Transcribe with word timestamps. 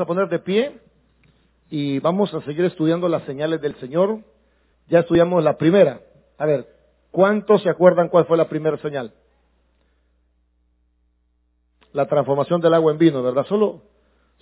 a 0.00 0.06
poner 0.06 0.28
de 0.28 0.38
pie 0.38 0.80
y 1.70 2.00
vamos 2.00 2.34
a 2.34 2.40
seguir 2.42 2.64
estudiando 2.64 3.08
las 3.08 3.22
señales 3.24 3.60
del 3.60 3.76
Señor. 3.76 4.20
Ya 4.88 5.00
estudiamos 5.00 5.42
la 5.44 5.56
primera. 5.56 6.00
A 6.38 6.46
ver, 6.46 6.66
¿cuántos 7.10 7.62
se 7.62 7.70
acuerdan 7.70 8.08
cuál 8.08 8.24
fue 8.24 8.36
la 8.36 8.48
primera 8.48 8.76
señal? 8.78 9.12
La 11.92 12.06
transformación 12.06 12.60
del 12.60 12.74
agua 12.74 12.92
en 12.92 12.98
vino, 12.98 13.22
¿verdad? 13.22 13.46
Solo, 13.46 13.82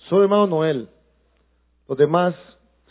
solo 0.09 0.23
hermano 0.23 0.47
Noel. 0.47 0.89
Los 1.87 1.97
demás 1.97 2.35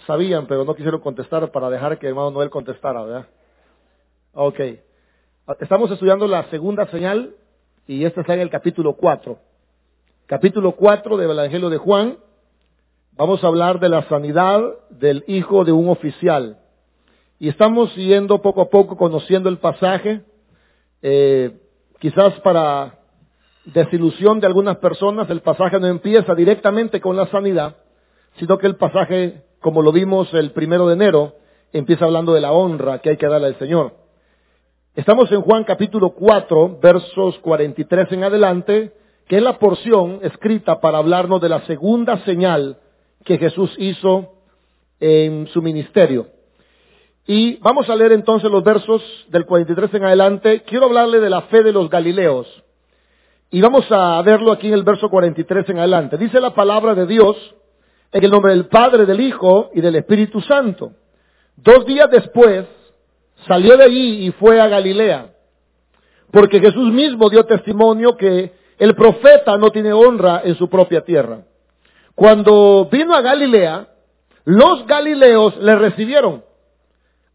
sabían, 0.06 0.46
pero 0.46 0.64
no 0.64 0.74
quisieron 0.74 1.00
contestar 1.00 1.50
para 1.50 1.70
dejar 1.70 1.98
que 1.98 2.06
hermano 2.06 2.30
Noel 2.30 2.50
contestara, 2.50 3.02
¿verdad? 3.02 3.26
Ok. 4.32 4.60
Estamos 5.60 5.90
estudiando 5.90 6.28
la 6.28 6.44
segunda 6.50 6.86
señal 6.90 7.34
y 7.86 8.04
esta 8.04 8.20
está 8.20 8.34
en 8.34 8.40
el 8.40 8.50
capítulo 8.50 8.94
4. 8.94 9.38
Capítulo 10.26 10.72
4 10.72 11.16
del 11.16 11.30
Evangelio 11.30 11.70
de 11.70 11.78
Juan. 11.78 12.18
Vamos 13.18 13.42
a 13.42 13.48
hablar 13.48 13.80
de 13.80 13.88
la 13.88 14.08
sanidad 14.08 14.62
del 14.90 15.24
hijo 15.26 15.64
de 15.64 15.72
un 15.72 15.88
oficial. 15.88 16.58
Y 17.40 17.48
estamos 17.48 17.92
siguiendo 17.94 18.40
poco 18.40 18.60
a 18.60 18.70
poco 18.70 18.96
conociendo 18.96 19.48
el 19.48 19.58
pasaje, 19.58 20.20
eh, 21.02 21.50
quizás 21.98 22.38
para 22.42 23.00
desilusión 23.64 24.38
de 24.38 24.46
algunas 24.46 24.76
personas, 24.76 25.28
el 25.30 25.40
pasaje 25.40 25.80
no 25.80 25.88
empieza 25.88 26.32
directamente 26.36 27.00
con 27.00 27.16
la 27.16 27.26
sanidad, 27.26 27.78
sino 28.36 28.56
que 28.56 28.68
el 28.68 28.76
pasaje, 28.76 29.42
como 29.58 29.82
lo 29.82 29.90
vimos 29.90 30.32
el 30.32 30.52
primero 30.52 30.86
de 30.86 30.94
enero, 30.94 31.34
empieza 31.72 32.04
hablando 32.04 32.32
de 32.34 32.40
la 32.40 32.52
honra 32.52 33.00
que 33.00 33.10
hay 33.10 33.16
que 33.16 33.26
darle 33.26 33.48
al 33.48 33.58
Señor. 33.58 33.94
Estamos 34.94 35.32
en 35.32 35.40
Juan 35.40 35.64
capítulo 35.64 36.10
4, 36.10 36.78
versos 36.80 37.36
43 37.40 38.12
en 38.12 38.22
adelante, 38.22 38.92
que 39.26 39.38
es 39.38 39.42
la 39.42 39.58
porción 39.58 40.20
escrita 40.22 40.80
para 40.80 40.98
hablarnos 40.98 41.40
de 41.40 41.48
la 41.48 41.66
segunda 41.66 42.24
señal 42.24 42.78
que 43.24 43.38
Jesús 43.38 43.74
hizo 43.78 44.34
en 45.00 45.46
su 45.48 45.62
ministerio. 45.62 46.26
Y 47.26 47.56
vamos 47.56 47.88
a 47.90 47.94
leer 47.94 48.12
entonces 48.12 48.50
los 48.50 48.64
versos 48.64 49.02
del 49.28 49.44
43 49.44 49.92
en 49.94 50.04
adelante. 50.04 50.62
Quiero 50.62 50.86
hablarle 50.86 51.20
de 51.20 51.28
la 51.28 51.42
fe 51.42 51.62
de 51.62 51.72
los 51.72 51.90
Galileos. 51.90 52.46
Y 53.50 53.60
vamos 53.60 53.86
a 53.90 54.20
verlo 54.22 54.52
aquí 54.52 54.68
en 54.68 54.74
el 54.74 54.82
verso 54.82 55.08
43 55.08 55.68
en 55.68 55.78
adelante. 55.78 56.16
Dice 56.16 56.40
la 56.40 56.54
palabra 56.54 56.94
de 56.94 57.06
Dios 57.06 57.36
en 58.12 58.24
el 58.24 58.30
nombre 58.30 58.52
del 58.52 58.66
Padre, 58.66 59.04
del 59.04 59.20
Hijo 59.20 59.70
y 59.74 59.80
del 59.80 59.96
Espíritu 59.96 60.40
Santo. 60.40 60.92
Dos 61.56 61.84
días 61.86 62.10
después 62.10 62.66
salió 63.46 63.76
de 63.76 63.84
allí 63.84 64.26
y 64.26 64.32
fue 64.32 64.60
a 64.60 64.68
Galilea. 64.68 65.34
Porque 66.30 66.60
Jesús 66.60 66.92
mismo 66.92 67.28
dio 67.30 67.44
testimonio 67.44 68.16
que 68.16 68.52
el 68.78 68.94
profeta 68.94 69.56
no 69.56 69.70
tiene 69.70 69.92
honra 69.92 70.42
en 70.44 70.54
su 70.54 70.68
propia 70.68 71.02
tierra. 71.02 71.42
Cuando 72.18 72.88
vino 72.90 73.14
a 73.14 73.20
Galilea, 73.20 73.86
los 74.44 74.84
galileos 74.88 75.56
le 75.58 75.76
recibieron 75.76 76.42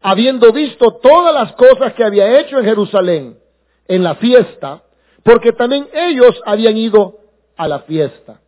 habiendo 0.02 0.52
visto 0.52 0.98
todas 1.02 1.32
las 1.32 1.52
cosas 1.52 1.94
que 1.94 2.04
había 2.04 2.38
hecho 2.38 2.58
en 2.58 2.66
Jerusalén 2.66 3.38
en 3.88 4.02
la 4.02 4.16
fiesta, 4.16 4.82
porque 5.22 5.52
también 5.52 5.88
ellos 5.94 6.38
habían 6.44 6.76
ido 6.76 7.16
a 7.56 7.66
la 7.66 7.78
fiesta. 7.78 8.42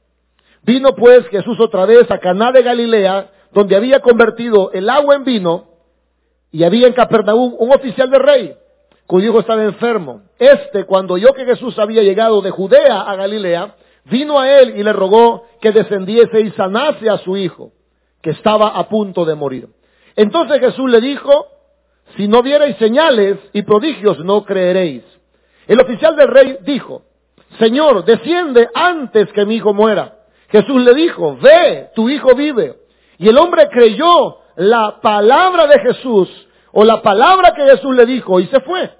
Vino 0.61 0.95
pues 0.95 1.27
Jesús 1.29 1.59
otra 1.59 1.87
vez 1.87 2.11
a 2.11 2.19
Caná 2.19 2.53
de 2.53 2.63
Galilea, 2.63 3.31
donde 3.53 3.75
había 3.75 4.01
convertido 4.01 4.73
el 4.73 4.91
agua 4.91 5.15
en 5.15 5.25
vino, 5.25 5.71
y 6.53 6.65
había 6.65 6.87
en 6.87 6.93
Capernaum 6.93 7.57
un 7.59 7.73
oficial 7.73 8.11
de 8.11 8.19
rey, 8.19 8.55
cuyo 9.07 9.31
hijo 9.31 9.41
estaba 9.41 9.65
enfermo. 9.65 10.21
Este, 10.39 10.85
cuando 10.85 11.15
oyó 11.15 11.33
que 11.33 11.47
Jesús 11.47 11.79
había 11.79 12.03
llegado 12.03 12.43
de 12.43 12.51
Judea 12.51 13.01
a 13.01 13.17
Galilea, 13.17 13.75
vino 14.11 14.39
a 14.39 14.61
él 14.61 14.75
y 14.77 14.83
le 14.83 14.93
rogó 14.93 15.45
que 15.61 15.73
descendiese 15.73 16.41
y 16.41 16.51
sanase 16.53 17.09
a 17.11 17.19
su 17.19 17.37
hijo, 17.37 17.73
que 18.23 18.31
estaba 18.31 18.69
a 18.69 18.89
punto 18.89 19.25
de 19.25 19.35
morir. 19.35 19.69
Entonces 20.15 20.61
Jesús 20.61 20.91
le 20.91 21.01
dijo, 21.01 21.47
si 22.17 22.29
no 22.29 22.43
vierais 22.43 22.77
señales 22.79 23.39
y 23.53 23.63
prodigios 23.63 24.19
no 24.21 24.45
creeréis. 24.45 25.03
El 25.67 25.81
oficial 25.81 26.17
del 26.17 26.29
rey 26.29 26.59
dijo, 26.63 27.03
Señor, 27.59 28.05
desciende 28.05 28.69
antes 28.75 29.33
que 29.33 29.45
mi 29.45 29.57
hijo 29.57 29.75
muera. 29.75 30.19
Jesús 30.49 30.83
le 30.83 30.95
dijo, 30.95 31.37
ve, 31.37 31.89
tu 31.95 32.09
hijo 32.09 32.35
vive. 32.35 32.77
Y 33.19 33.29
el 33.29 33.37
hombre 33.39 33.69
creyó 33.69 34.39
la 34.57 35.01
palabra 35.03 35.67
de 35.67 35.81
Jesús 35.81 36.29
o 36.73 36.85
la 36.85 37.03
palabra 37.03 37.53
que 37.55 37.65
Jesús 37.65 37.95
le 37.97 38.07
dijo 38.07 38.39
y 38.39 38.47
se 38.47 38.61
fue. 38.61 38.91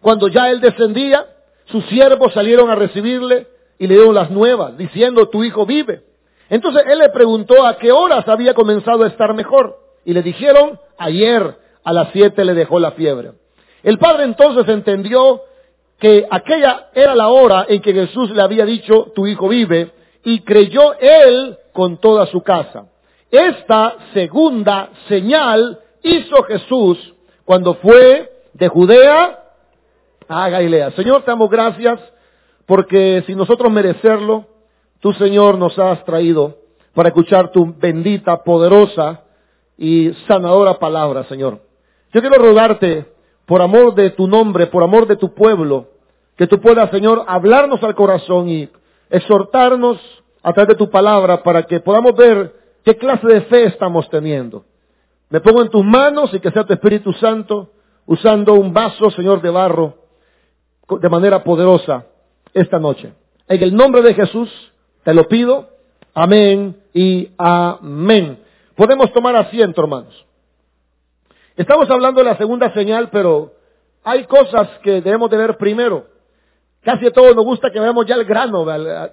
Cuando 0.00 0.28
ya 0.28 0.50
él 0.50 0.60
descendía, 0.60 1.26
sus 1.66 1.84
siervos 1.86 2.32
salieron 2.32 2.70
a 2.70 2.74
recibirle 2.74 3.46
y 3.78 3.86
le 3.86 3.94
dieron 3.94 4.14
las 4.14 4.30
nuevas, 4.30 4.76
diciendo, 4.76 5.28
tu 5.28 5.44
hijo 5.44 5.64
vive. 5.66 6.02
Entonces 6.50 6.82
él 6.86 6.98
le 6.98 7.10
preguntó 7.10 7.64
a 7.64 7.76
qué 7.76 7.92
horas 7.92 8.26
había 8.28 8.54
comenzado 8.54 9.04
a 9.04 9.08
estar 9.08 9.34
mejor. 9.34 9.78
Y 10.04 10.12
le 10.12 10.22
dijeron, 10.22 10.78
ayer 10.96 11.56
a 11.84 11.92
las 11.92 12.08
siete 12.12 12.44
le 12.44 12.54
dejó 12.54 12.80
la 12.80 12.92
fiebre. 12.92 13.32
El 13.82 13.98
padre 13.98 14.24
entonces 14.24 14.68
entendió 14.68 15.42
que 15.98 16.26
aquella 16.30 16.88
era 16.94 17.14
la 17.14 17.28
hora 17.28 17.66
en 17.68 17.80
que 17.80 17.92
Jesús 17.92 18.30
le 18.30 18.42
había 18.42 18.64
dicho, 18.64 19.12
tu 19.14 19.26
hijo 19.26 19.48
vive, 19.48 19.92
y 20.24 20.40
creyó 20.40 20.94
él 20.98 21.56
con 21.72 21.98
toda 21.98 22.26
su 22.26 22.42
casa. 22.42 22.86
Esta 23.30 23.96
segunda 24.14 24.90
señal 25.08 25.78
hizo 26.02 26.42
Jesús 26.44 27.14
cuando 27.44 27.74
fue 27.74 28.30
de 28.54 28.68
Judea 28.68 29.38
a 30.28 30.48
Galilea. 30.48 30.92
Señor, 30.92 31.22
te 31.22 31.30
damos 31.30 31.50
gracias 31.50 32.00
porque 32.68 33.24
sin 33.26 33.38
nosotros 33.38 33.72
merecerlo, 33.72 34.44
tú 35.00 35.14
Señor 35.14 35.56
nos 35.56 35.78
has 35.78 36.04
traído 36.04 36.58
para 36.92 37.08
escuchar 37.08 37.50
tu 37.50 37.74
bendita, 37.78 38.44
poderosa 38.44 39.22
y 39.78 40.12
sanadora 40.26 40.78
palabra, 40.78 41.24
Señor. 41.24 41.62
Yo 42.12 42.20
quiero 42.20 42.36
rogarte, 42.36 43.10
por 43.46 43.62
amor 43.62 43.94
de 43.94 44.10
tu 44.10 44.28
nombre, 44.28 44.66
por 44.66 44.82
amor 44.82 45.06
de 45.06 45.16
tu 45.16 45.32
pueblo, 45.34 45.92
que 46.36 46.46
tú 46.46 46.60
puedas, 46.60 46.90
Señor, 46.90 47.24
hablarnos 47.26 47.82
al 47.82 47.94
corazón 47.94 48.50
y 48.50 48.68
exhortarnos 49.08 49.98
a 50.42 50.52
través 50.52 50.68
de 50.68 50.84
tu 50.84 50.90
palabra 50.90 51.42
para 51.42 51.62
que 51.62 51.80
podamos 51.80 52.14
ver 52.16 52.52
qué 52.84 52.98
clase 52.98 53.26
de 53.28 53.40
fe 53.42 53.64
estamos 53.64 54.10
teniendo. 54.10 54.66
Me 55.30 55.40
pongo 55.40 55.62
en 55.62 55.70
tus 55.70 55.86
manos 55.86 56.34
y 56.34 56.40
que 56.40 56.50
sea 56.50 56.64
tu 56.64 56.74
Espíritu 56.74 57.14
Santo 57.14 57.70
usando 58.04 58.52
un 58.52 58.74
vaso, 58.74 59.10
Señor, 59.10 59.40
de 59.40 59.48
barro 59.48 59.94
de 61.00 61.08
manera 61.08 61.42
poderosa 61.42 62.04
esta 62.54 62.78
noche. 62.78 63.12
En 63.48 63.62
el 63.62 63.74
nombre 63.74 64.02
de 64.02 64.14
Jesús 64.14 64.50
te 65.04 65.14
lo 65.14 65.26
pido. 65.28 65.68
Amén 66.14 66.76
y 66.92 67.30
amén. 67.38 68.38
Podemos 68.74 69.12
tomar 69.12 69.36
asiento, 69.36 69.80
hermanos. 69.80 70.26
Estamos 71.56 71.90
hablando 71.90 72.20
de 72.20 72.26
la 72.26 72.36
segunda 72.36 72.72
señal, 72.72 73.10
pero 73.10 73.52
hay 74.04 74.24
cosas 74.24 74.68
que 74.82 75.00
debemos 75.00 75.30
de 75.30 75.36
ver 75.36 75.56
primero. 75.56 76.06
Casi 76.82 77.06
a 77.06 77.12
todos 77.12 77.34
nos 77.34 77.44
gusta 77.44 77.70
que 77.70 77.80
veamos 77.80 78.06
ya 78.06 78.14
el 78.14 78.24
grano, 78.24 78.64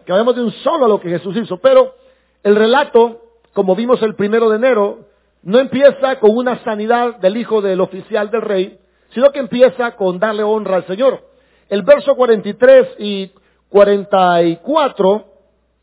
que 0.06 0.13
veamos 0.13 0.35
de 0.35 0.44
un 0.44 0.52
solo 0.52 0.88
lo 0.88 1.00
que 1.00 1.09
Jesús 1.09 1.35
hizo. 1.35 1.57
Pero 1.57 1.96
el 2.44 2.56
relato, 2.56 3.22
como 3.53 3.75
vimos 3.75 4.02
el 4.03 4.16
primero 4.16 4.50
de 4.50 4.57
enero, 4.57 5.00
no 5.41 5.59
empieza 5.59 6.19
con 6.19 6.35
una 6.35 6.63
sanidad 6.63 7.17
del 7.17 7.38
hijo 7.38 7.62
del 7.62 7.81
oficial 7.81 8.29
del 8.29 8.41
rey, 8.41 8.79
sino 9.09 9.31
que 9.31 9.40
empieza 9.40 9.96
con 9.96 10.19
darle 10.19 10.44
honra 10.44 10.78
al 10.78 10.88
Señor. 10.88 11.22
El 11.69 11.81
verso 11.81 12.15
43 12.15 12.95
y 12.99 13.31
44 13.69 15.25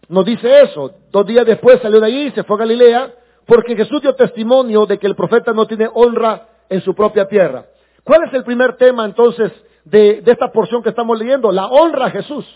nos 0.09 0.25
dice 0.25 0.63
eso. 0.63 0.93
Dos 1.11 1.27
días 1.27 1.47
después 1.47 1.81
salió 1.81 2.01
de 2.01 2.07
allí, 2.07 2.31
se 2.33 2.45
fue 2.45 2.57
a 2.57 2.61
Galilea, 2.61 3.15
porque 3.47 3.77
Jesús 3.77 4.01
dio 4.03 4.15
testimonio 4.15 4.87
de 4.87 4.99
que 4.99 5.07
el 5.07 5.17
profeta 5.17 5.53
no 5.53 5.67
tiene 5.67 5.89
honra 5.93 6.49
en 6.69 6.81
su 6.83 6.95
propia 6.95 7.27
tierra. 7.27 7.67
¿Cuál 8.05 8.25
es 8.25 8.35
el 8.35 8.45
primer 8.45 8.77
tema 8.77 9.05
entonces 9.05 9.53
de, 9.85 10.23
esta 10.25 10.51
porción 10.53 10.83
que 10.83 10.91
estamos 10.91 11.19
leyendo? 11.19 11.53
La 11.53 11.67
honra 11.67 12.07
a 12.07 12.11
Jesús. 12.11 12.47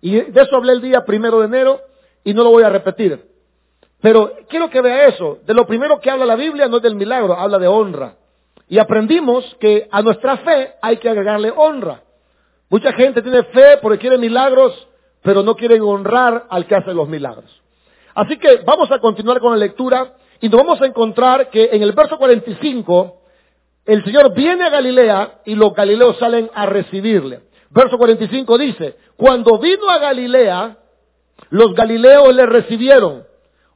Y 0.00 0.12
de 0.12 0.40
eso 0.40 0.56
hablé 0.56 0.72
el 0.72 0.80
día 0.80 1.04
primero 1.04 1.40
de 1.40 1.46
enero 1.46 1.80
y 2.24 2.34
no 2.34 2.44
lo 2.44 2.50
voy 2.50 2.62
a 2.62 2.68
repetir. 2.68 3.24
Pero 4.00 4.32
quiero 4.48 4.70
que 4.70 4.80
vea 4.80 5.08
eso. 5.08 5.38
De 5.44 5.54
lo 5.54 5.66
primero 5.66 6.00
que 6.00 6.10
habla 6.10 6.24
la 6.24 6.36
Biblia 6.36 6.68
no 6.68 6.76
es 6.76 6.82
del 6.82 6.94
milagro, 6.94 7.34
habla 7.34 7.58
de 7.58 7.66
honra. 7.66 8.14
Y 8.68 8.78
aprendimos 8.78 9.56
que 9.58 9.88
a 9.90 10.02
nuestra 10.02 10.36
fe 10.38 10.74
hay 10.80 10.98
que 10.98 11.08
agregarle 11.08 11.52
honra. 11.54 12.02
Mucha 12.70 12.92
gente 12.92 13.22
tiene 13.22 13.44
fe 13.44 13.78
porque 13.80 13.98
quiere 13.98 14.18
milagros, 14.18 14.86
pero 15.22 15.42
no 15.42 15.54
quieren 15.54 15.82
honrar 15.82 16.46
al 16.50 16.66
que 16.66 16.74
hace 16.74 16.92
los 16.92 17.08
milagros. 17.08 17.50
Así 18.14 18.36
que 18.38 18.62
vamos 18.64 18.90
a 18.90 18.98
continuar 18.98 19.40
con 19.40 19.52
la 19.52 19.58
lectura 19.58 20.14
y 20.40 20.48
nos 20.48 20.60
vamos 20.60 20.80
a 20.80 20.86
encontrar 20.86 21.50
que 21.50 21.70
en 21.72 21.82
el 21.82 21.92
verso 21.92 22.18
45 22.18 23.18
el 23.86 24.04
Señor 24.04 24.34
viene 24.34 24.64
a 24.64 24.70
Galilea 24.70 25.40
y 25.46 25.54
los 25.54 25.72
galileos 25.72 26.18
salen 26.18 26.50
a 26.54 26.66
recibirle. 26.66 27.40
Verso 27.70 27.96
45 27.96 28.58
dice, 28.58 28.96
cuando 29.16 29.58
vino 29.58 29.88
a 29.88 29.98
Galilea, 29.98 30.76
los 31.50 31.74
galileos 31.74 32.34
le 32.34 32.46
recibieron. 32.46 33.24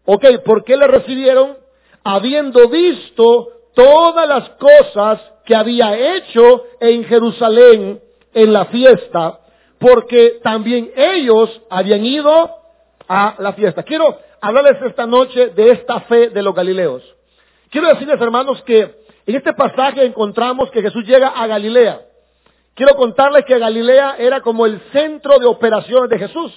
Ok, 0.04 0.24
¿por 0.44 0.64
qué 0.64 0.76
le 0.76 0.86
recibieron? 0.86 1.56
Habiendo 2.04 2.68
visto 2.68 3.48
todas 3.74 4.28
las 4.28 4.50
cosas 4.50 5.20
que 5.44 5.54
había 5.54 6.16
hecho 6.16 6.64
en 6.80 7.04
Jerusalén 7.04 8.00
en 8.34 8.52
la 8.52 8.66
fiesta, 8.66 9.40
porque 9.78 10.40
también 10.42 10.90
ellos 10.94 11.62
habían 11.68 12.04
ido 12.04 12.50
a 13.08 13.36
la 13.38 13.52
fiesta. 13.52 13.82
Quiero 13.82 14.16
hablarles 14.40 14.82
esta 14.82 15.06
noche 15.06 15.48
de 15.48 15.70
esta 15.70 16.00
fe 16.02 16.30
de 16.30 16.42
los 16.42 16.54
Galileos. 16.54 17.02
Quiero 17.70 17.88
decirles, 17.88 18.20
hermanos, 18.20 18.62
que 18.62 19.02
en 19.26 19.34
este 19.34 19.52
pasaje 19.52 20.04
encontramos 20.04 20.70
que 20.70 20.82
Jesús 20.82 21.04
llega 21.04 21.28
a 21.28 21.46
Galilea. 21.46 22.02
Quiero 22.74 22.96
contarles 22.96 23.44
que 23.44 23.58
Galilea 23.58 24.16
era 24.18 24.40
como 24.40 24.66
el 24.66 24.80
centro 24.92 25.38
de 25.38 25.46
operaciones 25.46 26.08
de 26.10 26.18
Jesús. 26.18 26.52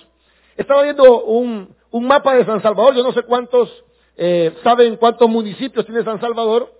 Estaba 0.56 0.83
viendo 0.83 1.24
un, 1.24 1.75
mapa 1.92 2.36
de 2.36 2.45
San 2.45 2.62
Salvador, 2.62 2.95
yo 2.95 3.04
no 3.04 3.13
sé 3.13 3.24
cuántos 3.24 3.69
eh, 4.18 4.54
saben 4.63 4.95
cuántos 4.98 5.30
municipios 5.30 5.86
tiene 5.86 6.04
San 6.04 6.19
Salvador, 6.19 6.71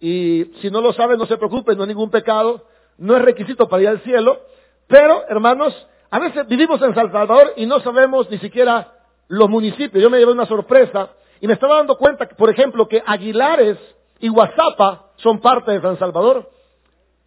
y 0.00 0.46
si 0.60 0.70
no 0.70 0.80
lo 0.80 0.92
saben, 0.92 1.18
no 1.18 1.26
se 1.26 1.36
preocupen, 1.36 1.76
no 1.76 1.84
hay 1.84 1.88
ningún 1.88 2.10
pecado, 2.10 2.66
no 3.02 3.16
es 3.16 3.22
requisito 3.22 3.68
para 3.68 3.82
ir 3.82 3.88
al 3.88 4.00
cielo, 4.00 4.40
pero 4.86 5.24
hermanos, 5.28 5.74
a 6.10 6.20
veces 6.20 6.46
vivimos 6.46 6.80
en 6.82 6.94
San 6.94 7.10
Salvador 7.12 7.52
y 7.56 7.66
no 7.66 7.80
sabemos 7.80 8.30
ni 8.30 8.38
siquiera 8.38 8.92
los 9.26 9.48
municipios. 9.48 10.00
Yo 10.00 10.08
me 10.08 10.18
llevé 10.18 10.30
una 10.30 10.46
sorpresa 10.46 11.10
y 11.40 11.48
me 11.48 11.54
estaba 11.54 11.76
dando 11.76 11.96
cuenta, 11.98 12.28
por 12.28 12.48
ejemplo, 12.48 12.86
que 12.86 13.02
Aguilares 13.04 13.76
y 14.20 14.28
Guazapa 14.28 15.10
son 15.16 15.40
parte 15.40 15.72
de 15.72 15.80
San 15.80 15.98
Salvador. 15.98 16.48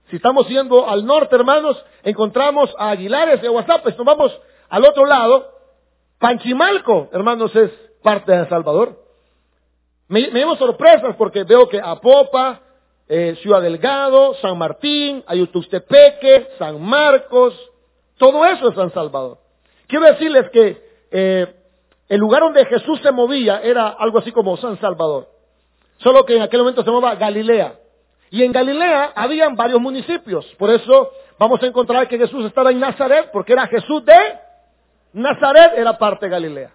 Si 0.09 0.15
estamos 0.15 0.47
yendo 0.47 0.87
al 0.87 1.05
norte, 1.05 1.35
hermanos, 1.35 1.83
encontramos 2.03 2.73
a 2.77 2.91
Aguilares 2.91 3.43
y 3.43 3.47
a 3.47 3.49
Guazapa. 3.49 3.91
Si 3.91 3.97
nos 3.97 4.05
vamos 4.05 4.39
al 4.69 4.85
otro 4.85 5.05
lado, 5.05 5.49
Panchimalco, 6.19 7.09
hermanos, 7.11 7.53
es 7.53 7.71
parte 8.01 8.31
de 8.31 8.37
San 8.39 8.49
Salvador. 8.49 8.97
Me, 10.07 10.21
me 10.31 10.39
llevo 10.39 10.55
sorpresas 10.55 11.17
porque 11.17 11.43
veo 11.43 11.67
que 11.67 11.81
Apopa, 11.81 12.61
eh, 13.07 13.37
Ciudad 13.41 13.61
Delgado, 13.61 14.33
San 14.35 14.57
Martín, 14.57 15.23
Ayutustepeque, 15.27 16.49
San 16.57 16.81
Marcos, 16.81 17.53
todo 18.17 18.45
eso 18.45 18.69
es 18.69 18.75
San 18.75 18.91
Salvador. 18.93 19.37
Quiero 19.87 20.05
decirles 20.05 20.49
que 20.51 20.81
eh, 21.11 21.55
el 22.07 22.19
lugar 22.19 22.41
donde 22.41 22.65
Jesús 22.65 22.99
se 23.01 23.11
movía 23.11 23.61
era 23.61 23.89
algo 23.89 24.19
así 24.19 24.31
como 24.31 24.57
San 24.57 24.79
Salvador. 24.79 25.27
Solo 25.97 26.25
que 26.25 26.35
en 26.35 26.41
aquel 26.41 26.59
momento 26.61 26.83
se 26.83 26.89
llamaba 26.89 27.15
Galilea. 27.15 27.75
Y 28.31 28.43
en 28.43 28.51
Galilea 28.51 29.13
habían 29.15 29.55
varios 29.55 29.79
municipios. 29.79 30.45
Por 30.57 30.69
eso 30.69 31.11
vamos 31.37 31.61
a 31.61 31.67
encontrar 31.67 32.07
que 32.07 32.17
Jesús 32.17 32.45
estaba 32.45 32.71
en 32.71 32.79
Nazaret, 32.79 33.29
porque 33.31 33.53
era 33.53 33.67
Jesús 33.67 34.03
de 34.03 34.17
Nazaret, 35.13 35.73
era 35.77 35.97
parte 35.97 36.25
de 36.25 36.31
Galilea. 36.31 36.71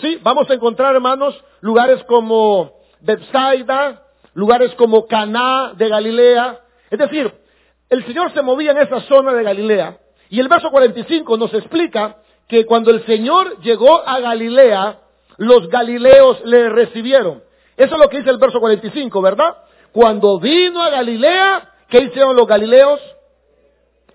Sí, 0.00 0.18
vamos 0.22 0.48
a 0.50 0.54
encontrar, 0.54 0.94
hermanos, 0.94 1.42
lugares 1.60 2.02
como 2.04 2.72
Bethsaida, 3.00 4.02
lugares 4.36 4.74
como 4.74 5.06
Caná 5.06 5.72
de 5.76 5.88
Galilea. 5.88 6.60
Es 6.90 6.98
decir, 6.98 7.32
el 7.88 8.04
Señor 8.04 8.32
se 8.34 8.42
movía 8.42 8.72
en 8.72 8.78
esa 8.78 9.00
zona 9.00 9.32
de 9.32 9.42
Galilea. 9.42 9.96
Y 10.28 10.40
el 10.40 10.48
verso 10.48 10.70
45 10.70 11.38
nos 11.38 11.54
explica 11.54 12.18
que 12.46 12.66
cuando 12.66 12.90
el 12.90 13.04
Señor 13.06 13.60
llegó 13.62 14.06
a 14.06 14.20
Galilea, 14.20 14.98
los 15.38 15.68
galileos 15.68 16.44
le 16.44 16.68
recibieron. 16.68 17.42
Eso 17.78 17.94
es 17.94 18.00
lo 18.00 18.10
que 18.10 18.18
dice 18.18 18.30
el 18.30 18.36
verso 18.36 18.60
45, 18.60 19.22
¿verdad? 19.22 19.56
Cuando 19.92 20.38
vino 20.38 20.82
a 20.82 20.90
Galilea, 20.90 21.70
¿qué 21.88 22.00
hicieron 22.00 22.36
los 22.36 22.46
galileos? 22.46 23.00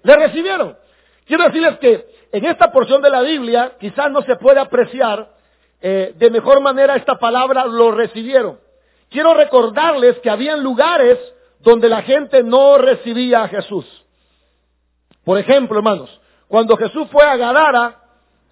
Le 0.03 0.15
recibieron. 0.15 0.77
Quiero 1.25 1.45
decirles 1.45 1.79
que 1.79 2.06
en 2.31 2.45
esta 2.45 2.71
porción 2.71 3.01
de 3.01 3.09
la 3.09 3.21
Biblia 3.21 3.74
quizás 3.79 4.12
no 4.12 4.21
se 4.21 4.35
puede 4.35 4.59
apreciar 4.59 5.29
eh, 5.81 6.13
de 6.15 6.29
mejor 6.29 6.62
manera 6.62 6.95
esta 6.95 7.17
palabra, 7.17 7.65
lo 7.65 7.91
recibieron. 7.91 8.59
Quiero 9.11 9.35
recordarles 9.35 10.17
que 10.19 10.29
habían 10.31 10.63
lugares 10.63 11.19
donde 11.59 11.87
la 11.87 12.01
gente 12.01 12.41
no 12.41 12.79
recibía 12.79 13.43
a 13.43 13.47
Jesús. 13.47 13.85
Por 15.23 15.37
ejemplo, 15.37 15.77
hermanos, 15.77 16.09
cuando 16.47 16.75
Jesús 16.75 17.07
fue 17.11 17.23
a 17.23 17.37
Gadara, 17.37 18.01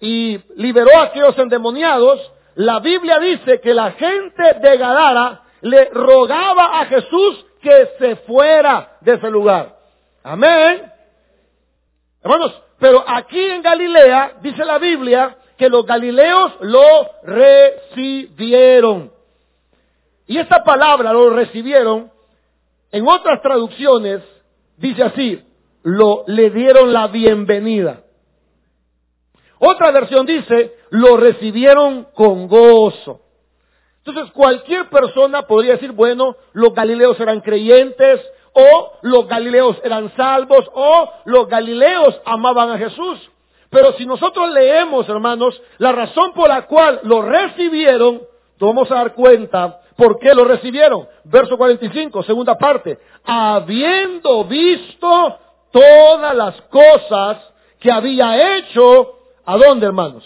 y 0.00 0.40
liberó 0.56 0.98
a 0.98 1.04
aquellos 1.04 1.38
endemoniados, 1.38 2.32
la 2.54 2.80
Biblia 2.80 3.18
dice 3.18 3.60
que 3.60 3.74
la 3.74 3.92
gente 3.92 4.54
de 4.60 4.76
Gadara 4.78 5.42
le 5.60 5.90
rogaba 5.90 6.80
a 6.80 6.86
Jesús 6.86 7.44
que 7.60 7.90
se 7.98 8.16
fuera 8.16 8.96
de 9.02 9.14
ese 9.14 9.30
lugar. 9.30 9.76
Amén. 10.22 10.90
Hermanos, 12.22 12.62
pero 12.78 13.04
aquí 13.06 13.38
en 13.38 13.62
Galilea 13.62 14.38
dice 14.40 14.64
la 14.64 14.78
Biblia 14.78 15.36
que 15.58 15.68
los 15.68 15.84
galileos 15.84 16.52
lo 16.60 17.10
recibieron. 17.22 19.12
Y 20.30 20.38
esta 20.38 20.62
palabra 20.62 21.12
lo 21.12 21.30
recibieron, 21.30 22.08
en 22.92 23.08
otras 23.08 23.42
traducciones 23.42 24.22
dice 24.76 25.02
así, 25.02 25.44
lo 25.82 26.22
le 26.28 26.50
dieron 26.50 26.92
la 26.92 27.08
bienvenida. 27.08 28.02
Otra 29.58 29.90
versión 29.90 30.26
dice, 30.26 30.76
lo 30.90 31.16
recibieron 31.16 32.06
con 32.14 32.46
gozo. 32.46 33.22
Entonces 34.04 34.32
cualquier 34.32 34.88
persona 34.88 35.48
podría 35.48 35.72
decir, 35.72 35.90
bueno, 35.90 36.36
los 36.52 36.72
galileos 36.74 37.18
eran 37.18 37.40
creyentes, 37.40 38.20
o 38.52 38.92
los 39.02 39.26
galileos 39.26 39.78
eran 39.82 40.14
salvos, 40.14 40.64
o 40.72 41.10
los 41.24 41.48
galileos 41.48 42.20
amaban 42.24 42.70
a 42.70 42.78
Jesús. 42.78 43.18
Pero 43.68 43.94
si 43.94 44.06
nosotros 44.06 44.48
leemos, 44.50 45.08
hermanos, 45.08 45.60
la 45.78 45.90
razón 45.90 46.34
por 46.34 46.48
la 46.48 46.68
cual 46.68 47.00
lo 47.02 47.20
recibieron, 47.20 48.22
vamos 48.60 48.88
a 48.92 48.94
dar 48.94 49.14
cuenta 49.14 49.79
por 50.00 50.18
qué 50.18 50.34
lo 50.34 50.44
recibieron. 50.44 51.06
Verso 51.24 51.58
45, 51.58 52.22
segunda 52.22 52.56
parte. 52.56 52.98
Habiendo 53.22 54.44
visto 54.44 55.38
todas 55.70 56.34
las 56.34 56.58
cosas 56.62 57.36
que 57.78 57.92
había 57.92 58.56
hecho 58.56 59.20
¿A 59.50 59.56
dónde, 59.56 59.86
hermanos? 59.86 60.22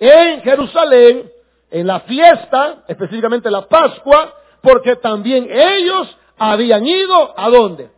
En 0.00 0.42
Jerusalén, 0.42 1.30
en 1.70 1.86
la 1.86 2.00
fiesta, 2.00 2.82
específicamente 2.88 3.48
la 3.48 3.68
Pascua, 3.68 4.34
porque 4.60 4.96
también 4.96 5.48
ellos 5.48 6.16
habían 6.36 6.84
ido 6.84 7.32
a 7.38 7.48
dónde. 7.48 7.90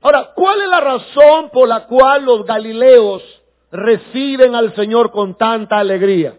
Ahora, 0.00 0.32
¿cuál 0.34 0.62
es 0.62 0.68
la 0.68 0.80
razón 0.80 1.50
por 1.50 1.68
la 1.68 1.86
cual 1.86 2.24
los 2.24 2.44
galileos 2.44 3.22
reciben 3.70 4.56
al 4.56 4.74
Señor 4.74 5.12
con 5.12 5.36
tanta 5.36 5.78
alegría? 5.78 6.34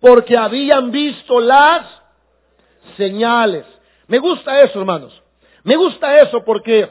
Porque 0.00 0.36
habían 0.36 0.90
visto 0.90 1.40
las 1.40 1.86
señales. 2.96 3.66
Me 4.06 4.18
gusta 4.18 4.62
eso, 4.62 4.80
hermanos. 4.80 5.22
Me 5.62 5.76
gusta 5.76 6.20
eso 6.20 6.42
porque 6.44 6.88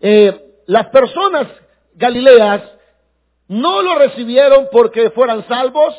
eh, 0.00 0.44
las 0.66 0.86
personas 0.88 1.46
galileas 1.94 2.62
no 3.48 3.82
lo 3.82 3.96
recibieron 3.96 4.68
porque 4.70 5.10
fueran 5.10 5.46
salvos 5.48 5.94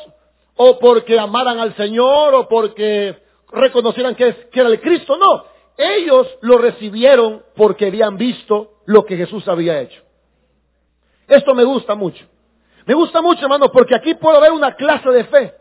o 0.56 0.78
porque 0.78 1.18
amaran 1.18 1.58
al 1.58 1.74
Señor 1.76 2.34
o 2.34 2.48
porque 2.48 3.16
reconocieran 3.52 4.14
que, 4.14 4.48
era 4.52 4.68
el 4.68 4.80
Cristo. 4.80 5.16
No, 5.16 5.44
ellos 5.76 6.28
lo 6.42 6.58
recibieron 6.58 7.42
porque 7.56 7.86
habían 7.86 8.16
visto 8.16 8.80
lo 8.86 9.04
que 9.04 9.16
Jesús 9.16 9.46
había 9.48 9.80
hecho. 9.80 10.02
Esto 11.26 11.54
me 11.54 11.64
gusta 11.64 11.94
mucho. 11.94 12.24
Me 12.86 12.94
gusta 12.94 13.22
mucho, 13.22 13.42
hermano, 13.42 13.70
porque 13.70 13.94
aquí 13.94 14.14
puedo 14.14 14.40
ver 14.40 14.52
una 14.52 14.74
clase 14.74 15.10
de 15.10 15.24
fe. 15.24 15.54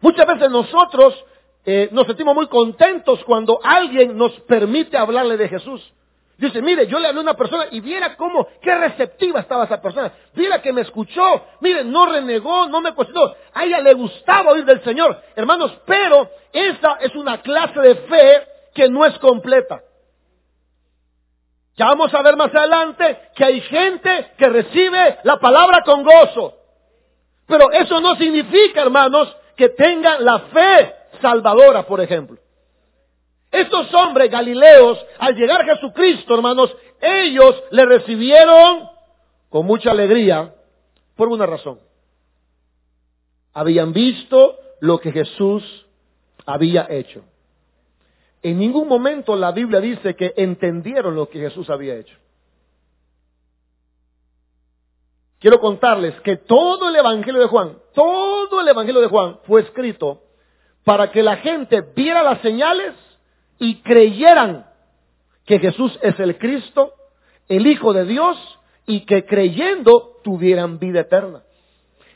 Muchas 0.00 0.26
veces 0.26 0.50
nosotros 0.50 1.24
eh, 1.64 1.88
nos 1.92 2.06
sentimos 2.06 2.34
muy 2.34 2.46
contentos 2.46 3.22
cuando 3.24 3.60
alguien 3.62 4.16
nos 4.16 4.32
permite 4.40 4.96
hablarle 4.96 5.36
de 5.36 5.48
Jesús. 5.48 5.92
Dice, 6.38 6.62
mire, 6.62 6.86
yo 6.86 6.98
le 6.98 7.08
hablé 7.08 7.20
a 7.20 7.22
una 7.22 7.34
persona 7.34 7.66
y 7.70 7.80
viera 7.80 8.16
cómo, 8.16 8.48
qué 8.62 8.74
receptiva 8.74 9.40
estaba 9.40 9.64
esa 9.64 9.82
persona. 9.82 10.10
Viera 10.32 10.62
que 10.62 10.72
me 10.72 10.80
escuchó, 10.80 11.44
mire, 11.60 11.84
no 11.84 12.06
renegó, 12.06 12.66
no 12.66 12.80
me 12.80 12.94
cuestionó. 12.94 13.34
A 13.52 13.64
ella 13.64 13.80
le 13.80 13.92
gustaba 13.92 14.52
oír 14.52 14.64
del 14.64 14.82
Señor. 14.82 15.20
Hermanos, 15.36 15.78
pero 15.84 16.30
esa 16.50 16.94
es 17.00 17.14
una 17.14 17.42
clase 17.42 17.78
de 17.78 17.94
fe 17.94 18.46
que 18.74 18.88
no 18.88 19.04
es 19.04 19.18
completa. 19.18 19.82
Ya 21.76 21.86
vamos 21.86 22.12
a 22.14 22.22
ver 22.22 22.36
más 22.36 22.54
adelante 22.54 23.18
que 23.34 23.44
hay 23.44 23.60
gente 23.60 24.32
que 24.38 24.48
recibe 24.48 25.18
la 25.24 25.38
palabra 25.38 25.82
con 25.82 26.02
gozo. 26.02 26.54
Pero 27.46 27.70
eso 27.70 28.00
no 28.00 28.14
significa, 28.16 28.80
hermanos, 28.80 29.36
que 29.56 29.70
tengan 29.70 30.24
la 30.24 30.38
fe 30.40 30.94
salvadora, 31.20 31.86
por 31.86 32.00
ejemplo. 32.00 32.38
Estos 33.50 33.92
hombres 33.94 34.30
galileos, 34.30 35.04
al 35.18 35.34
llegar 35.34 35.62
a 35.62 35.74
Jesucristo, 35.74 36.34
hermanos, 36.34 36.74
ellos 37.00 37.62
le 37.70 37.84
recibieron 37.84 38.88
con 39.48 39.66
mucha 39.66 39.90
alegría 39.90 40.54
por 41.16 41.28
una 41.28 41.46
razón. 41.46 41.80
Habían 43.52 43.92
visto 43.92 44.56
lo 44.80 44.98
que 44.98 45.10
Jesús 45.10 45.86
había 46.46 46.86
hecho. 46.88 47.24
En 48.42 48.58
ningún 48.58 48.88
momento 48.88 49.36
la 49.36 49.52
Biblia 49.52 49.80
dice 49.80 50.14
que 50.14 50.32
entendieron 50.36 51.14
lo 51.14 51.28
que 51.28 51.40
Jesús 51.40 51.68
había 51.68 51.96
hecho. 51.96 52.16
Quiero 55.40 55.58
contarles 55.58 56.20
que 56.20 56.36
todo 56.36 56.90
el 56.90 56.96
Evangelio 56.96 57.40
de 57.40 57.46
Juan, 57.46 57.78
todo 57.94 58.60
el 58.60 58.68
Evangelio 58.68 59.00
de 59.00 59.06
Juan 59.06 59.38
fue 59.46 59.62
escrito 59.62 60.20
para 60.84 61.10
que 61.10 61.22
la 61.22 61.38
gente 61.38 61.80
viera 61.96 62.22
las 62.22 62.42
señales 62.42 62.92
y 63.58 63.76
creyeran 63.76 64.66
que 65.46 65.58
Jesús 65.58 65.98
es 66.02 66.20
el 66.20 66.36
Cristo, 66.36 66.92
el 67.48 67.66
Hijo 67.66 67.94
de 67.94 68.04
Dios, 68.04 68.36
y 68.86 69.06
que 69.06 69.24
creyendo 69.24 70.18
tuvieran 70.22 70.78
vida 70.78 71.00
eterna. 71.00 71.40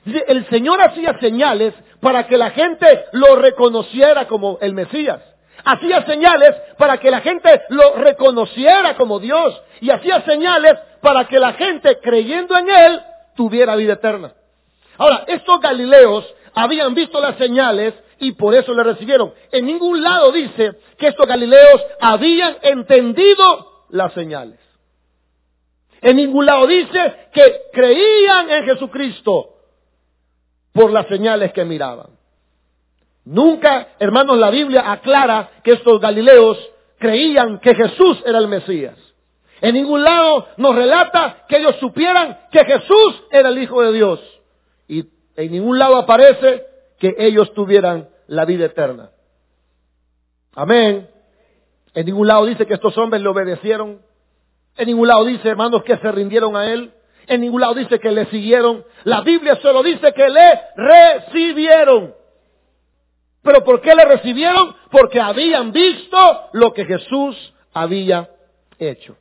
El 0.04 0.46
Señor 0.50 0.82
hacía 0.82 1.18
señales 1.18 1.72
para 2.00 2.26
que 2.26 2.36
la 2.36 2.50
gente 2.50 3.06
lo 3.12 3.36
reconociera 3.36 4.28
como 4.28 4.58
el 4.60 4.74
Mesías. 4.74 5.22
Hacía 5.64 6.04
señales 6.04 6.54
para 6.76 6.98
que 6.98 7.10
la 7.10 7.20
gente 7.20 7.62
lo 7.70 7.94
reconociera 7.94 8.96
como 8.96 9.18
Dios. 9.18 9.62
Y 9.80 9.88
hacía 9.88 10.20
señales 10.26 10.74
para 11.00 11.26
que 11.26 11.38
la 11.38 11.54
gente 11.54 11.98
creyendo 12.02 12.54
en 12.58 12.68
Él 12.68 13.00
tuviera 13.34 13.76
vida 13.76 13.94
eterna. 13.94 14.32
Ahora, 14.98 15.24
estos 15.26 15.60
Galileos 15.60 16.24
habían 16.54 16.94
visto 16.94 17.20
las 17.20 17.36
señales 17.36 17.94
y 18.18 18.32
por 18.32 18.54
eso 18.54 18.72
le 18.74 18.84
recibieron. 18.84 19.32
En 19.50 19.66
ningún 19.66 20.02
lado 20.02 20.32
dice 20.32 20.78
que 20.98 21.08
estos 21.08 21.26
Galileos 21.26 21.82
habían 22.00 22.56
entendido 22.62 23.86
las 23.90 24.12
señales. 24.12 24.58
En 26.00 26.16
ningún 26.16 26.46
lado 26.46 26.66
dice 26.66 27.28
que 27.32 27.62
creían 27.72 28.50
en 28.50 28.64
Jesucristo 28.64 29.54
por 30.72 30.92
las 30.92 31.06
señales 31.06 31.52
que 31.52 31.64
miraban. 31.64 32.08
Nunca, 33.24 33.88
hermanos, 33.98 34.36
la 34.38 34.50
Biblia 34.50 34.92
aclara 34.92 35.50
que 35.62 35.72
estos 35.72 35.98
Galileos 36.00 36.58
creían 36.98 37.58
que 37.58 37.74
Jesús 37.74 38.22
era 38.26 38.38
el 38.38 38.48
Mesías. 38.48 38.98
En 39.64 39.72
ningún 39.72 40.04
lado 40.04 40.46
nos 40.58 40.76
relata 40.76 41.46
que 41.48 41.56
ellos 41.56 41.76
supieran 41.76 42.38
que 42.52 42.66
Jesús 42.66 43.24
era 43.30 43.48
el 43.48 43.56
Hijo 43.56 43.80
de 43.80 43.94
Dios. 43.94 44.20
Y 44.88 45.06
en 45.36 45.52
ningún 45.52 45.78
lado 45.78 45.96
aparece 45.96 46.66
que 46.98 47.14
ellos 47.16 47.50
tuvieran 47.54 48.10
la 48.26 48.44
vida 48.44 48.66
eterna. 48.66 49.08
Amén. 50.54 51.08
En 51.94 52.04
ningún 52.04 52.26
lado 52.26 52.44
dice 52.44 52.66
que 52.66 52.74
estos 52.74 52.98
hombres 52.98 53.22
le 53.22 53.28
obedecieron. 53.30 54.02
En 54.76 54.86
ningún 54.86 55.08
lado 55.08 55.24
dice, 55.24 55.48
hermanos, 55.48 55.82
que 55.82 55.96
se 55.96 56.12
rindieron 56.12 56.56
a 56.56 56.70
él. 56.70 56.92
En 57.26 57.40
ningún 57.40 57.62
lado 57.62 57.72
dice 57.72 57.98
que 57.98 58.10
le 58.10 58.26
siguieron. 58.26 58.84
La 59.04 59.22
Biblia 59.22 59.58
solo 59.62 59.82
dice 59.82 60.12
que 60.12 60.28
le 60.28 60.60
recibieron. 60.76 62.14
¿Pero 63.40 63.64
por 63.64 63.80
qué 63.80 63.94
le 63.94 64.04
recibieron? 64.04 64.76
Porque 64.90 65.22
habían 65.22 65.72
visto 65.72 66.50
lo 66.52 66.74
que 66.74 66.84
Jesús 66.84 67.54
había 67.72 68.28
hecho. 68.78 69.16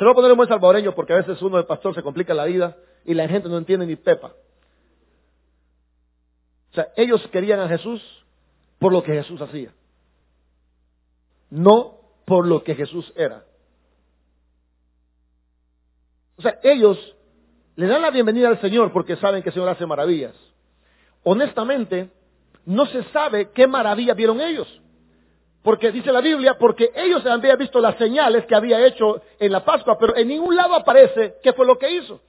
Se 0.00 0.04
lo 0.04 0.14
voy 0.14 0.14
a 0.14 0.16
poner 0.16 0.30
en 0.30 0.36
buen 0.38 0.48
salvadoreño 0.48 0.94
porque 0.94 1.12
a 1.12 1.16
veces 1.16 1.42
uno 1.42 1.58
de 1.58 1.64
pastor 1.64 1.94
se 1.94 2.02
complica 2.02 2.32
la 2.32 2.46
vida 2.46 2.74
y 3.04 3.12
la 3.12 3.28
gente 3.28 3.50
no 3.50 3.58
entiende 3.58 3.84
ni 3.84 3.96
pepa. 3.96 4.28
O 6.70 6.74
sea, 6.74 6.88
ellos 6.96 7.20
querían 7.30 7.60
a 7.60 7.68
Jesús 7.68 8.02
por 8.78 8.94
lo 8.94 9.02
que 9.02 9.12
Jesús 9.12 9.38
hacía, 9.42 9.74
no 11.50 11.98
por 12.24 12.46
lo 12.46 12.64
que 12.64 12.74
Jesús 12.74 13.12
era. 13.14 13.44
O 16.38 16.40
sea, 16.40 16.58
ellos 16.62 16.96
le 17.76 17.86
dan 17.86 18.00
la 18.00 18.10
bienvenida 18.10 18.48
al 18.48 18.60
Señor 18.62 18.94
porque 18.94 19.16
saben 19.16 19.42
que 19.42 19.50
el 19.50 19.54
Señor 19.54 19.68
hace 19.68 19.84
maravillas. 19.84 20.34
Honestamente, 21.24 22.08
no 22.64 22.86
se 22.86 23.04
sabe 23.10 23.50
qué 23.50 23.66
maravilla 23.66 24.14
vieron 24.14 24.40
ellos. 24.40 24.80
Porque 25.62 25.90
dice 25.90 26.10
la 26.10 26.20
Biblia, 26.20 26.56
porque 26.58 26.90
ellos 26.94 27.24
habían 27.26 27.58
visto 27.58 27.80
las 27.80 27.96
señales 27.96 28.46
que 28.46 28.54
había 28.54 28.84
hecho 28.86 29.20
en 29.38 29.52
la 29.52 29.62
Pascua, 29.64 29.98
pero 29.98 30.16
en 30.16 30.28
ningún 30.28 30.56
lado 30.56 30.74
aparece 30.74 31.34
qué 31.42 31.52
fue 31.52 31.66
lo 31.66 31.78
que 31.78 31.90
hizo. 31.90 32.20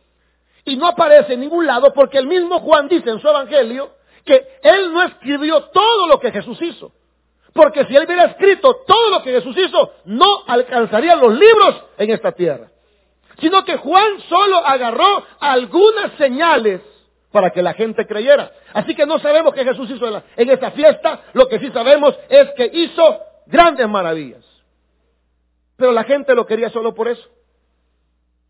Y 0.65 0.75
no 0.75 0.87
aparece 0.87 1.33
en 1.33 1.39
ningún 1.39 1.65
lado 1.65 1.93
porque 1.93 2.17
el 2.17 2.27
mismo 2.27 2.59
Juan 2.59 2.87
dice 2.87 3.09
en 3.09 3.19
su 3.19 3.27
evangelio 3.27 3.91
que 4.25 4.45
él 4.61 4.93
no 4.93 5.01
escribió 5.03 5.63
todo 5.65 6.07
lo 6.07 6.19
que 6.19 6.31
Jesús 6.31 6.61
hizo. 6.61 6.91
Porque 7.53 7.85
si 7.85 7.95
él 7.95 8.05
hubiera 8.05 8.25
escrito 8.25 8.83
todo 8.85 9.09
lo 9.09 9.23
que 9.23 9.31
Jesús 9.31 9.57
hizo, 9.57 9.93
no 10.05 10.43
alcanzaría 10.47 11.15
los 11.15 11.33
libros 11.33 11.83
en 11.97 12.11
esta 12.11 12.31
tierra. 12.31 12.67
Sino 13.39 13.63
que 13.63 13.77
Juan 13.77 14.21
solo 14.29 14.57
agarró 14.57 15.25
algunas 15.39 16.13
señales 16.17 16.81
para 17.31 17.51
que 17.51 17.61
la 17.61 17.73
gente 17.73 18.05
creyera. 18.05 18.51
Así 18.73 18.95
que 18.95 19.05
no 19.05 19.19
sabemos 19.19 19.53
qué 19.53 19.63
Jesús 19.63 19.89
hizo 19.89 20.07
en, 20.07 20.23
en 20.35 20.49
esta 20.49 20.71
fiesta, 20.71 21.21
lo 21.33 21.47
que 21.47 21.59
sí 21.59 21.69
sabemos 21.71 22.17
es 22.29 22.49
que 22.55 22.69
hizo 22.73 23.19
grandes 23.45 23.87
maravillas. 23.87 24.45
Pero 25.77 25.91
la 25.91 26.03
gente 26.03 26.35
lo 26.35 26.45
quería 26.45 26.69
solo 26.69 26.93
por 26.93 27.07
eso. 27.07 27.27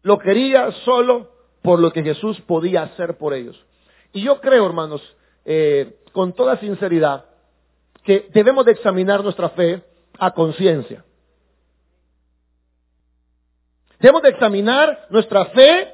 Lo 0.03 0.17
quería 0.17 0.71
solo 0.83 1.31
por 1.61 1.79
lo 1.79 1.91
que 1.93 2.03
Jesús 2.03 2.41
podía 2.41 2.83
hacer 2.83 3.17
por 3.17 3.33
ellos. 3.33 3.63
Y 4.13 4.23
yo 4.23 4.41
creo, 4.41 4.65
hermanos, 4.65 5.01
eh, 5.45 5.99
con 6.11 6.33
toda 6.33 6.57
sinceridad, 6.57 7.25
que 8.03 8.27
debemos 8.33 8.65
de 8.65 8.71
examinar 8.73 9.23
nuestra 9.23 9.49
fe 9.49 9.83
a 10.17 10.31
conciencia. 10.31 11.05
Debemos 13.99 14.23
de 14.23 14.29
examinar 14.29 15.07
nuestra 15.09 15.45
fe 15.45 15.93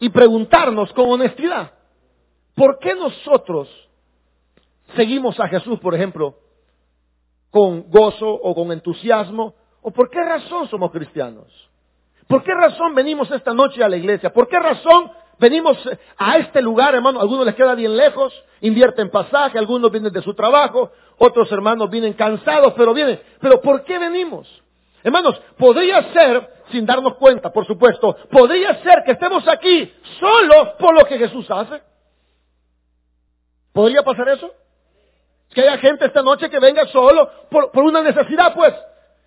y 0.00 0.08
preguntarnos 0.08 0.92
con 0.94 1.10
honestidad, 1.10 1.72
¿por 2.54 2.78
qué 2.78 2.94
nosotros 2.94 3.68
seguimos 4.96 5.38
a 5.38 5.46
Jesús, 5.46 5.78
por 5.78 5.94
ejemplo, 5.94 6.34
con 7.50 7.90
gozo 7.90 8.28
o 8.28 8.54
con 8.54 8.72
entusiasmo? 8.72 9.54
¿O 9.82 9.90
por 9.90 10.10
qué 10.10 10.22
razón 10.22 10.68
somos 10.68 10.90
cristianos? 10.90 11.46
¿Por 12.26 12.42
qué 12.42 12.54
razón 12.54 12.94
venimos 12.94 13.30
esta 13.30 13.52
noche 13.52 13.82
a 13.82 13.88
la 13.88 13.96
iglesia? 13.96 14.32
¿Por 14.32 14.48
qué 14.48 14.58
razón 14.58 15.10
venimos 15.38 15.76
a 16.16 16.38
este 16.38 16.62
lugar, 16.62 16.94
hermano? 16.94 17.20
Algunos 17.20 17.44
les 17.44 17.54
queda 17.54 17.74
bien 17.74 17.96
lejos, 17.96 18.32
invierten 18.60 19.10
pasaje, 19.10 19.58
algunos 19.58 19.90
vienen 19.90 20.12
de 20.12 20.22
su 20.22 20.34
trabajo, 20.34 20.92
otros 21.18 21.50
hermanos 21.52 21.90
vienen 21.90 22.12
cansados, 22.12 22.72
pero 22.76 22.94
vienen. 22.94 23.20
¿Pero 23.40 23.60
por 23.60 23.84
qué 23.84 23.98
venimos? 23.98 24.46
Hermanos, 25.02 25.40
podría 25.58 26.12
ser, 26.12 26.48
sin 26.70 26.86
darnos 26.86 27.14
cuenta, 27.16 27.50
por 27.50 27.66
supuesto, 27.66 28.16
podría 28.30 28.82
ser 28.82 29.02
que 29.04 29.12
estemos 29.12 29.46
aquí 29.48 29.92
solo 30.18 30.76
por 30.78 30.98
lo 30.98 31.06
que 31.06 31.18
Jesús 31.18 31.46
hace. 31.50 31.82
¿Podría 33.72 34.02
pasar 34.02 34.28
eso? 34.28 34.50
Que 35.50 35.62
haya 35.62 35.78
gente 35.78 36.06
esta 36.06 36.22
noche 36.22 36.50
que 36.50 36.58
venga 36.58 36.86
solo 36.86 37.30
por, 37.50 37.70
por 37.70 37.84
una 37.84 38.02
necesidad, 38.02 38.54
pues. 38.54 38.74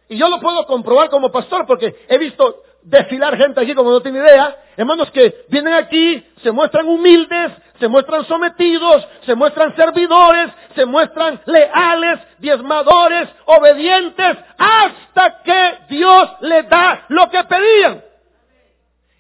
Y 0.10 0.18
yo 0.18 0.30
lo 0.30 0.40
puedo 0.40 0.66
comprobar 0.66 1.10
como 1.10 1.32
pastor 1.32 1.66
porque 1.66 1.96
he 2.08 2.18
visto 2.18 2.64
desfilar 2.84 3.38
gente 3.38 3.62
aquí 3.62 3.74
como 3.74 3.92
no 3.92 4.02
tiene 4.02 4.20
idea. 4.20 4.58
Hermanos 4.76 5.12
que 5.12 5.46
vienen 5.50 5.74
aquí, 5.74 6.26
se 6.42 6.52
muestran 6.52 6.88
humildes, 6.88 7.52
se 7.84 7.90
muestran 7.90 8.26
sometidos, 8.28 9.06
se 9.26 9.36
muestran 9.36 9.76
servidores, 9.76 10.52
se 10.74 10.86
muestran 10.86 11.42
leales, 11.44 12.18
diezmadores, 12.38 13.28
obedientes, 13.44 14.38
hasta 14.58 15.42
que 15.44 15.80
Dios 15.90 16.30
les 16.40 16.70
da 16.70 17.04
lo 17.10 17.30
que 17.30 17.44
pedían. 17.44 18.02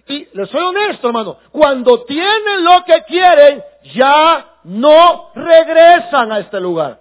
Y 0.08 0.30
les 0.32 0.50
soy 0.50 0.62
honesto, 0.62 1.08
hermano, 1.08 1.40
cuando 1.52 2.06
tienen 2.06 2.64
lo 2.64 2.86
que 2.86 3.04
quieren, 3.04 3.62
ya 3.96 4.46
no 4.64 5.32
regresan 5.36 6.32
a 6.32 6.40
este 6.40 6.62
lugar. 6.62 7.00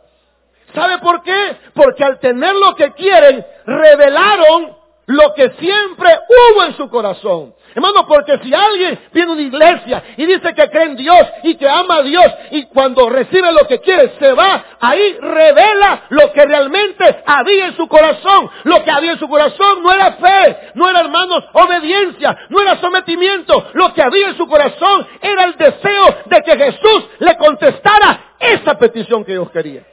¿Sabe 0.75 0.99
por 0.99 1.23
qué? 1.23 1.59
Porque 1.75 2.03
al 2.03 2.19
tener 2.19 2.57
lo 2.57 2.75
que 2.75 2.91
quieren, 2.95 3.47
revelaron 3.67 4.82
lo 5.07 5.35
que 5.35 5.51
siempre 5.59 6.19
hubo 6.29 6.65
en 6.65 6.77
su 6.77 6.89
corazón. 6.89 7.55
Hermano, 7.75 8.07
porque 8.07 8.39
si 8.43 8.53
alguien 8.53 8.99
viene 9.13 9.31
a 9.31 9.33
una 9.33 9.43
iglesia 9.43 10.03
y 10.19 10.27
dice 10.27 10.55
que 10.55 10.69
cree 10.69 10.85
en 10.85 10.97
Dios 10.97 11.27
y 11.43 11.55
que 11.55 11.67
ama 11.67 11.97
a 11.97 12.03
Dios 12.03 12.27
y 12.51 12.67
cuando 12.67 13.09
recibe 13.09 13.51
lo 13.51 13.67
que 13.67 13.81
quiere 13.81 14.13
se 14.19 14.33
va, 14.35 14.65
ahí 14.79 15.17
revela 15.19 16.03
lo 16.11 16.33
que 16.33 16.45
realmente 16.45 17.23
había 17.25 17.67
en 17.67 17.77
su 17.77 17.89
corazón. 17.89 18.51
Lo 18.65 18.85
que 18.85 18.91
había 18.91 19.13
en 19.13 19.19
su 19.19 19.29
corazón 19.29 19.83
no 19.83 19.91
era 19.91 20.13
fe, 20.13 20.71
no 20.75 20.89
era 20.91 21.01
hermanos 21.01 21.45
obediencia, 21.55 22.37
no 22.51 22.61
era 22.61 22.79
sometimiento. 22.79 23.71
Lo 23.73 23.95
que 23.95 24.03
había 24.03 24.29
en 24.29 24.37
su 24.37 24.47
corazón 24.47 25.07
era 25.23 25.45
el 25.45 25.57
deseo 25.57 26.17
de 26.27 26.43
que 26.43 26.59
Jesús 26.59 27.05
le 27.21 27.37
contestara 27.39 28.35
esa 28.39 28.79
petición 28.79 29.25
que 29.25 29.33
ellos 29.33 29.51
querían. 29.51 29.87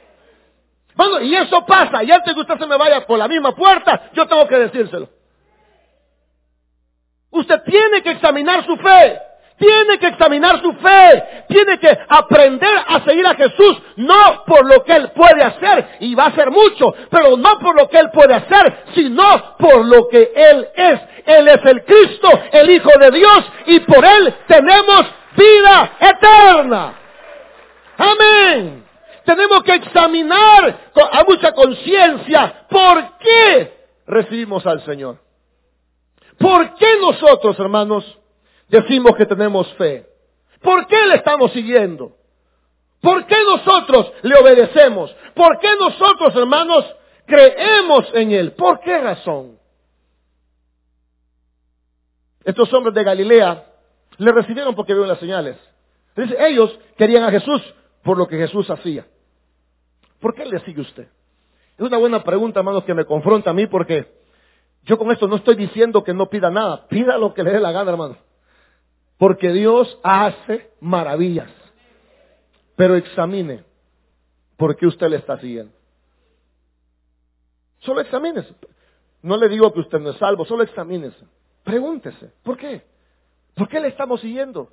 Y 1.22 1.34
eso 1.34 1.64
pasa, 1.66 2.02
y 2.04 2.10
antes 2.10 2.34
que 2.34 2.40
usted 2.40 2.58
se 2.58 2.66
me 2.66 2.76
vaya 2.76 3.06
por 3.06 3.18
la 3.18 3.28
misma 3.28 3.52
puerta, 3.52 4.10
yo 4.12 4.26
tengo 4.26 4.46
que 4.46 4.58
decírselo. 4.58 5.08
Usted 7.30 7.62
tiene 7.64 8.02
que 8.02 8.10
examinar 8.10 8.66
su 8.66 8.76
fe. 8.76 9.18
Tiene 9.56 9.98
que 9.98 10.06
examinar 10.08 10.60
su 10.62 10.72
fe. 10.72 11.44
Tiene 11.48 11.78
que 11.78 11.96
aprender 12.08 12.76
a 12.86 13.04
seguir 13.04 13.26
a 13.26 13.34
Jesús, 13.34 13.76
no 13.96 14.44
por 14.46 14.66
lo 14.66 14.82
que 14.84 14.92
Él 14.92 15.10
puede 15.14 15.42
hacer, 15.42 15.98
y 16.00 16.14
va 16.14 16.24
a 16.24 16.28
hacer 16.28 16.50
mucho, 16.50 16.94
pero 17.10 17.36
no 17.36 17.58
por 17.58 17.76
lo 17.76 17.88
que 17.88 17.98
Él 17.98 18.10
puede 18.10 18.34
hacer, 18.34 18.84
sino 18.94 19.56
por 19.58 19.84
lo 19.84 20.08
que 20.08 20.32
Él 20.34 20.68
es. 20.74 21.00
Él 21.26 21.48
es 21.48 21.64
el 21.64 21.84
Cristo, 21.84 22.30
el 22.52 22.70
Hijo 22.70 22.90
de 22.98 23.10
Dios, 23.10 23.52
y 23.66 23.80
por 23.80 24.04
Él 24.04 24.34
tenemos 24.46 25.04
vida 25.36 25.92
eterna. 26.00 26.94
Amén. 27.98 28.89
Tenemos 29.30 29.62
que 29.62 29.74
examinar 29.74 30.90
a 31.12 31.22
mucha 31.22 31.52
conciencia 31.52 32.66
por 32.68 33.18
qué 33.18 33.86
recibimos 34.04 34.66
al 34.66 34.84
Señor. 34.84 35.20
¿Por 36.36 36.74
qué 36.74 36.98
nosotros, 37.00 37.56
hermanos, 37.60 38.18
decimos 38.66 39.14
que 39.14 39.26
tenemos 39.26 39.72
fe? 39.74 40.04
¿Por 40.60 40.84
qué 40.88 41.06
le 41.06 41.14
estamos 41.14 41.52
siguiendo? 41.52 42.16
¿Por 43.00 43.24
qué 43.26 43.36
nosotros 43.44 44.12
le 44.22 44.34
obedecemos? 44.34 45.14
¿Por 45.36 45.60
qué 45.60 45.76
nosotros, 45.78 46.34
hermanos, 46.34 46.84
creemos 47.24 48.10
en 48.14 48.32
Él? 48.32 48.52
¿Por 48.54 48.80
qué 48.80 48.98
razón? 48.98 49.60
Estos 52.42 52.72
hombres 52.72 52.96
de 52.96 53.04
Galilea 53.04 53.64
le 54.18 54.32
recibieron 54.32 54.74
porque 54.74 54.92
vieron 54.92 55.08
las 55.08 55.20
señales. 55.20 55.56
Ellos 56.16 56.76
querían 56.98 57.22
a 57.22 57.30
Jesús 57.30 57.62
por 58.02 58.18
lo 58.18 58.26
que 58.26 58.36
Jesús 58.36 58.68
hacía. 58.68 59.06
¿Por 60.20 60.34
qué 60.34 60.44
le 60.44 60.60
sigue 60.60 60.82
usted? 60.82 61.08
Es 61.76 61.86
una 61.86 61.98
buena 61.98 62.22
pregunta, 62.22 62.60
hermanos, 62.60 62.84
que 62.84 62.94
me 62.94 63.04
confronta 63.04 63.50
a 63.50 63.54
mí 63.54 63.66
porque 63.66 64.06
yo 64.84 64.98
con 64.98 65.10
esto 65.10 65.26
no 65.26 65.36
estoy 65.36 65.56
diciendo 65.56 66.04
que 66.04 66.14
no 66.14 66.28
pida 66.28 66.50
nada. 66.50 66.86
Pida 66.88 67.18
lo 67.18 67.34
que 67.34 67.42
le 67.42 67.52
dé 67.52 67.60
la 67.60 67.72
gana, 67.72 67.90
hermano. 67.90 68.16
Porque 69.18 69.52
Dios 69.52 69.98
hace 70.02 70.70
maravillas. 70.80 71.50
Pero 72.76 72.96
examine 72.96 73.64
por 74.56 74.76
qué 74.76 74.86
usted 74.86 75.08
le 75.08 75.16
está 75.16 75.38
siguiendo. 75.38 75.72
Solo 77.80 78.00
examínese. 78.00 78.54
No 79.22 79.36
le 79.36 79.48
digo 79.48 79.72
que 79.72 79.80
usted 79.80 79.98
no 79.98 80.10
es 80.10 80.16
salvo, 80.16 80.44
solo 80.44 80.62
examínese. 80.62 81.24
Pregúntese, 81.64 82.32
¿por 82.42 82.56
qué? 82.56 82.82
¿Por 83.54 83.68
qué 83.68 83.80
le 83.80 83.88
estamos 83.88 84.20
siguiendo? 84.20 84.70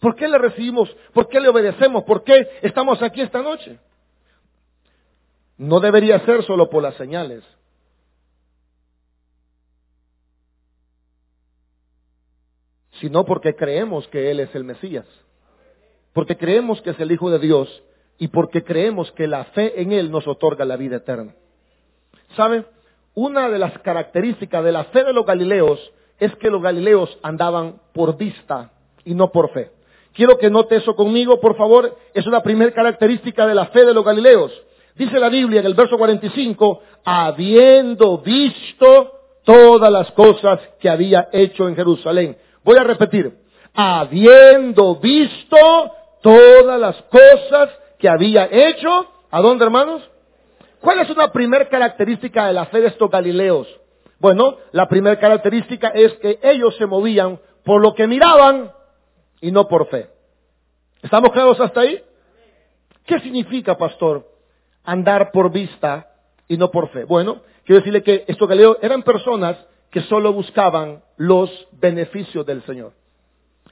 ¿Por 0.00 0.16
qué 0.16 0.26
le 0.28 0.38
recibimos? 0.38 0.94
¿Por 1.12 1.28
qué 1.28 1.40
le 1.40 1.48
obedecemos? 1.48 2.04
¿Por 2.04 2.24
qué 2.24 2.48
estamos 2.62 3.02
aquí 3.02 3.20
esta 3.20 3.42
noche? 3.42 3.78
No 5.62 5.78
debería 5.78 6.18
ser 6.26 6.42
solo 6.44 6.68
por 6.68 6.82
las 6.82 6.96
señales. 6.96 7.44
sino 13.00 13.24
porque 13.24 13.56
creemos 13.56 14.06
que 14.08 14.30
Él 14.30 14.38
es 14.38 14.54
el 14.54 14.62
Mesías, 14.62 15.06
porque 16.12 16.36
creemos 16.36 16.80
que 16.82 16.90
es 16.90 17.00
el 17.00 17.10
Hijo 17.10 17.30
de 17.30 17.40
Dios 17.40 17.82
y 18.16 18.28
porque 18.28 18.62
creemos 18.62 19.10
que 19.12 19.26
la 19.26 19.46
fe 19.46 19.82
en 19.82 19.90
Él 19.90 20.12
nos 20.12 20.28
otorga 20.28 20.64
la 20.64 20.76
vida 20.76 20.98
eterna. 20.98 21.34
¿Sabe? 22.36 22.64
Una 23.14 23.48
de 23.48 23.58
las 23.58 23.76
características 23.80 24.62
de 24.62 24.70
la 24.70 24.84
fe 24.84 25.02
de 25.02 25.12
los 25.12 25.26
Galileos 25.26 25.80
es 26.20 26.32
que 26.36 26.48
los 26.48 26.62
Galileos 26.62 27.18
andaban 27.24 27.80
por 27.92 28.16
vista 28.16 28.70
y 29.04 29.14
no 29.14 29.32
por 29.32 29.50
fe. 29.50 29.72
Quiero 30.12 30.38
que 30.38 30.48
note 30.48 30.76
eso 30.76 30.94
conmigo, 30.94 31.40
por 31.40 31.56
favor. 31.56 31.98
Es 32.14 32.24
una 32.28 32.40
primera 32.44 32.70
característica 32.70 33.48
de 33.48 33.56
la 33.56 33.66
fe 33.66 33.84
de 33.84 33.94
los 33.94 34.04
Galileos. 34.04 34.52
Dice 34.94 35.18
la 35.18 35.28
Biblia 35.28 35.60
en 35.60 35.66
el 35.66 35.74
verso 35.74 35.96
45, 35.96 36.82
habiendo 37.04 38.18
visto 38.18 39.12
todas 39.44 39.90
las 39.90 40.10
cosas 40.12 40.60
que 40.78 40.88
había 40.88 41.28
hecho 41.32 41.66
en 41.68 41.76
Jerusalén. 41.76 42.36
Voy 42.62 42.76
a 42.78 42.84
repetir, 42.84 43.32
habiendo 43.74 44.96
visto 44.96 45.56
todas 46.22 46.78
las 46.78 46.96
cosas 47.02 47.70
que 47.98 48.08
había 48.08 48.48
hecho, 48.50 49.06
¿a 49.30 49.40
dónde 49.40 49.64
hermanos? 49.64 50.02
¿Cuál 50.80 51.00
es 51.00 51.10
una 51.10 51.32
primera 51.32 51.68
característica 51.68 52.46
de 52.46 52.52
la 52.52 52.66
fe 52.66 52.80
de 52.80 52.88
estos 52.88 53.10
Galileos? 53.10 53.68
Bueno, 54.18 54.56
la 54.72 54.88
primera 54.88 55.18
característica 55.18 55.88
es 55.88 56.12
que 56.14 56.38
ellos 56.42 56.76
se 56.76 56.86
movían 56.86 57.40
por 57.64 57.80
lo 57.80 57.94
que 57.94 58.06
miraban 58.06 58.70
y 59.40 59.50
no 59.50 59.66
por 59.66 59.88
fe. 59.88 60.08
¿Estamos 61.02 61.32
claros 61.32 61.58
hasta 61.60 61.80
ahí? 61.80 62.00
¿Qué 63.06 63.18
significa, 63.20 63.76
pastor, 63.76 64.31
andar 64.84 65.30
por 65.32 65.50
vista 65.50 66.08
y 66.48 66.56
no 66.56 66.70
por 66.70 66.88
fe? 66.90 67.04
Bueno, 67.04 67.42
quiero 67.64 67.80
decirle 67.80 68.02
que 68.02 68.24
estos 68.26 68.48
Galileos 68.48 68.78
eran 68.82 69.02
personas 69.02 69.56
que 69.90 70.00
solo 70.02 70.32
buscaban 70.32 71.02
los 71.16 71.50
beneficios 71.72 72.46
del 72.46 72.62
Señor. 72.64 72.92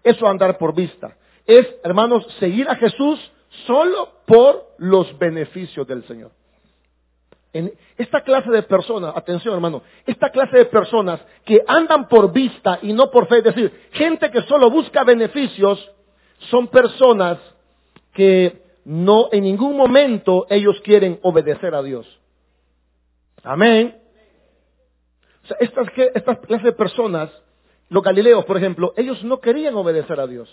Eso 0.03 0.29
andar 0.29 0.59
por 0.59 0.75
vista. 0.75 1.17
Es, 1.47 1.67
hermanos, 1.83 2.27
seguir 2.39 2.69
a 2.69 2.77
Jesús 2.77 3.19
solo 3.67 4.11
por 4.27 4.75
los 4.79 5.19
beneficios 5.19 5.87
del 5.87 6.05
Señor. 6.07 6.31
Esta 7.97 8.23
clase 8.23 8.51
de 8.51 8.63
personas, 8.63 9.17
atención 9.17 9.55
hermano, 9.55 9.83
esta 10.07 10.31
clase 10.31 10.57
de 10.57 10.65
personas 10.67 11.21
que 11.45 11.61
andan 11.67 12.07
por 12.07 12.33
vista 12.33 12.79
y 12.81 12.93
no 12.93 13.11
por 13.11 13.27
fe, 13.27 13.39
es 13.39 13.45
decir, 13.45 13.89
gente 13.93 14.31
que 14.31 14.43
solo 14.43 14.71
busca 14.71 15.03
beneficios, 15.03 15.91
son 16.51 16.69
personas 16.69 17.39
que 18.13 18.63
no 18.85 19.29
en 19.33 19.45
ningún 19.45 19.77
momento 19.77 20.47
ellos 20.51 20.81
quieren 20.83 21.19
obedecer 21.23 21.75
a 21.75 21.83
Dios. 21.83 22.07
Amén 23.43 24.01
estas, 25.59 25.89
estas 26.15 26.39
clases 26.41 26.65
de 26.65 26.73
personas, 26.73 27.31
los 27.89 28.03
galileos, 28.03 28.45
por 28.45 28.57
ejemplo, 28.57 28.93
ellos 28.97 29.23
no 29.25 29.41
querían 29.41 29.75
obedecer 29.75 30.21
a 30.21 30.27
Dios. 30.27 30.49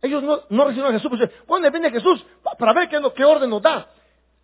Ellos 0.00 0.22
no, 0.22 0.40
no 0.48 0.64
recibieron 0.64 0.92
a 0.92 0.98
Jesús. 0.98 1.10
Pues, 1.16 1.30
bueno, 1.46 1.70
viene 1.70 1.90
Jesús 1.90 2.24
para 2.58 2.72
ver 2.72 2.88
qué, 2.88 3.00
qué 3.14 3.24
orden 3.24 3.50
nos 3.50 3.62
da. 3.62 3.88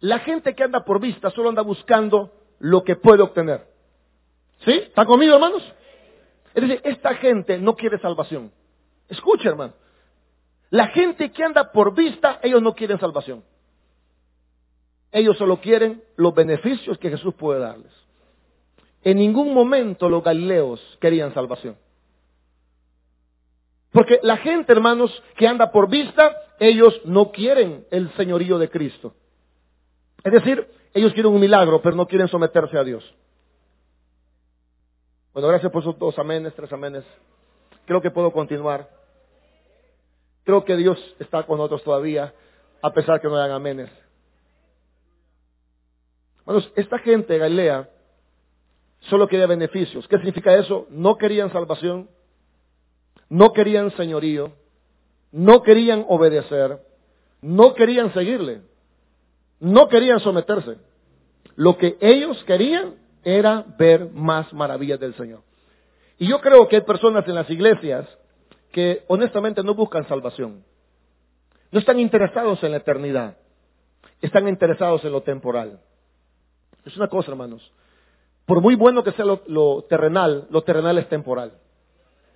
La 0.00 0.20
gente 0.20 0.54
que 0.54 0.62
anda 0.62 0.84
por 0.84 1.00
vista 1.00 1.30
solo 1.30 1.48
anda 1.48 1.62
buscando 1.62 2.32
lo 2.60 2.84
que 2.84 2.94
puede 2.94 3.22
obtener. 3.22 3.66
¿Sí? 4.64 4.70
¿Están 4.70 5.06
conmigo, 5.06 5.34
hermanos? 5.34 5.62
Es 6.54 6.62
decir, 6.62 6.80
esta 6.84 7.14
gente 7.14 7.58
no 7.58 7.74
quiere 7.74 7.98
salvación. 7.98 8.52
Escucha, 9.08 9.48
hermano. 9.48 9.74
La 10.70 10.88
gente 10.88 11.32
que 11.32 11.44
anda 11.44 11.72
por 11.72 11.94
vista, 11.94 12.40
ellos 12.42 12.62
no 12.62 12.74
quieren 12.74 12.98
salvación. 12.98 13.42
Ellos 15.10 15.38
solo 15.38 15.60
quieren 15.60 16.02
los 16.16 16.34
beneficios 16.34 16.98
que 16.98 17.10
Jesús 17.10 17.34
puede 17.34 17.60
darles. 17.60 17.92
En 19.02 19.16
ningún 19.16 19.54
momento 19.54 20.08
los 20.08 20.22
galileos 20.22 20.80
querían 21.00 21.32
salvación. 21.32 21.76
Porque 23.92 24.20
la 24.22 24.36
gente, 24.36 24.70
hermanos, 24.72 25.22
que 25.36 25.48
anda 25.48 25.72
por 25.72 25.88
vista, 25.88 26.36
ellos 26.58 27.00
no 27.04 27.32
quieren 27.32 27.86
el 27.90 28.12
señorío 28.16 28.58
de 28.58 28.68
Cristo. 28.68 29.14
Es 30.22 30.32
decir, 30.32 30.68
ellos 30.92 31.14
quieren 31.14 31.32
un 31.32 31.40
milagro, 31.40 31.80
pero 31.80 31.96
no 31.96 32.06
quieren 32.06 32.28
someterse 32.28 32.76
a 32.76 32.84
Dios. 32.84 33.14
Bueno, 35.32 35.48
gracias 35.48 35.72
por 35.72 35.82
esos 35.82 35.98
dos 35.98 36.18
amenes, 36.18 36.54
tres 36.54 36.72
amenes. 36.72 37.04
Creo 37.86 38.02
que 38.02 38.10
puedo 38.10 38.30
continuar. 38.32 38.97
Creo 40.48 40.64
que 40.64 40.78
Dios 40.78 40.98
está 41.18 41.42
con 41.42 41.58
nosotros 41.58 41.84
todavía, 41.84 42.32
a 42.80 42.90
pesar 42.94 43.20
que 43.20 43.28
no 43.28 43.36
hagan 43.36 43.50
amenes. 43.50 43.90
Hermanos, 46.38 46.72
esta 46.74 46.98
gente 47.00 47.36
Galilea 47.36 47.90
solo 49.10 49.28
quería 49.28 49.46
beneficios. 49.46 50.08
¿Qué 50.08 50.16
significa 50.16 50.56
eso? 50.56 50.86
No 50.88 51.18
querían 51.18 51.52
salvación, 51.52 52.08
no 53.28 53.52
querían 53.52 53.94
señorío, 53.98 54.54
no 55.32 55.62
querían 55.62 56.06
obedecer, 56.08 56.78
no 57.42 57.74
querían 57.74 58.14
seguirle, 58.14 58.62
no 59.60 59.86
querían 59.88 60.18
someterse. 60.20 60.78
Lo 61.56 61.76
que 61.76 61.98
ellos 62.00 62.42
querían 62.44 62.94
era 63.22 63.66
ver 63.78 64.10
más 64.12 64.50
maravillas 64.54 64.98
del 64.98 65.14
Señor. 65.14 65.42
Y 66.16 66.26
yo 66.26 66.40
creo 66.40 66.66
que 66.68 66.76
hay 66.76 66.82
personas 66.84 67.28
en 67.28 67.34
las 67.34 67.50
iglesias 67.50 68.08
que 68.72 69.04
honestamente 69.08 69.62
no 69.62 69.74
buscan 69.74 70.06
salvación. 70.08 70.64
No 71.70 71.78
están 71.78 72.00
interesados 72.00 72.62
en 72.62 72.72
la 72.72 72.78
eternidad. 72.78 73.36
Están 74.20 74.48
interesados 74.48 75.04
en 75.04 75.12
lo 75.12 75.22
temporal. 75.22 75.80
Es 76.84 76.96
una 76.96 77.08
cosa, 77.08 77.30
hermanos. 77.30 77.72
Por 78.46 78.62
muy 78.62 78.74
bueno 78.74 79.04
que 79.04 79.12
sea 79.12 79.26
lo, 79.26 79.82
terrenal, 79.88 80.46
lo 80.50 80.62
terrenal 80.62 80.96
es 80.98 81.08
temporal. 81.08 81.52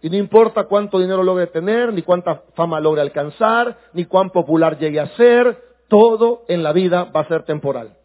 Y 0.03 0.11
no 0.11 0.17
importa 0.17 0.65
cuánto 0.65 0.99
dinero 0.99 1.23
logre 1.23 1.47
tener, 1.47 1.93
ni 1.93 2.03
cuánta 2.03 2.43
fama 2.55 2.81
logre 2.81 3.01
alcanzar, 3.01 3.79
ni 3.95 4.05
cuán 4.05 4.31
popular 4.31 4.79
llegue 4.79 5.01
a 5.01 5.09
ser, 5.17 5.63
todo 5.89 6.45
en 6.49 6.63
la 6.63 6.73
vida 6.73 7.05
va 7.05 7.21
a 7.21 7.29
ser 7.29 7.45
temporal. 7.45 7.97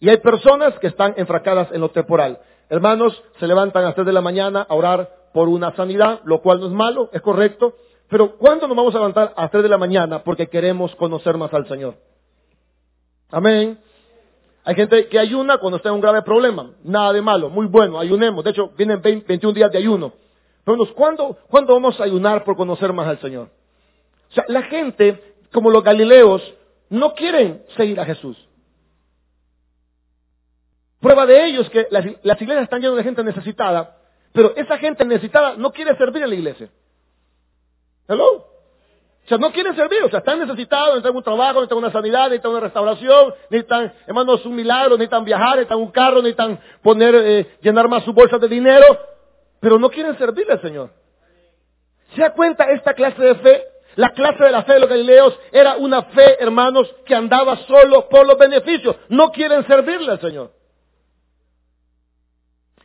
Y 0.00 0.08
hay 0.08 0.16
personas 0.18 0.78
que 0.80 0.88
están 0.88 1.14
enfracadas 1.16 1.70
en 1.70 1.80
lo 1.80 1.90
temporal. 1.90 2.40
Hermanos, 2.68 3.22
se 3.38 3.46
levantan 3.46 3.84
a 3.84 3.86
las 3.86 3.94
3 3.94 4.06
de 4.06 4.12
la 4.12 4.20
mañana 4.20 4.66
a 4.68 4.74
orar 4.74 5.25
por 5.36 5.50
una 5.50 5.76
sanidad, 5.76 6.22
lo 6.24 6.40
cual 6.40 6.60
no 6.60 6.68
es 6.68 6.72
malo, 6.72 7.10
es 7.12 7.20
correcto. 7.20 7.76
Pero 8.08 8.38
¿cuándo 8.38 8.66
nos 8.66 8.74
vamos 8.74 8.94
a 8.94 8.98
levantar 9.00 9.34
a 9.36 9.42
las 9.42 9.50
3 9.50 9.64
de 9.64 9.68
la 9.68 9.76
mañana 9.76 10.24
porque 10.24 10.46
queremos 10.46 10.94
conocer 10.94 11.36
más 11.36 11.52
al 11.52 11.68
Señor? 11.68 11.96
Amén. 13.30 13.78
Hay 14.64 14.74
gente 14.74 15.08
que 15.08 15.18
ayuna 15.18 15.58
cuando 15.58 15.76
está 15.76 15.90
en 15.90 15.96
un 15.96 16.00
grave 16.00 16.22
problema. 16.22 16.70
Nada 16.84 17.12
de 17.12 17.20
malo, 17.20 17.50
muy 17.50 17.66
bueno, 17.66 17.98
ayunemos. 17.98 18.44
De 18.44 18.52
hecho, 18.52 18.70
vienen 18.78 19.02
21 19.02 19.52
días 19.52 19.70
de 19.70 19.76
ayuno. 19.76 20.14
Pero 20.64 20.78
¿cuándo, 20.94 21.36
¿cuándo 21.50 21.74
vamos 21.74 22.00
a 22.00 22.04
ayunar 22.04 22.42
por 22.42 22.56
conocer 22.56 22.94
más 22.94 23.06
al 23.06 23.20
Señor? 23.20 23.50
O 24.30 24.32
sea, 24.32 24.46
la 24.48 24.62
gente, 24.62 25.34
como 25.52 25.68
los 25.68 25.84
galileos, 25.84 26.40
no 26.88 27.12
quieren 27.14 27.62
seguir 27.76 28.00
a 28.00 28.06
Jesús. 28.06 28.38
Prueba 30.98 31.26
de 31.26 31.44
ello 31.44 31.60
es 31.60 31.68
que 31.68 31.88
las 31.90 32.40
iglesias 32.40 32.62
están 32.62 32.80
llenas 32.80 32.96
de 32.96 33.04
gente 33.04 33.22
necesitada, 33.22 33.98
pero 34.36 34.52
esa 34.54 34.76
gente 34.76 35.02
necesitada 35.06 35.54
no 35.56 35.72
quiere 35.72 35.96
servir 35.96 36.22
a 36.22 36.26
la 36.26 36.34
iglesia. 36.34 36.68
¿Hello? 38.06 38.34
O 39.24 39.28
sea, 39.28 39.38
no 39.38 39.50
quieren 39.50 39.74
servir, 39.74 40.04
o 40.04 40.10
sea, 40.10 40.18
están 40.18 40.38
necesitados, 40.38 40.90
necesitan 40.90 41.16
un 41.16 41.22
trabajo, 41.22 41.54
necesitan 41.54 41.78
una 41.78 41.90
sanidad, 41.90 42.24
necesitan 42.24 42.50
una 42.50 42.60
restauración, 42.60 43.34
necesitan, 43.48 43.94
hermanos, 44.06 44.44
un 44.44 44.54
milagro, 44.54 44.98
necesitan 44.98 45.24
viajar, 45.24 45.52
necesitan 45.52 45.78
un 45.78 45.90
carro, 45.90 46.16
necesitan 46.16 46.60
poner, 46.82 47.14
eh, 47.14 47.56
llenar 47.62 47.88
más 47.88 48.04
su 48.04 48.12
bolsa 48.12 48.36
de 48.36 48.46
dinero, 48.46 48.84
pero 49.58 49.78
no 49.78 49.88
quieren 49.88 50.18
servirle 50.18 50.52
al 50.52 50.60
Señor. 50.60 50.90
¿Se 52.14 52.20
da 52.20 52.34
cuenta 52.34 52.70
esta 52.70 52.92
clase 52.92 53.22
de 53.22 53.34
fe? 53.36 53.64
La 53.94 54.10
clase 54.10 54.44
de 54.44 54.50
la 54.50 54.64
fe 54.64 54.74
de 54.74 54.80
los 54.80 54.90
galileos 54.90 55.40
era 55.50 55.76
una 55.76 56.02
fe, 56.02 56.42
hermanos, 56.42 56.94
que 57.06 57.14
andaba 57.14 57.56
solo 57.66 58.06
por 58.10 58.26
los 58.26 58.36
beneficios. 58.36 58.96
No 59.08 59.32
quieren 59.32 59.66
servirle 59.66 60.12
al 60.12 60.20
Señor. 60.20 60.50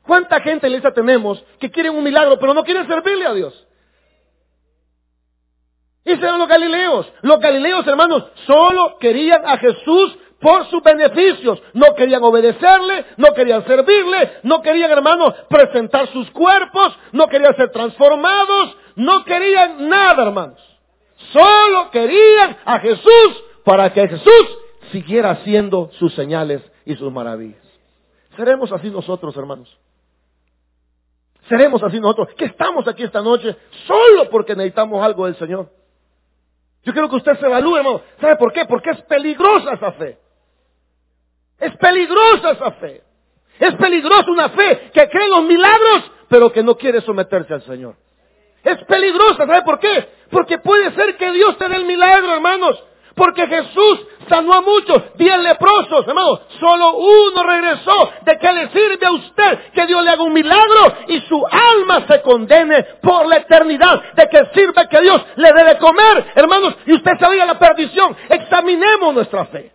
¿Cuánta 0.06 0.42
gente 0.42 0.68
en 0.68 0.82
la 0.82 0.92
tenemos 0.92 1.44
que 1.60 1.70
quieren 1.70 1.96
un 1.96 2.04
milagro, 2.04 2.40
pero 2.40 2.54
no 2.54 2.64
quieren 2.64 2.88
servirle 2.88 3.26
a 3.26 3.34
Dios? 3.34 3.68
Esos 6.04 6.24
eran 6.24 6.40
los 6.40 6.48
galileos. 6.48 7.12
Los 7.22 7.40
galileos, 7.40 7.86
hermanos, 7.86 8.26
solo 8.48 8.98
querían 9.00 9.46
a 9.46 9.58
Jesús 9.58 10.18
por 10.40 10.66
sus 10.70 10.82
beneficios. 10.82 11.62
No 11.74 11.94
querían 11.96 12.24
obedecerle, 12.24 13.06
no 13.18 13.34
querían 13.34 13.66
servirle, 13.66 14.40
no 14.44 14.62
querían, 14.62 14.92
hermanos, 14.92 15.36
presentar 15.48 16.08
sus 16.08 16.30
cuerpos, 16.32 16.98
no 17.12 17.28
querían 17.28 17.56
ser 17.56 17.72
transformados, 17.72 18.76
no 18.96 19.24
querían 19.24 19.88
nada, 19.88 20.24
hermanos. 20.24 20.60
Solo 21.32 21.92
querían 21.92 22.58
a 22.66 22.80
Jesús 22.80 23.44
para 23.64 23.94
que 23.94 24.08
Jesús 24.08 24.58
siguiera 24.92 25.32
haciendo 25.32 25.92
sus 26.00 26.14
señales 26.16 26.62
y 26.86 26.96
sus 26.96 27.12
maravillas. 27.12 27.62
Seremos 28.36 28.72
así 28.72 28.90
nosotros, 28.90 29.38
hermanos. 29.38 29.78
Seremos 31.52 31.84
así 31.84 32.00
nosotros, 32.00 32.30
que 32.38 32.46
estamos 32.46 32.88
aquí 32.88 33.04
esta 33.04 33.22
noche 33.22 33.54
solo 33.86 34.30
porque 34.30 34.56
necesitamos 34.56 35.04
algo 35.04 35.26
del 35.26 35.36
Señor. 35.36 35.70
Yo 36.84 36.94
quiero 36.94 37.10
que 37.10 37.18
usted 37.18 37.38
se 37.38 37.46
evalúe, 37.46 37.76
hermano. 37.76 38.02
¿Sabe 38.22 38.38
por 38.38 38.54
qué? 38.54 38.64
Porque 38.64 38.92
es 38.92 39.02
peligrosa 39.02 39.74
esa 39.74 39.92
fe. 39.92 40.18
Es 41.60 41.76
peligrosa 41.76 42.52
esa 42.52 42.72
fe. 42.72 43.04
Es 43.60 43.76
peligrosa 43.76 44.32
una 44.32 44.48
fe 44.48 44.92
que 44.94 45.10
cree 45.10 45.26
en 45.26 45.30
los 45.30 45.44
milagros, 45.44 46.12
pero 46.30 46.54
que 46.54 46.64
no 46.64 46.78
quiere 46.78 47.02
someterse 47.02 47.54
al 47.54 47.64
Señor. 47.64 47.96
Es 48.64 48.82
peligrosa, 48.86 49.46
¿sabe 49.46 49.64
por 49.64 49.78
qué? 49.78 50.08
Porque 50.30 50.58
puede 50.60 50.96
ser 50.96 51.18
que 51.18 51.32
Dios 51.34 51.58
te 51.58 51.68
dé 51.68 51.76
el 51.76 51.86
milagro, 51.86 52.34
hermanos. 52.34 52.82
Porque 53.22 53.46
Jesús 53.46 54.00
sanó 54.28 54.52
a 54.52 54.62
muchos, 54.62 55.16
diez 55.16 55.38
leprosos, 55.38 56.08
hermanos. 56.08 56.40
Solo 56.60 56.96
uno 56.96 57.44
regresó. 57.44 58.12
¿De 58.24 58.36
qué 58.40 58.52
le 58.52 58.68
sirve 58.70 59.06
a 59.06 59.12
usted 59.12 59.60
que 59.74 59.86
Dios 59.86 60.04
le 60.04 60.10
haga 60.10 60.24
un 60.24 60.34
milagro 60.34 60.96
y 61.08 61.20
su 61.30 61.46
alma 61.46 62.04
se 62.08 62.20
condene 62.24 62.82
por 63.00 63.28
la 63.28 63.38
eternidad? 63.38 64.02
¿De 64.16 64.28
qué 64.28 64.44
sirve 64.56 64.88
que 64.90 65.02
Dios 65.02 65.22
le 65.36 65.54
dé 65.54 65.64
de 65.66 65.78
comer, 65.78 66.32
hermanos? 66.34 66.74
Y 66.88 66.94
usted 66.94 67.12
se 67.20 67.42
a 67.42 67.46
la 67.46 67.60
perdición. 67.60 68.18
Examinemos 68.28 69.14
nuestra 69.14 69.46
fe. 69.46 69.72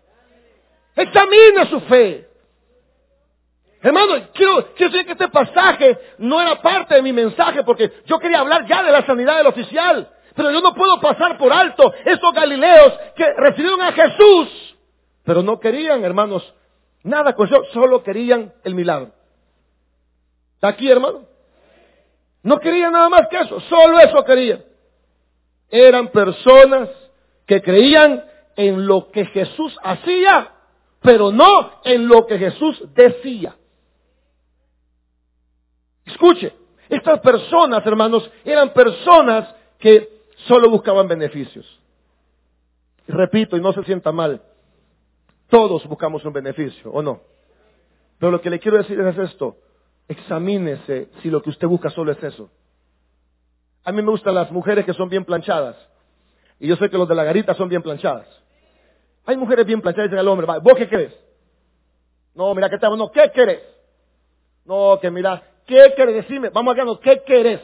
Examine 0.96 1.66
su 1.70 1.80
fe. 1.82 2.26
Hermano, 3.80 4.26
quiero, 4.34 4.74
quiero 4.74 4.90
decir 4.90 5.06
que 5.06 5.12
este 5.12 5.28
pasaje 5.28 5.96
no 6.18 6.42
era 6.42 6.60
parte 6.60 6.96
de 6.96 7.02
mi 7.02 7.12
mensaje 7.12 7.62
porque 7.62 7.92
yo 8.06 8.18
quería 8.18 8.40
hablar 8.40 8.66
ya 8.66 8.82
de 8.82 8.90
la 8.90 9.06
sanidad 9.06 9.36
del 9.36 9.46
oficial. 9.46 10.10
Pero 10.36 10.50
yo 10.50 10.60
no 10.60 10.74
puedo 10.74 11.00
pasar 11.00 11.38
por 11.38 11.50
alto 11.50 11.94
esos 12.04 12.32
galileos 12.34 12.92
que 13.16 13.24
recibieron 13.38 13.80
a 13.80 13.92
Jesús, 13.92 14.76
pero 15.24 15.42
no 15.42 15.58
querían, 15.58 16.04
hermanos, 16.04 16.54
nada 17.02 17.34
con 17.34 17.46
eso, 17.46 17.64
solo 17.72 18.02
querían 18.02 18.52
el 18.62 18.74
milagro. 18.74 19.12
¿Está 20.56 20.68
aquí, 20.68 20.90
hermano? 20.90 21.22
No 22.42 22.58
querían 22.58 22.92
nada 22.92 23.08
más 23.08 23.28
que 23.30 23.38
eso, 23.38 23.58
solo 23.60 23.98
eso 23.98 24.22
querían. 24.24 24.62
Eran 25.70 26.08
personas 26.08 26.90
que 27.46 27.62
creían 27.62 28.22
en 28.56 28.86
lo 28.86 29.10
que 29.10 29.24
Jesús 29.24 29.74
hacía, 29.82 30.52
pero 31.00 31.32
no 31.32 31.80
en 31.84 32.06
lo 32.06 32.26
que 32.26 32.38
Jesús 32.38 32.84
decía. 32.94 33.56
Escuche, 36.04 36.52
estas 36.90 37.20
personas, 37.20 37.84
hermanos, 37.86 38.30
eran 38.44 38.72
personas 38.74 39.52
que 39.78 40.15
solo 40.46 40.70
buscaban 40.70 41.08
beneficios. 41.08 41.66
Repito, 43.08 43.56
y 43.56 43.60
no 43.60 43.72
se 43.72 43.84
sienta 43.84 44.10
mal, 44.12 44.42
todos 45.48 45.86
buscamos 45.86 46.24
un 46.24 46.32
beneficio, 46.32 46.90
¿o 46.90 47.02
no? 47.02 47.20
Pero 48.18 48.32
lo 48.32 48.40
que 48.40 48.50
le 48.50 48.58
quiero 48.58 48.78
decir 48.78 48.98
es 48.98 49.18
esto, 49.18 49.56
examínese 50.08 51.08
si 51.22 51.30
lo 51.30 51.42
que 51.42 51.50
usted 51.50 51.68
busca 51.68 51.90
solo 51.90 52.12
es 52.12 52.22
eso. 52.22 52.50
A 53.84 53.92
mí 53.92 54.02
me 54.02 54.10
gustan 54.10 54.34
las 54.34 54.50
mujeres 54.50 54.84
que 54.84 54.94
son 54.94 55.08
bien 55.08 55.24
planchadas. 55.24 55.76
Y 56.58 56.66
yo 56.66 56.76
sé 56.76 56.90
que 56.90 56.98
los 56.98 57.08
de 57.08 57.14
la 57.14 57.22
garita 57.22 57.54
son 57.54 57.68
bien 57.68 57.82
planchadas. 57.82 58.26
Hay 59.24 59.36
mujeres 59.36 59.66
bien 59.66 59.80
planchadas 59.80 60.06
y 60.06 60.08
dicen 60.08 60.18
al 60.18 60.28
hombre, 60.28 60.46
¿vos 60.60 60.74
qué 60.76 60.88
querés? 60.88 61.14
No, 62.34 62.54
mira, 62.54 62.68
¿qué 62.68 62.78
te 62.78 62.88
No, 62.88 63.10
¿qué 63.10 63.30
querés? 63.32 63.62
No, 64.64 64.98
que 65.00 65.10
mira, 65.10 65.42
¿qué 65.66 65.92
querés? 65.96 66.16
Decime, 66.16 66.48
vamos 66.48 66.74
acá, 66.74 66.84
no, 66.84 66.98
¿qué 66.98 67.22
querés? 67.24 67.60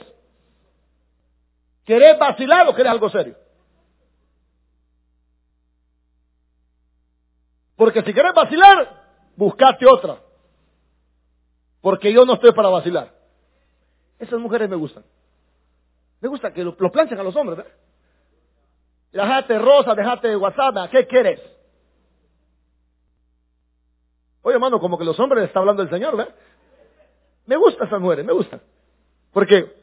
¿Querés 1.85 2.19
vacilar 2.19 2.69
o 2.69 2.75
querés 2.75 2.93
algo 2.93 3.11
serio? 3.11 3.37
Porque 7.77 8.03
si 8.03 8.15
querés 8.15 8.33
vacilar, 8.35 9.03
buscate 9.37 9.87
otra. 9.87 10.19
Porque 11.81 12.13
yo 12.13 12.25
no 12.25 12.35
estoy 12.35 12.53
para 12.53 12.69
vacilar. 12.69 13.13
Esas 14.19 14.39
mujeres 14.39 14.69
me 14.69 14.77
gustan. 14.77 15.05
Me 16.21 16.29
gusta 16.29 16.53
que 16.53 16.63
lo, 16.63 16.77
planchen 16.77 17.19
a 17.19 17.25
los 17.25 17.35
hombres. 17.35 17.59
¿verdad? 17.59 17.73
Dejate 19.11 19.59
rosa, 19.59 19.95
dejate 19.95 20.37
WhatsApp. 20.37 20.91
¿Qué 20.91 21.07
quieres? 21.09 21.41
Oye, 24.43 24.55
hermano, 24.55 24.79
como 24.79 24.97
que 24.97 25.05
los 25.05 25.19
hombres 25.19 25.45
está 25.45 25.59
hablando 25.59 25.83
el 25.83 25.91
Señor, 25.91 26.17
¿verdad? 26.17 26.35
Me 27.47 27.57
gusta 27.57 27.85
esas 27.85 28.01
mujeres, 28.01 28.25
me 28.25 28.33
gusta. 28.33 28.61
Porque 29.33 29.82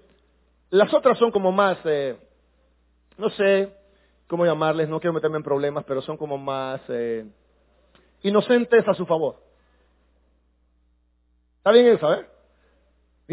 las 0.70 0.94
otras 0.94 1.18
son 1.18 1.32
como 1.32 1.52
más, 1.52 1.78
eh, 1.86 2.18
no 3.18 3.30
sé 3.32 3.74
cómo 4.28 4.46
llamarles, 4.46 4.88
no 4.88 5.00
quiero 5.00 5.14
meterme 5.14 5.38
en 5.38 5.44
problemas, 5.44 5.84
pero 5.86 6.02
son 6.02 6.18
como 6.18 6.38
más 6.38 6.82
eh, 6.90 7.26
inocentes 8.22 8.88
a 8.88 8.94
su 8.94 9.06
favor. 9.06 9.42
¿Está 11.58 11.72
bien 11.72 11.88
eso, 11.88 12.14
eh? 12.14 12.28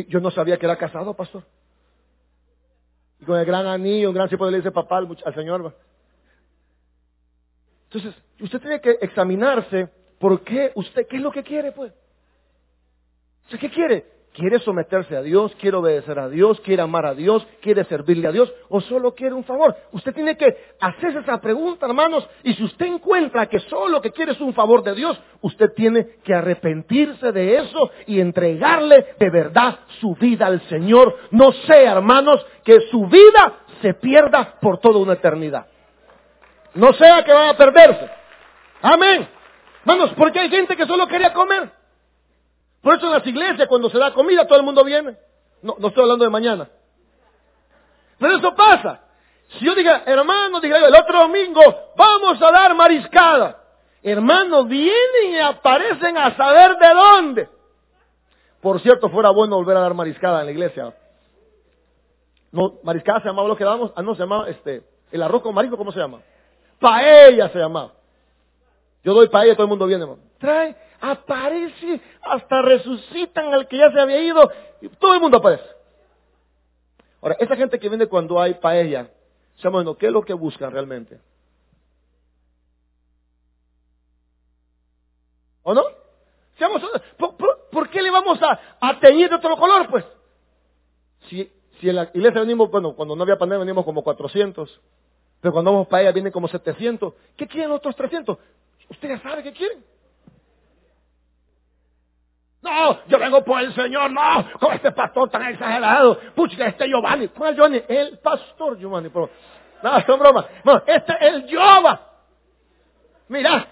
Yo 0.08 0.20
no 0.20 0.30
sabía 0.30 0.58
que 0.58 0.66
era 0.66 0.76
casado, 0.76 1.14
pastor. 1.14 1.44
Y 3.20 3.24
con 3.24 3.38
el 3.38 3.46
gran 3.46 3.66
anillo, 3.66 4.08
un 4.08 4.14
gran 4.14 4.28
tipo 4.28 4.48
le 4.50 4.58
dice 4.58 4.70
papá 4.70 4.98
al, 4.98 5.16
al 5.24 5.34
Señor. 5.34 5.74
Entonces, 7.84 8.22
usted 8.40 8.60
tiene 8.60 8.80
que 8.80 8.98
examinarse 9.00 9.88
por 10.18 10.42
qué 10.42 10.72
usted, 10.74 11.06
qué 11.06 11.16
es 11.16 11.22
lo 11.22 11.30
que 11.30 11.42
quiere, 11.42 11.72
pues. 11.72 11.92
¿qué 13.60 13.70
quiere? 13.70 14.15
¿Quiere 14.36 14.58
someterse 14.58 15.16
a 15.16 15.22
Dios? 15.22 15.56
¿Quiere 15.58 15.78
obedecer 15.78 16.18
a 16.18 16.28
Dios? 16.28 16.60
¿Quiere 16.60 16.82
amar 16.82 17.06
a 17.06 17.14
Dios? 17.14 17.46
¿Quiere 17.62 17.84
servirle 17.84 18.28
a 18.28 18.32
Dios? 18.32 18.52
¿O 18.68 18.82
solo 18.82 19.14
quiere 19.14 19.34
un 19.34 19.44
favor? 19.44 19.74
Usted 19.92 20.12
tiene 20.12 20.36
que 20.36 20.74
hacerse 20.78 21.20
esa 21.20 21.40
pregunta, 21.40 21.86
hermanos. 21.86 22.28
Y 22.42 22.52
si 22.52 22.62
usted 22.62 22.84
encuentra 22.84 23.46
que 23.46 23.58
solo 23.60 23.88
lo 23.88 24.02
que 24.02 24.10
quiere 24.10 24.32
es 24.32 24.40
un 24.42 24.52
favor 24.52 24.82
de 24.82 24.94
Dios, 24.94 25.18
usted 25.40 25.72
tiene 25.74 26.18
que 26.22 26.34
arrepentirse 26.34 27.32
de 27.32 27.56
eso 27.56 27.90
y 28.06 28.20
entregarle 28.20 29.14
de 29.18 29.30
verdad 29.30 29.78
su 30.00 30.14
vida 30.16 30.48
al 30.48 30.60
Señor. 30.68 31.16
No 31.30 31.52
sea, 31.52 31.92
hermanos, 31.92 32.44
que 32.62 32.78
su 32.90 33.06
vida 33.06 33.60
se 33.80 33.94
pierda 33.94 34.58
por 34.60 34.80
toda 34.80 34.98
una 34.98 35.14
eternidad. 35.14 35.64
No 36.74 36.92
sea 36.92 37.24
que 37.24 37.32
vaya 37.32 37.52
a 37.52 37.56
perderse. 37.56 38.10
Amén. 38.82 39.26
Hermanos, 39.80 40.12
porque 40.14 40.40
hay 40.40 40.50
gente 40.50 40.76
que 40.76 40.84
solo 40.84 41.08
quería 41.08 41.32
comer. 41.32 41.70
Por 42.86 42.94
eso 42.94 43.06
en 43.06 43.12
las 43.14 43.26
iglesias, 43.26 43.66
cuando 43.66 43.90
se 43.90 43.98
da 43.98 44.14
comida, 44.14 44.46
todo 44.46 44.60
el 44.60 44.64
mundo 44.64 44.84
viene. 44.84 45.16
No, 45.60 45.74
no 45.76 45.88
estoy 45.88 46.04
hablando 46.04 46.24
de 46.24 46.30
mañana. 46.30 46.68
Pero 48.16 48.36
eso 48.36 48.54
pasa. 48.54 49.00
Si 49.48 49.64
yo 49.64 49.74
diga, 49.74 50.04
hermano, 50.06 50.60
diga 50.60 50.78
yo, 50.78 50.86
el 50.86 50.94
otro 50.94 51.18
domingo 51.22 51.60
vamos 51.96 52.40
a 52.40 52.52
dar 52.52 52.76
mariscada. 52.76 53.60
Hermanos, 54.04 54.68
vienen 54.68 55.32
y 55.32 55.38
aparecen 55.40 56.16
a 56.16 56.36
saber 56.36 56.76
de 56.76 56.88
dónde. 56.94 57.48
Por 58.60 58.80
cierto, 58.80 59.10
fuera 59.10 59.30
bueno 59.30 59.56
volver 59.56 59.78
a 59.78 59.80
dar 59.80 59.94
mariscada 59.94 60.38
en 60.38 60.46
la 60.46 60.52
iglesia. 60.52 60.94
No, 62.52 62.74
mariscada 62.84 63.18
se 63.18 63.26
llamaba 63.26 63.48
lo 63.48 63.56
que 63.56 63.64
damos. 63.64 63.90
Ah, 63.96 64.02
no, 64.02 64.14
se 64.14 64.20
llamaba 64.20 64.48
este, 64.48 64.84
el 65.10 65.22
arroz 65.24 65.42
con 65.42 65.52
marisco, 65.52 65.76
¿cómo 65.76 65.90
se 65.90 65.98
llama? 65.98 66.20
Paella 66.78 67.48
se 67.48 67.58
llamaba. 67.58 67.94
Yo 69.02 69.12
doy 69.12 69.26
paella, 69.26 69.54
todo 69.54 69.64
el 69.64 69.70
mundo 69.70 69.86
viene, 69.86 70.04
hermano. 70.04 70.22
Trae 70.38 70.85
aparece, 71.00 72.00
hasta 72.22 72.62
resucitan 72.62 73.52
al 73.52 73.68
que 73.68 73.78
ya 73.78 73.90
se 73.90 74.00
había 74.00 74.20
ido, 74.20 74.50
y 74.80 74.88
todo 74.88 75.14
el 75.14 75.20
mundo 75.20 75.38
aparece. 75.38 75.64
Ahora, 77.22 77.36
esa 77.40 77.56
gente 77.56 77.78
que 77.78 77.88
viene 77.88 78.06
cuando 78.06 78.40
hay 78.40 78.54
paella, 78.54 79.10
bueno, 79.70 79.96
¿qué 79.96 80.06
es 80.06 80.12
lo 80.12 80.22
que 80.22 80.34
buscan 80.34 80.70
realmente? 80.70 81.18
¿O 85.62 85.74
no? 85.74 85.82
¿por, 87.70 87.90
qué 87.90 88.00
le 88.00 88.10
vamos 88.10 88.38
a, 88.42 88.60
a 88.80 89.00
teñir 89.00 89.28
de 89.28 89.34
otro 89.34 89.56
color, 89.56 89.88
pues? 89.90 90.04
Si, 91.28 91.50
si 91.80 91.88
en 91.88 91.96
la 91.96 92.10
iglesia 92.14 92.40
venimos, 92.40 92.70
bueno, 92.70 92.94
cuando 92.94 93.16
no 93.16 93.22
había 93.22 93.36
pandemia 93.36 93.64
venimos 93.64 93.84
como 93.84 94.02
400, 94.02 94.80
pero 95.40 95.52
cuando 95.52 95.72
vamos 95.72 95.88
para 95.88 96.10
vienen 96.12 96.32
como 96.32 96.48
700. 96.48 97.14
¿Qué 97.36 97.46
quieren 97.46 97.70
los 97.70 97.78
otros 97.78 97.96
300? 97.96 98.38
Ustedes 98.90 99.20
saben 99.22 99.44
qué 99.44 99.52
quieren. 99.52 99.84
No, 102.62 102.98
yo 103.06 103.18
vengo 103.18 103.44
por 103.44 103.60
el 103.60 103.74
Señor, 103.74 104.10
no, 104.10 104.44
con 104.58 104.72
este 104.72 104.90
pastor 104.92 105.30
tan 105.30 105.46
exagerado. 105.46 106.18
Pucha, 106.34 106.66
este 106.66 106.88
Giovanni. 106.88 107.28
¿Cuál 107.28 107.50
es 107.50 107.56
Giovanni? 107.56 107.82
El 107.88 108.18
pastor 108.18 108.78
Giovanni. 108.78 109.08
Pero, 109.08 109.30
no, 109.82 110.00
son 110.06 110.18
bromas. 110.18 110.46
No, 110.64 110.82
este 110.86 111.12
es 111.12 111.22
el 111.22 111.48
Jehová. 111.48 112.00
Mira, 113.28 113.66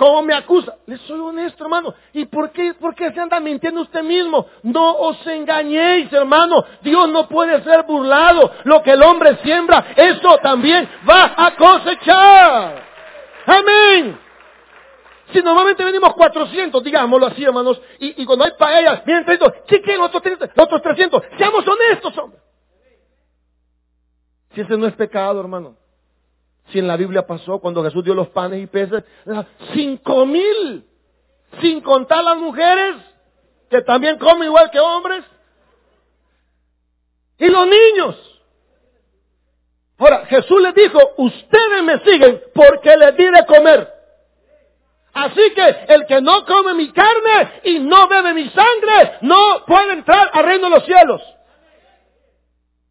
¿Cómo 0.00 0.22
me 0.22 0.32
acusa? 0.32 0.76
Le 0.86 0.96
soy 0.96 1.20
honesto, 1.20 1.62
hermano. 1.62 1.92
¿Y 2.14 2.24
por 2.24 2.52
qué, 2.52 2.72
por 2.72 2.94
qué 2.94 3.12
se 3.12 3.20
anda 3.20 3.38
mintiendo 3.38 3.82
usted 3.82 4.02
mismo? 4.02 4.46
No 4.62 4.92
os 4.92 5.26
engañéis, 5.26 6.10
hermano. 6.10 6.64
Dios 6.80 7.10
no 7.10 7.28
puede 7.28 7.62
ser 7.62 7.82
burlado. 7.82 8.50
Lo 8.64 8.82
que 8.82 8.92
el 8.92 9.02
hombre 9.02 9.36
siembra, 9.42 9.88
eso 9.94 10.38
también 10.38 10.88
va 11.06 11.34
a 11.36 11.54
cosechar. 11.54 12.82
Amén. 13.44 14.18
Si 15.32 15.40
normalmente 15.42 15.84
venimos 15.84 16.14
400, 16.14 16.82
digámoslo 16.82 17.26
así, 17.26 17.44
hermanos, 17.44 17.80
y, 17.98 18.24
cuando 18.24 18.44
hay 18.44 18.52
paellas, 18.58 19.04
vienen 19.04 19.24
300, 19.24 19.62
¿qué 19.66 19.80
quieren 19.80 20.02
otros 20.02 20.22
300? 20.22 20.50
Otros 20.56 20.82
300. 20.82 21.22
Seamos 21.38 21.64
honestos, 21.66 22.18
hombre. 22.18 22.40
Si 24.54 24.60
ese 24.60 24.76
no 24.76 24.86
es 24.86 24.94
pecado, 24.94 25.40
hermano. 25.40 25.76
Si 26.72 26.78
en 26.78 26.86
la 26.86 26.96
Biblia 26.96 27.26
pasó 27.26 27.58
cuando 27.58 27.82
Jesús 27.84 28.04
dio 28.04 28.14
los 28.14 28.28
panes 28.28 28.62
y 28.62 28.66
peces, 28.66 29.04
cinco 29.72 30.26
mil, 30.26 30.84
sin 31.60 31.80
contar 31.80 32.24
las 32.24 32.36
mujeres 32.36 32.96
que 33.68 33.82
también 33.82 34.18
comen 34.18 34.48
igual 34.48 34.70
que 34.70 34.80
hombres, 34.80 35.24
y 37.38 37.46
los 37.46 37.66
niños. 37.66 38.40
Ahora, 39.98 40.24
Jesús 40.26 40.62
les 40.62 40.74
dijo, 40.74 40.98
ustedes 41.18 41.82
me 41.82 41.98
siguen 42.00 42.40
porque 42.54 42.96
les 42.96 43.16
di 43.16 43.30
el 45.88 46.06
que 46.06 46.20
no 46.20 46.44
come 46.44 46.74
mi 46.74 46.92
carne 46.92 47.60
y 47.64 47.78
no 47.80 48.08
bebe 48.08 48.34
mi 48.34 48.48
sangre, 48.50 49.18
no 49.22 49.64
puede 49.66 49.92
entrar 49.94 50.30
al 50.32 50.44
reino 50.44 50.68
de 50.68 50.74
los 50.76 50.84
cielos. 50.84 51.22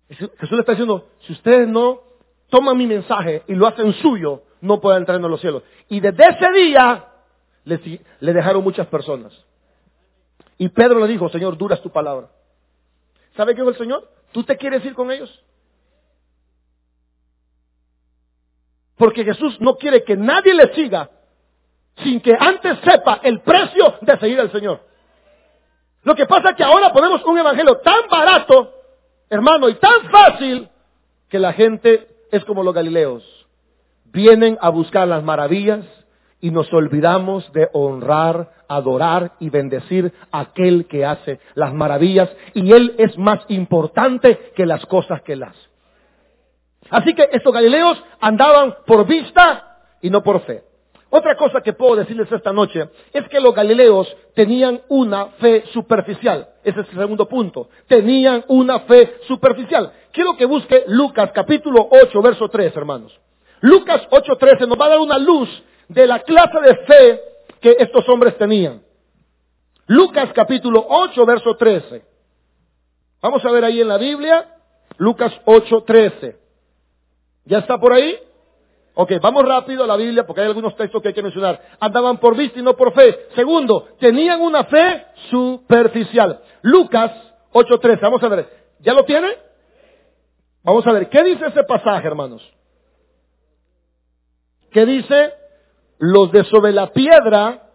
Jesús 0.09 0.51
le 0.51 0.59
está 0.59 0.71
diciendo, 0.71 1.07
si 1.21 1.33
ustedes 1.33 1.67
no 1.67 2.01
toman 2.49 2.77
mi 2.77 2.87
mensaje 2.87 3.43
y 3.47 3.53
lo 3.53 3.67
hacen 3.67 3.93
suyo, 3.93 4.43
no 4.61 4.81
pueden 4.81 5.01
entrar 5.01 5.19
en 5.19 5.29
los 5.29 5.39
cielos. 5.39 5.63
Y 5.87 5.99
desde 5.99 6.23
ese 6.25 6.51
día 6.51 7.05
le, 7.63 8.33
dejaron 8.33 8.63
muchas 8.63 8.87
personas. 8.87 9.33
Y 10.57 10.69
Pedro 10.69 10.99
le 10.99 11.07
dijo, 11.07 11.29
Señor, 11.29 11.57
dura 11.57 11.77
tu 11.77 11.91
palabra. 11.91 12.29
¿Sabe 13.37 13.53
qué 13.53 13.61
dijo 13.61 13.69
el 13.69 13.77
Señor? 13.77 14.09
¿Tú 14.31 14.43
te 14.43 14.57
quieres 14.57 14.83
ir 14.83 14.93
con 14.93 15.11
ellos? 15.11 15.43
Porque 18.97 19.23
Jesús 19.23 19.61
no 19.61 19.75
quiere 19.75 20.03
que 20.03 20.17
nadie 20.17 20.53
le 20.53 20.73
siga 20.73 21.09
sin 22.03 22.21
que 22.21 22.35
antes 22.39 22.77
sepa 22.83 23.19
el 23.23 23.41
precio 23.41 23.95
de 24.01 24.17
seguir 24.17 24.39
al 24.39 24.51
Señor. 24.51 24.81
Lo 26.03 26.15
que 26.15 26.25
pasa 26.25 26.51
es 26.51 26.55
que 26.55 26.63
ahora 26.63 26.91
ponemos 26.93 27.23
un 27.25 27.38
evangelio 27.38 27.77
tan 27.77 28.07
barato, 28.09 28.71
hermano, 29.29 29.69
y 29.69 29.75
tan 29.75 30.09
fácil, 30.09 30.69
que 31.29 31.39
la 31.39 31.53
gente 31.53 32.07
es 32.31 32.43
como 32.45 32.63
los 32.63 32.73
galileos. 32.73 33.23
Vienen 34.05 34.57
a 34.62 34.69
buscar 34.69 35.07
las 35.07 35.23
maravillas 35.23 35.85
y 36.41 36.51
nos 36.51 36.71
olvidamos 36.73 37.51
de 37.53 37.69
honrar, 37.73 38.51
adorar 38.67 39.33
y 39.39 39.49
bendecir 39.49 40.13
a 40.31 40.41
aquel 40.41 40.88
que 40.88 41.05
hace 41.05 41.39
las 41.53 41.73
maravillas 41.73 42.29
y 42.53 42.71
él 42.71 42.95
es 42.97 43.17
más 43.17 43.39
importante 43.49 44.51
que 44.55 44.65
las 44.65 44.85
cosas 44.85 45.21
que 45.21 45.33
él 45.33 45.43
hace. 45.43 45.69
Así 46.89 47.13
que 47.13 47.29
estos 47.31 47.53
galileos 47.53 48.01
andaban 48.19 48.75
por 48.88 49.05
vista 49.05 49.79
y 50.01 50.09
no 50.09 50.23
por 50.23 50.41
fe. 50.41 50.63
Otra 51.12 51.36
cosa 51.36 51.62
que 51.62 51.74
puedo 51.74 51.95
decirles 51.95 52.32
esta 52.32 52.54
noche 52.54 52.88
es 53.12 53.28
que 53.30 53.39
los 53.39 53.56
galileos 53.56 54.15
tenían 54.36 54.82
una 54.89 55.28
fe 55.39 55.63
superficial. 55.74 56.48
Ese 56.63 56.82
es 56.82 56.89
el 56.89 57.00
segundo 57.00 57.28
punto. 57.28 57.69
Tenían 57.88 58.45
una 58.48 58.82
fe 58.82 59.17
superficial. 59.28 59.91
Quiero 60.12 60.38
que 60.38 60.45
busque 60.45 60.84
Lucas 60.88 61.32
capítulo 61.34 61.88
8, 61.89 62.22
verso 62.22 62.48
3, 62.48 62.76
hermanos. 62.76 63.19
Lucas 63.62 64.02
8, 64.12 64.36
13 64.36 64.67
nos 64.67 64.80
va 64.80 64.86
a 64.86 64.89
dar 64.89 65.00
una 65.00 65.17
luz 65.17 65.50
de 65.88 66.06
la 66.06 66.19
clase 66.19 66.60
de 66.62 66.76
fe 66.86 67.22
que 67.60 67.76
estos 67.80 68.08
hombres 68.08 68.38
tenían. 68.38 68.84
Lucas 69.88 70.30
capítulo 70.36 70.86
8, 70.88 71.26
verso 71.26 71.56
13. 71.56 72.04
Vamos 73.22 73.43
a 73.43 73.52
ver 73.52 73.65
ahí 73.65 73.82
en 73.82 73.88
la 73.88 73.98
Biblia, 73.98 74.56
Lucas 74.98 75.34
8, 75.45 75.84
13. 75.86 76.38
¿Ya 77.45 77.58
está 77.58 77.80
por 77.80 77.93
ahí? 77.93 78.15
Ok, 79.01 79.13
vamos 79.21 79.45
rápido 79.45 79.85
a 79.85 79.88
la 79.88 79.95
Biblia 79.95 80.27
porque 80.27 80.41
hay 80.41 80.47
algunos 80.47 80.75
textos 80.75 81.01
que 81.01 81.07
hay 81.07 81.13
que 81.13 81.23
mencionar. 81.23 81.57
Andaban 81.79 82.17
por 82.17 82.35
vista 82.35 82.59
y 82.59 82.62
no 82.62 82.75
por 82.75 82.91
fe. 82.91 83.27
Segundo, 83.33 83.88
tenían 83.97 84.41
una 84.41 84.65
fe 84.65 85.05
superficial. 85.29 86.41
Lucas 86.63 87.09
8.13, 87.53 88.01
vamos 88.01 88.21
a 88.21 88.27
ver. 88.27 88.49
¿Ya 88.81 88.93
lo 88.93 89.05
tiene? 89.05 89.29
Vamos 90.65 90.85
a 90.85 90.91
ver, 90.91 91.07
¿qué 91.07 91.23
dice 91.23 91.45
ese 91.45 91.63
pasaje, 91.63 92.05
hermanos? 92.07 92.45
¿Qué 94.69 94.85
dice? 94.85 95.33
Los 95.99 96.33
de 96.33 96.43
sobre 96.43 96.73
la 96.73 96.88
piedra 96.91 97.69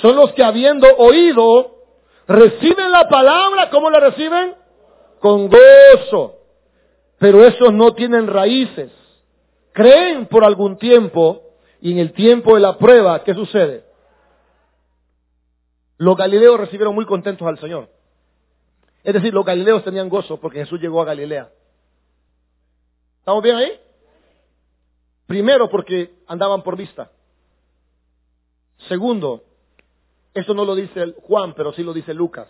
son 0.00 0.16
los 0.16 0.32
que 0.32 0.42
habiendo 0.42 0.86
oído, 0.96 1.82
reciben 2.26 2.90
la 2.90 3.10
palabra, 3.10 3.68
¿cómo 3.68 3.90
la 3.90 4.00
reciben? 4.00 4.54
Con 5.20 5.50
gozo. 5.50 6.38
Pero 7.18 7.44
esos 7.44 7.74
no 7.74 7.92
tienen 7.92 8.26
raíces 8.26 9.01
creen 9.72 10.26
por 10.26 10.44
algún 10.44 10.78
tiempo 10.78 11.42
y 11.80 11.92
en 11.92 11.98
el 11.98 12.12
tiempo 12.12 12.54
de 12.54 12.60
la 12.60 12.78
prueba, 12.78 13.24
¿qué 13.24 13.34
sucede? 13.34 13.84
Los 15.98 16.16
galileos 16.16 16.58
recibieron 16.58 16.94
muy 16.94 17.06
contentos 17.06 17.46
al 17.46 17.58
Señor. 17.58 17.88
Es 19.04 19.14
decir, 19.14 19.34
los 19.34 19.44
galileos 19.44 19.84
tenían 19.84 20.08
gozo 20.08 20.38
porque 20.38 20.60
Jesús 20.60 20.80
llegó 20.80 21.02
a 21.02 21.06
Galilea. 21.06 21.50
¿Estamos 23.18 23.42
bien 23.42 23.56
ahí? 23.56 23.80
Primero 25.26 25.68
porque 25.68 26.14
andaban 26.26 26.62
por 26.62 26.76
vista. 26.76 27.10
Segundo, 28.88 29.44
esto 30.34 30.54
no 30.54 30.64
lo 30.64 30.74
dice 30.74 31.14
Juan, 31.22 31.54
pero 31.54 31.72
sí 31.72 31.82
lo 31.82 31.92
dice 31.92 32.14
Lucas. 32.14 32.48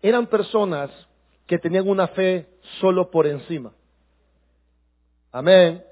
Eran 0.00 0.26
personas 0.26 0.90
que 1.46 1.58
tenían 1.58 1.88
una 1.88 2.08
fe 2.08 2.48
solo 2.80 3.10
por 3.10 3.26
encima. 3.26 3.72
Amén. 5.32 5.84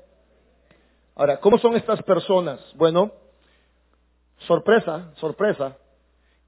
Ahora, 1.14 1.38
¿cómo 1.40 1.59
son 1.59 1.77
estas 1.77 2.03
personas? 2.03 2.61
Bueno, 2.75 3.12
sorpresa, 4.46 5.12
sorpresa. 5.16 5.77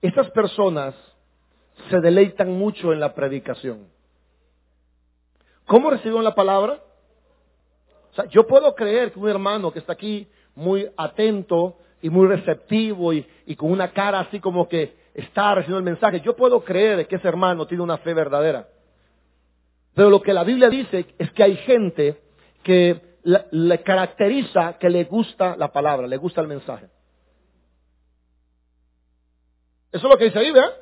Estas 0.00 0.30
personas 0.30 0.94
se 1.90 2.00
deleitan 2.00 2.52
mucho 2.52 2.92
en 2.92 3.00
la 3.00 3.14
predicación. 3.14 3.88
¿Cómo 5.66 5.90
recibieron 5.90 6.24
la 6.24 6.34
palabra? 6.34 6.80
O 8.12 8.14
sea, 8.14 8.26
yo 8.26 8.46
puedo 8.46 8.74
creer 8.74 9.12
que 9.12 9.18
un 9.18 9.28
hermano 9.28 9.72
que 9.72 9.80
está 9.80 9.92
aquí 9.94 10.28
muy 10.54 10.88
atento 10.96 11.78
y 12.00 12.10
muy 12.10 12.26
receptivo 12.28 13.12
y, 13.12 13.26
y 13.46 13.56
con 13.56 13.70
una 13.70 13.92
cara 13.92 14.20
así 14.20 14.40
como 14.40 14.68
que 14.68 14.94
está 15.14 15.54
recibiendo 15.54 15.78
el 15.78 15.84
mensaje, 15.84 16.20
yo 16.20 16.36
puedo 16.36 16.62
creer 16.64 17.06
que 17.06 17.16
ese 17.16 17.28
hermano 17.28 17.66
tiene 17.66 17.82
una 17.82 17.98
fe 17.98 18.14
verdadera. 18.14 18.68
Pero 19.94 20.10
lo 20.10 20.22
que 20.22 20.32
la 20.32 20.44
Biblia 20.44 20.68
dice 20.68 21.06
es 21.18 21.30
que 21.32 21.42
hay 21.42 21.56
gente 21.58 22.20
que 22.62 23.13
le 23.24 23.82
caracteriza 23.82 24.78
que 24.78 24.90
le 24.90 25.04
gusta 25.04 25.56
la 25.56 25.72
palabra, 25.72 26.06
le 26.06 26.16
gusta 26.16 26.40
el 26.40 26.48
mensaje. 26.48 26.88
Eso 29.90 30.06
es 30.06 30.12
lo 30.12 30.18
que 30.18 30.24
dice 30.24 30.38
ahí, 30.38 30.50
¿verdad? 30.50 30.74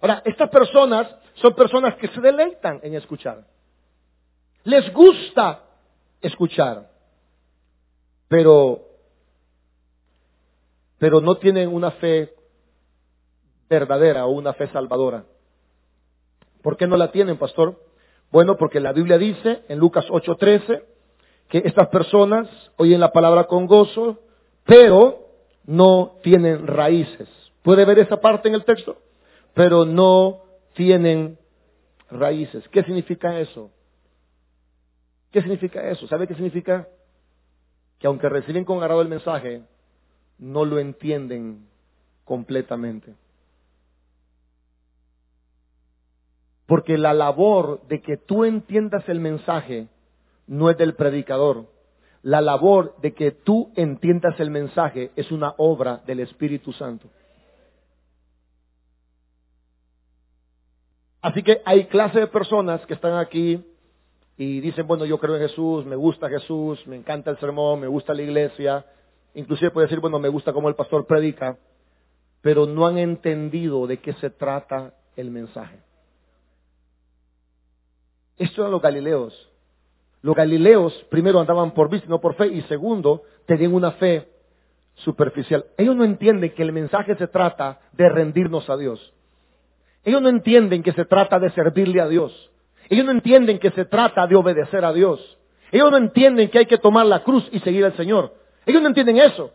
Ahora, 0.00 0.22
estas 0.24 0.48
personas 0.50 1.14
son 1.34 1.54
personas 1.54 1.96
que 1.96 2.08
se 2.08 2.20
deleitan 2.20 2.80
en 2.82 2.94
escuchar. 2.94 3.44
Les 4.64 4.92
gusta 4.92 5.62
escuchar, 6.20 6.90
pero, 8.28 8.82
pero 10.98 11.20
no 11.20 11.36
tienen 11.36 11.72
una 11.74 11.90
fe 11.92 12.34
verdadera 13.68 14.26
o 14.26 14.30
una 14.30 14.52
fe 14.52 14.68
salvadora. 14.68 15.24
¿Por 16.62 16.76
qué 16.76 16.86
no 16.86 16.96
la 16.96 17.10
tienen, 17.10 17.38
pastor? 17.38 17.82
Bueno, 18.30 18.56
porque 18.56 18.80
la 18.80 18.92
Biblia 18.92 19.16
dice 19.16 19.64
en 19.68 19.78
Lucas 19.78 20.06
8:13, 20.08 20.84
que 21.50 21.58
estas 21.64 21.88
personas 21.88 22.48
oyen 22.76 23.00
la 23.00 23.12
palabra 23.12 23.44
con 23.44 23.66
gozo, 23.66 24.20
pero 24.64 25.26
no 25.64 26.12
tienen 26.22 26.66
raíces. 26.66 27.28
¿Puede 27.62 27.84
ver 27.84 27.98
esa 27.98 28.20
parte 28.20 28.48
en 28.48 28.54
el 28.54 28.64
texto? 28.64 28.96
Pero 29.52 29.84
no 29.84 30.42
tienen 30.74 31.36
raíces. 32.08 32.66
¿Qué 32.68 32.84
significa 32.84 33.38
eso? 33.40 33.70
¿Qué 35.32 35.40
significa 35.40 35.90
eso? 35.90 36.06
¿Sabe 36.06 36.28
qué 36.28 36.34
significa? 36.34 36.88
Que 37.98 38.06
aunque 38.06 38.28
reciben 38.28 38.64
con 38.64 38.78
agrado 38.78 39.02
el 39.02 39.08
mensaje, 39.08 39.62
no 40.38 40.64
lo 40.64 40.78
entienden 40.78 41.66
completamente. 42.24 43.12
Porque 46.66 46.96
la 46.96 47.12
labor 47.12 47.82
de 47.88 48.00
que 48.00 48.16
tú 48.16 48.44
entiendas 48.44 49.08
el 49.08 49.18
mensaje 49.18 49.88
no 50.50 50.68
es 50.68 50.76
del 50.76 50.94
predicador. 50.94 51.66
La 52.22 52.40
labor 52.40 52.96
de 53.00 53.14
que 53.14 53.30
tú 53.30 53.72
entiendas 53.76 54.38
el 54.40 54.50
mensaje 54.50 55.12
es 55.14 55.30
una 55.30 55.54
obra 55.58 56.02
del 56.06 56.20
Espíritu 56.20 56.72
Santo. 56.72 57.08
Así 61.22 61.44
que 61.44 61.62
hay 61.64 61.86
clase 61.86 62.18
de 62.18 62.26
personas 62.26 62.84
que 62.86 62.94
están 62.94 63.16
aquí 63.16 63.64
y 64.36 64.60
dicen, 64.60 64.88
bueno, 64.88 65.04
yo 65.04 65.20
creo 65.20 65.36
en 65.36 65.48
Jesús, 65.48 65.86
me 65.86 65.94
gusta 65.94 66.28
Jesús, 66.28 66.84
me 66.86 66.96
encanta 66.96 67.30
el 67.30 67.38
sermón, 67.38 67.78
me 67.78 67.86
gusta 67.86 68.12
la 68.12 68.22
iglesia, 68.22 68.84
inclusive 69.34 69.70
puede 69.70 69.86
decir, 69.86 70.00
bueno, 70.00 70.18
me 70.18 70.28
gusta 70.28 70.52
cómo 70.52 70.68
el 70.68 70.74
pastor 70.74 71.06
predica, 71.06 71.58
pero 72.40 72.66
no 72.66 72.86
han 72.88 72.98
entendido 72.98 73.86
de 73.86 73.98
qué 73.98 74.14
se 74.14 74.30
trata 74.30 74.94
el 75.14 75.30
mensaje. 75.30 75.78
Esto 78.36 78.62
eran 78.62 78.72
los 78.72 78.82
galileos. 78.82 79.49
Los 80.22 80.36
galileos 80.36 80.92
primero 81.10 81.40
andaban 81.40 81.72
por 81.72 81.88
vista, 81.88 82.08
no 82.08 82.20
por 82.20 82.34
fe, 82.34 82.48
y 82.48 82.62
segundo, 82.62 83.22
tenían 83.46 83.74
una 83.74 83.92
fe 83.92 84.28
superficial. 84.96 85.64
Ellos 85.78 85.96
no 85.96 86.04
entienden 86.04 86.50
que 86.50 86.62
el 86.62 86.72
mensaje 86.72 87.14
se 87.16 87.26
trata 87.26 87.80
de 87.92 88.08
rendirnos 88.08 88.68
a 88.68 88.76
Dios. 88.76 89.12
Ellos 90.04 90.20
no 90.20 90.28
entienden 90.28 90.82
que 90.82 90.92
se 90.92 91.04
trata 91.04 91.38
de 91.38 91.50
servirle 91.50 92.00
a 92.00 92.08
Dios. 92.08 92.50
Ellos 92.88 93.04
no 93.04 93.12
entienden 93.12 93.58
que 93.58 93.70
se 93.70 93.84
trata 93.84 94.26
de 94.26 94.36
obedecer 94.36 94.84
a 94.84 94.92
Dios. 94.92 95.38
Ellos 95.72 95.90
no 95.90 95.96
entienden 95.96 96.50
que 96.50 96.58
hay 96.58 96.66
que 96.66 96.78
tomar 96.78 97.06
la 97.06 97.22
cruz 97.22 97.48
y 97.52 97.60
seguir 97.60 97.84
al 97.84 97.96
Señor. 97.96 98.34
Ellos 98.66 98.82
no 98.82 98.88
entienden 98.88 99.18
eso. 99.18 99.52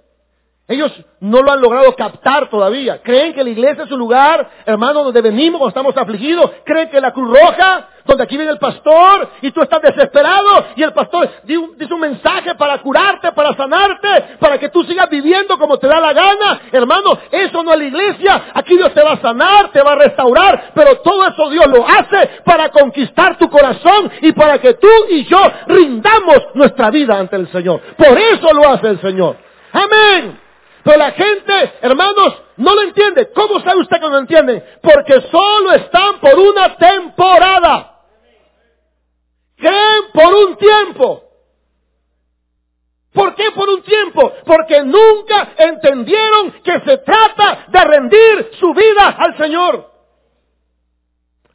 Ellos 0.67 0.91
no 1.19 1.43
lo 1.43 1.51
han 1.51 1.62
logrado 1.62 1.95
captar 1.95 2.49
todavía. 2.49 2.99
Creen 3.04 3.34
que 3.36 3.43
la 3.43 3.51
iglesia 3.51 3.84
es 3.84 3.91
un 3.91 3.99
lugar, 3.99 4.49
hermano, 4.65 5.04
donde 5.04 5.21
venimos 5.21 5.60
cuando 5.60 5.69
estamos 5.69 5.95
afligidos. 5.95 6.49
Creen 6.63 6.89
que 6.89 6.99
la 6.99 7.12
Cruz 7.12 7.30
Roja, 7.30 7.89
donde 8.04 8.23
aquí 8.23 8.36
viene 8.36 8.51
el 8.51 8.58
pastor 8.58 9.30
y 9.43 9.51
tú 9.51 9.62
estás 9.62 9.80
desesperado 9.84 10.65
y 10.75 10.82
el 10.82 10.91
pastor 10.91 11.30
dice 11.43 11.93
un 11.93 11.99
mensaje 11.99 12.56
para 12.56 12.80
curarte, 12.80 13.32
para 13.34 13.54
sanarte, 13.54 14.38
para 14.39 14.58
que 14.58 14.69
tú 14.69 14.84
sigas 14.86 15.08
viviendo 15.08 15.56
como 15.60 15.78
te 15.78 15.88
da 15.88 15.99
la 15.99 16.13
gana. 16.13 16.62
Hermano, 16.71 17.15
eso 17.30 17.62
no 17.62 17.71
es 17.73 17.78
la 17.78 17.86
iglesia. 17.86 18.45
Aquí 18.56 18.75
Dios 18.75 18.91
te 18.91 19.04
va 19.04 19.12
a 19.12 19.21
sanar, 19.21 19.71
te 19.71 19.84
va 19.84 19.91
a 19.91 19.97
restaurar, 19.97 20.71
pero 20.73 20.97
todo 21.01 21.28
eso 21.28 21.47
Dios 21.51 21.67
lo 21.67 21.88
hace 21.88 22.41
para 22.43 22.69
conquistar 22.69 23.38
tu 23.38 23.47
corazón 23.51 24.12
y 24.19 24.32
para 24.32 24.58
que 24.58 24.73
tú 24.73 24.89
y 25.12 25.25
yo 25.25 25.39
rindamos 25.67 26.39
nuestra 26.56 26.89
vida 26.89 27.19
ante 27.19 27.36
el 27.36 27.51
Señor. 27.51 27.82
Por 27.95 28.17
eso 28.17 28.51
lo 28.51 28.67
hace 28.67 28.88
el 28.88 28.99
Señor. 28.99 29.38
Amén. 29.71 30.44
Pero 30.85 30.97
la 30.99 31.11
gente, 31.13 31.73
hermanos, 31.81 32.43
no 32.57 32.75
lo 32.75 32.83
entiende. 32.83 33.31
¿Cómo 33.31 33.59
sabe 33.61 33.81
usted 33.81 33.97
que 33.97 34.03
no 34.03 34.09
lo 34.09 34.19
entiende? 34.19 34.63
Porque 34.83 35.19
solo 35.31 35.71
están 35.71 36.19
por 36.19 36.37
una 36.37 36.77
temporada. 36.77 38.01
Creen 39.55 40.03
por 40.13 40.31
un 40.31 40.55
tiempo. 40.57 41.23
¿Por 43.11 43.33
qué 43.33 43.45
por 43.55 43.67
un 43.67 43.81
tiempo? 43.81 44.31
Porque 44.45 44.83
nunca 44.83 45.53
entendieron 45.57 46.51
que 46.63 46.79
se 46.81 46.99
trata 46.99 47.65
de 47.67 47.83
rendir 47.83 48.51
su 48.59 48.71
vida 48.75 49.09
al 49.17 49.35
Señor. 49.39 49.91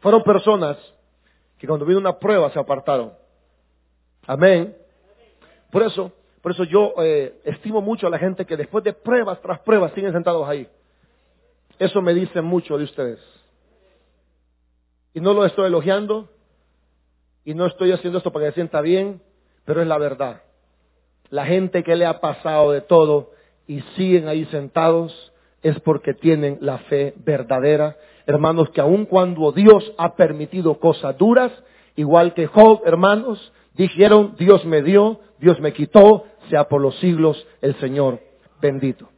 Fueron 0.01 0.25
personas 0.25 0.77
que 1.57 1.69
cuando 1.69 1.87
vino 1.87 2.01
una 2.01 2.19
prueba 2.19 2.51
se 2.51 2.59
apartaron. 2.59 3.13
Amén. 4.27 4.77
Por 5.71 5.85
eso, 5.85 6.11
por 6.43 6.53
eso 6.53 6.65
yo 6.65 6.95
eh, 7.03 7.41
estimo 7.45 7.81
mucho 7.83 8.07
a 8.07 8.11
la 8.11 8.19
gente 8.19 8.47
que 8.47 8.57
después 8.57 8.83
de 8.83 8.93
pruebas 8.93 9.41
tras 9.43 9.61
pruebas 9.61 9.93
siguen 9.93 10.13
sentados 10.13 10.49
ahí. 10.49 10.67
Eso 11.79 12.01
me 12.01 12.15
dice 12.15 12.41
mucho 12.41 12.79
de 12.79 12.85
ustedes. 12.85 13.19
Y 15.13 15.21
no 15.21 15.35
lo 15.35 15.45
estoy 15.45 15.67
elogiando 15.67 16.29
y 17.45 17.55
no 17.55 17.67
estoy 17.67 17.93
haciendo 17.93 18.19
esto 18.19 18.33
para 18.33 18.47
que 18.47 18.51
se 18.53 18.57
sienta 18.57 18.81
bien, 18.81 19.21
pero 19.65 19.83
es 19.83 19.89
la 19.89 19.99
verdad. 19.99 20.43
La 21.31 21.47
gente 21.47 21.83
que 21.83 21.97
le 21.97 22.07
ha 22.07 22.21
pasado 22.21 22.73
de 22.73 22.81
todo 22.81 23.33
y 23.67 23.81
siguen 23.97 24.29
ahí 24.29 24.45
sentados 24.47 25.33
es 25.63 25.79
porque 25.81 26.15
tienen 26.15 26.59
la 26.61 26.79
fe 26.79 27.15
verdadera. 27.19 27.97
Hermanos, 28.27 28.71
que 28.71 28.81
aun 28.81 29.05
cuando 29.05 29.53
Dios 29.53 29.93
ha 29.99 30.17
permitido 30.17 30.79
cosas 30.79 31.17
duras, 31.19 31.53
igual 31.97 32.35
que 32.35 32.47
Job, 32.47 32.83
hermanos, 32.85 33.53
dijeron, 33.75 34.35
Dios 34.39 34.65
me 34.65 34.83
dio, 34.83 35.21
Dios 35.39 35.61
me 35.61 35.73
quitó, 35.73 36.25
sea 36.51 36.65
por 36.65 36.81
los 36.81 36.99
siglos 36.99 37.47
el 37.63 37.75
Señor 37.77 38.21
bendito. 38.61 39.09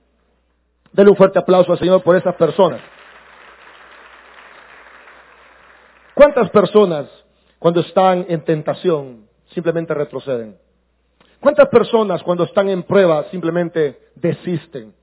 Denle 0.92 1.10
un 1.10 1.16
fuerte 1.16 1.38
aplauso 1.38 1.72
al 1.72 1.78
Señor 1.78 2.02
por 2.02 2.16
esas 2.16 2.34
personas. 2.36 2.80
¿Cuántas 6.14 6.50
personas 6.50 7.08
cuando 7.58 7.80
están 7.80 8.26
en 8.28 8.44
tentación 8.44 9.26
simplemente 9.46 9.94
retroceden? 9.94 10.58
¿Cuántas 11.40 11.68
personas 11.68 12.22
cuando 12.22 12.44
están 12.44 12.68
en 12.68 12.82
prueba 12.82 13.24
simplemente 13.30 13.98
desisten? 14.14 14.94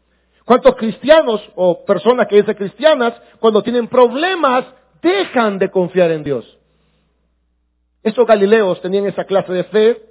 ¿Cuántos 0.46 0.76
cristianos 0.76 1.42
o 1.56 1.84
personas 1.84 2.28
que 2.28 2.38
dicen 2.38 2.56
cristianas 2.56 3.14
cuando 3.40 3.62
tienen 3.62 3.88
problemas 3.88 4.66
dejan 5.02 5.60
de 5.60 5.70
confiar 5.70 6.12
en 6.12 6.24
Dios? 6.24 6.58
Esos 8.04 8.26
galileos 8.26 8.82
tenían 8.82 9.06
esa 9.06 9.26
clase 9.26 9.52
de 9.52 9.64
fe 9.66 10.09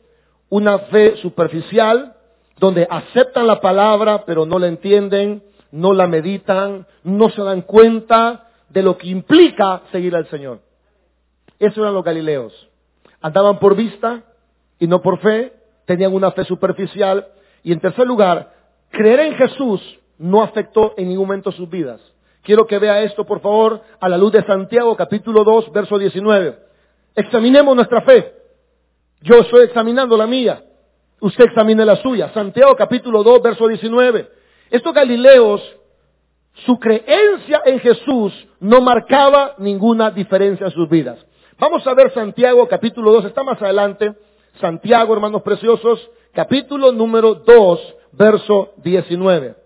una 0.49 0.79
fe 0.79 1.17
superficial, 1.19 2.15
donde 2.59 2.87
aceptan 2.91 3.47
la 3.47 3.61
palabra 3.61 4.25
pero 4.25 4.47
no 4.47 4.59
la 4.59 4.69
entienden, 4.69 5.43
no 5.71 5.93
la 5.93 6.07
meditan, 6.07 6.87
no 7.05 7.31
se 7.31 7.43
dan 7.43 7.63
cuenta 7.63 8.49
de 8.69 8.83
lo 8.83 8.97
que 8.97 9.09
implica 9.09 9.83
seguir 9.93 10.15
al 10.17 10.29
Señor. 10.29 10.61
Esos 11.59 11.79
eran 11.79 11.95
los 11.95 12.05
galileos. 12.05 12.53
Andaban 13.21 13.59
por 13.59 13.75
vista 13.75 14.23
y 14.79 14.87
no 14.87 15.03
por 15.03 15.19
fe, 15.21 15.53
tenían 15.87 16.15
una 16.15 16.31
fe 16.33 16.45
superficial. 16.45 17.27
Y 17.63 17.73
en 17.73 17.81
tercer 17.81 18.07
lugar, 18.07 18.53
creer 18.91 19.21
en 19.21 19.35
Jesús 19.35 19.81
no 20.19 20.43
afectó 20.43 20.95
en 20.97 21.09
ningún 21.09 21.27
momento 21.27 21.53
sus 21.53 21.69
vidas. 21.69 22.01
Quiero 22.43 22.67
que 22.67 22.79
vea 22.79 23.03
esto, 23.03 23.25
por 23.25 23.41
favor, 23.41 23.83
a 24.01 24.09
la 24.09 24.17
luz 24.17 24.33
de 24.33 24.45
Santiago, 24.45 24.97
capítulo 24.97 25.45
2, 25.45 25.73
verso 25.73 25.99
19. 25.99 26.59
Examinemos 27.15 27.75
nuestra 27.75 28.03
fe. 28.03 28.38
Yo 29.21 29.37
estoy 29.41 29.65
examinando 29.65 30.17
la 30.17 30.27
mía. 30.27 30.63
Usted 31.21 31.45
examine 31.45 31.85
la 31.85 31.97
suya. 31.97 32.33
Santiago 32.33 32.77
capítulo 32.77 33.23
2, 33.23 33.43
verso 33.43 33.67
19. 33.67 34.29
Estos 34.71 34.95
galileos, 34.95 35.61
su 36.67 36.79
creencia 36.79 37.63
en 37.65 37.81
Jesús 37.81 38.33
no 38.61 38.81
marcaba 38.81 39.55
ninguna 39.59 40.11
diferencia 40.11 40.67
en 40.67 40.73
sus 40.73 40.89
vidas. 40.89 41.19
Vamos 41.59 41.85
a 41.87 41.95
ver 41.95 42.13
Santiago 42.13 42.69
capítulo 42.69 43.13
2, 43.13 43.25
está 43.27 43.43
más 43.43 43.61
adelante. 43.61 44.15
Santiago, 44.61 45.13
hermanos 45.15 45.43
preciosos, 45.43 46.09
capítulo 46.33 46.93
número 46.93 47.35
2, 47.35 47.95
verso 48.13 48.73
19. 48.77 49.57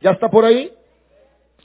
¿Ya 0.00 0.10
está 0.10 0.28
por 0.28 0.44
ahí? 0.44 0.72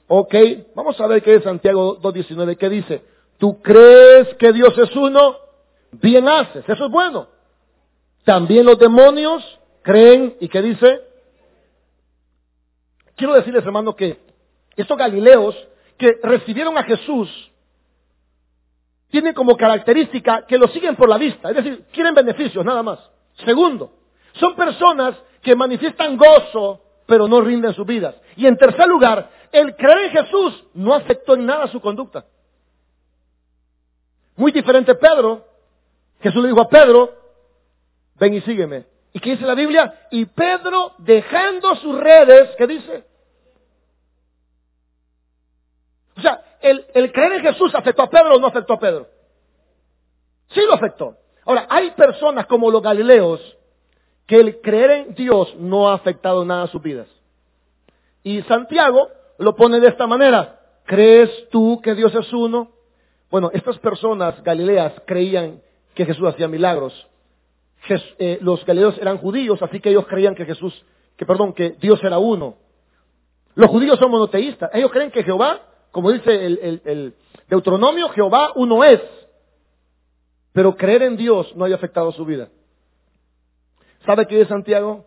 Ok, 0.08 0.36
vamos 0.76 1.00
a 1.02 1.08
ver 1.08 1.24
qué 1.24 1.36
es 1.36 1.44
Santiago 1.44 2.00
2.19, 2.00 2.58
¿qué 2.58 2.70
dice? 2.70 3.02
¿Tú 3.38 3.62
crees 3.62 4.34
que 4.36 4.54
Dios 4.54 4.78
es 4.78 4.96
uno? 4.96 5.47
Bien 6.02 6.28
haces, 6.28 6.68
eso 6.68 6.86
es 6.86 6.92
bueno. 6.92 7.28
También 8.24 8.66
los 8.66 8.78
demonios 8.78 9.44
creen 9.82 10.36
y 10.40 10.50
que 10.50 10.62
dice, 10.62 11.02
quiero 13.16 13.34
decirles 13.34 13.66
hermano 13.66 13.96
que 13.96 14.20
estos 14.76 14.98
galileos 14.98 15.56
que 15.98 16.20
recibieron 16.22 16.78
a 16.78 16.84
Jesús 16.84 17.52
tienen 19.10 19.34
como 19.34 19.56
característica 19.56 20.46
que 20.46 20.58
lo 20.58 20.68
siguen 20.68 20.96
por 20.96 21.10
la 21.10 21.18
vista, 21.18 21.50
es 21.50 21.56
decir, 21.56 21.86
quieren 21.92 22.14
beneficios 22.14 22.64
nada 22.64 22.84
más. 22.84 23.00
Segundo, 23.46 23.92
son 24.34 24.56
personas 24.56 25.16
que 25.42 25.56
manifiestan 25.56 26.18
gozo, 26.18 26.82
pero 27.06 27.28
no 27.28 27.42
rinden 27.42 27.74
sus 27.74 27.86
vidas. 27.86 28.16
Y 28.36 28.46
en 28.46 28.58
tercer 28.58 28.88
lugar, 28.88 29.30
el 29.52 29.76
creer 29.76 30.06
en 30.06 30.12
Jesús 30.12 30.66
no 30.74 30.94
afectó 30.94 31.36
en 31.36 31.46
nada 31.46 31.68
su 31.68 31.80
conducta. 31.80 32.26
Muy 34.36 34.52
diferente 34.52 34.94
Pedro, 34.96 35.46
Jesús 36.22 36.42
le 36.42 36.50
dijo 36.50 36.62
a 36.62 36.70
Pedro, 36.70 37.14
ven 38.16 38.34
y 38.34 38.42
sígueme. 38.42 38.86
¿Y 39.14 39.20
qué 39.20 39.32
dice 39.32 39.46
la 39.46 39.56
Biblia? 39.56 40.08
Y 40.12 40.26
Pedro, 40.26 40.94
dejando 41.00 41.76
sus 41.76 41.98
redes, 42.00 42.50
¿qué 42.58 42.68
dice? 42.68 43.04
O 46.18 46.22
sea, 46.22 46.42
el, 46.62 46.86
el 46.94 47.12
creer 47.12 47.34
en 47.34 47.42
Jesús 47.42 47.74
afectó 47.76 48.04
a 48.04 48.10
Pedro 48.10 48.36
o 48.36 48.40
no 48.40 48.48
afectó 48.48 48.74
a 48.74 48.80
Pedro. 48.80 49.08
Sí 50.50 50.62
lo 50.66 50.74
afectó. 50.74 51.16
Ahora, 51.46 51.68
hay 51.70 51.92
personas 51.92 52.46
como 52.48 52.72
los 52.72 52.82
galileos 52.82 53.40
que 54.26 54.36
el 54.36 54.60
creer 54.62 54.92
en 54.92 55.16
Dios 55.16 55.56
no 55.58 55.90
ha 55.90 55.94
afectado 55.94 56.44
nada 56.44 56.64
a 56.64 56.68
sus 56.68 56.82
vidas. 56.82 57.08
Y 58.24 58.42
Santiago 58.44 59.10
lo 59.38 59.56
pone 59.56 59.80
de 59.80 59.88
esta 59.88 60.06
manera. 60.06 60.60
¿Crees 60.86 61.50
tú 61.50 61.80
que 61.82 61.96
Dios 61.96 62.14
es 62.14 62.32
uno? 62.34 62.72
Bueno, 63.30 63.50
estas 63.54 63.78
personas 63.80 64.42
galileas 64.44 64.94
creían 65.06 65.62
que 65.98 66.06
Jesús 66.06 66.28
hacía 66.28 66.48
milagros. 66.48 66.94
Eh, 68.20 68.38
los 68.42 68.64
galileos 68.66 68.98
eran 69.00 69.18
judíos, 69.18 69.60
así 69.62 69.80
que 69.80 69.90
ellos 69.90 70.06
creían 70.08 70.36
que 70.36 70.46
Jesús, 70.46 70.86
que 71.18 71.26
perdón, 71.26 71.54
que 71.54 71.72
Dios 71.72 72.02
era 72.04 72.20
uno. 72.20 72.56
Los 73.56 73.70
judíos 73.72 73.98
son 73.98 74.12
monoteístas. 74.12 74.70
Ellos 74.74 74.92
creen 74.92 75.10
que 75.10 75.24
Jehová, 75.24 75.62
como 75.92 76.12
dice 76.12 76.46
el, 76.46 76.82
el 76.86 77.16
Deuteronomio, 77.50 78.10
Jehová 78.10 78.52
uno 78.56 78.84
es. 78.84 79.02
Pero 80.54 80.76
creer 80.76 81.02
en 81.02 81.18
Dios 81.18 81.56
no 81.56 81.66
haya 81.66 81.76
afectado 81.76 82.12
su 82.12 82.26
vida. 82.26 82.50
¿Sabe 84.06 84.28
qué 84.28 84.42
es 84.42 84.48
Santiago? 84.48 85.06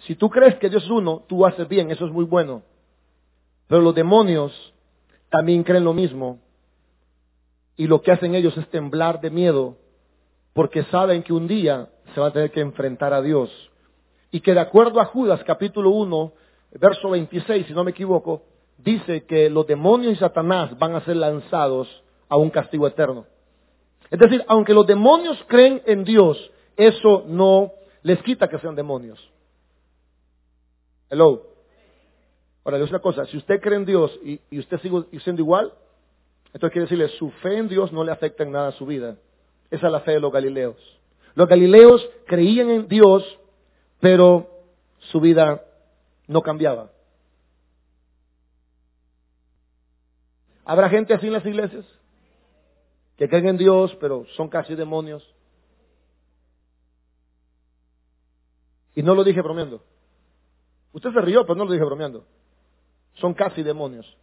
Si 0.00 0.14
tú 0.16 0.28
crees 0.28 0.56
que 0.56 0.68
Dios 0.68 0.84
es 0.84 0.90
uno, 0.90 1.24
tú 1.28 1.46
haces 1.46 1.66
bien, 1.66 1.90
eso 1.90 2.04
es 2.04 2.12
muy 2.12 2.24
bueno. 2.24 2.62
Pero 3.68 3.80
los 3.80 3.94
demonios 3.94 4.52
también 5.30 5.62
creen 5.62 5.84
lo 5.84 5.94
mismo. 5.94 6.40
Y 7.76 7.86
lo 7.86 8.02
que 8.02 8.12
hacen 8.12 8.34
ellos 8.34 8.56
es 8.58 8.68
temblar 8.68 9.22
de 9.22 9.30
miedo 9.30 9.78
porque 10.52 10.84
saben 10.84 11.22
que 11.22 11.32
un 11.32 11.46
día 11.46 11.88
se 12.14 12.20
va 12.20 12.28
a 12.28 12.32
tener 12.32 12.50
que 12.50 12.60
enfrentar 12.60 13.12
a 13.12 13.22
Dios. 13.22 13.50
y 14.32 14.40
que 14.40 14.54
de 14.54 14.60
acuerdo 14.60 15.00
a 15.00 15.06
Judas 15.06 15.42
capítulo 15.44 15.90
1, 15.90 16.32
verso 16.78 17.10
26, 17.10 17.66
si 17.66 17.72
no 17.72 17.82
me 17.82 17.90
equivoco, 17.90 18.44
dice 18.78 19.24
que 19.24 19.50
los 19.50 19.66
demonios 19.66 20.12
y 20.12 20.16
Satanás 20.16 20.78
van 20.78 20.94
a 20.94 21.04
ser 21.04 21.16
lanzados 21.16 21.88
a 22.28 22.36
un 22.36 22.50
castigo 22.50 22.86
eterno. 22.86 23.26
Es 24.08 24.18
decir, 24.18 24.44
aunque 24.46 24.72
los 24.72 24.86
demonios 24.86 25.36
creen 25.48 25.82
en 25.84 26.04
Dios, 26.04 26.50
eso 26.76 27.24
no 27.26 27.72
les 28.02 28.22
quita 28.22 28.48
que 28.48 28.58
sean 28.58 28.74
demonios. 28.74 29.18
Hello. 31.08 31.46
Ahora, 32.64 32.78
le 32.78 32.84
digo 32.84 32.94
una 32.94 33.02
cosa, 33.02 33.24
si 33.26 33.36
usted 33.36 33.60
cree 33.60 33.76
en 33.76 33.84
Dios 33.84 34.16
y, 34.22 34.40
y 34.50 34.58
usted 34.60 34.78
sigue 34.80 35.04
siendo 35.24 35.42
igual, 35.42 35.72
entonces 36.52 36.72
quiere 36.72 36.86
decirle, 36.86 37.08
su 37.18 37.30
fe 37.42 37.58
en 37.58 37.68
Dios 37.68 37.92
no 37.92 38.04
le 38.04 38.12
afecta 38.12 38.42
en 38.44 38.52
nada 38.52 38.68
a 38.68 38.72
su 38.72 38.86
vida. 38.86 39.16
Esa 39.70 39.86
es 39.86 39.92
la 39.92 40.00
fe 40.00 40.12
de 40.12 40.20
los 40.20 40.32
galileos. 40.32 40.76
Los 41.34 41.48
galileos 41.48 42.06
creían 42.26 42.70
en 42.70 42.88
Dios, 42.88 43.24
pero 44.00 44.48
su 45.10 45.20
vida 45.20 45.64
no 46.26 46.42
cambiaba. 46.42 46.90
¿Habrá 50.64 50.88
gente 50.88 51.14
así 51.14 51.26
en 51.26 51.32
las 51.32 51.46
iglesias? 51.46 51.84
Que 53.16 53.28
creen 53.28 53.48
en 53.48 53.56
Dios, 53.56 53.96
pero 54.00 54.24
son 54.36 54.48
casi 54.48 54.74
demonios. 54.74 55.22
Y 58.94 59.02
no 59.02 59.14
lo 59.14 59.24
dije 59.24 59.40
bromeando. 59.40 59.82
Usted 60.92 61.12
se 61.12 61.20
rió, 61.20 61.42
pero 61.42 61.54
no 61.54 61.64
lo 61.64 61.72
dije 61.72 61.84
bromeando. 61.84 62.24
Son 63.14 63.34
casi 63.34 63.62
demonios. 63.62 64.16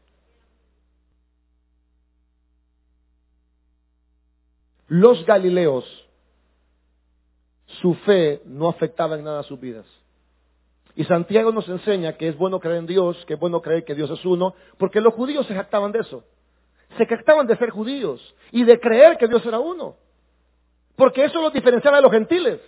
Los 4.88 5.26
Galileos, 5.26 5.86
su 7.82 7.94
fe 7.96 8.42
no 8.46 8.70
afectaba 8.70 9.16
en 9.16 9.24
nada 9.24 9.44
sus 9.44 9.60
vidas. 9.60 9.86
Y 10.96 11.04
Santiago 11.04 11.52
nos 11.52 11.68
enseña 11.70 12.14
que 12.14 12.30
es 12.30 12.38
bueno 12.38 12.60
creer 12.60 12.78
en 12.78 12.88
Dios, 12.88 13.24
que 13.28 13.36
es 13.36 13.40
bueno 13.40 13.62
creer 13.62 13.86
que 13.86 13.94
Dios 13.94 14.10
es 14.10 14.26
uno, 14.26 14.56
porque 14.78 15.00
los 15.02 15.14
judíos 15.14 15.46
se 15.46 15.54
jactaban 15.54 15.92
de 15.92 16.00
eso. 16.00 16.24
Se 16.98 17.06
jactaban 17.06 17.46
de 17.46 17.56
ser 17.58 17.70
judíos 17.70 18.36
y 18.52 18.64
de 18.64 18.80
creer 18.80 19.18
que 19.18 19.28
Dios 19.28 19.46
era 19.46 19.60
uno. 19.60 19.96
Porque 20.96 21.26
eso 21.26 21.40
los 21.42 21.54
diferenciaba 21.54 21.98
de 21.98 22.04
los 22.04 22.12
gentiles. 22.12 22.60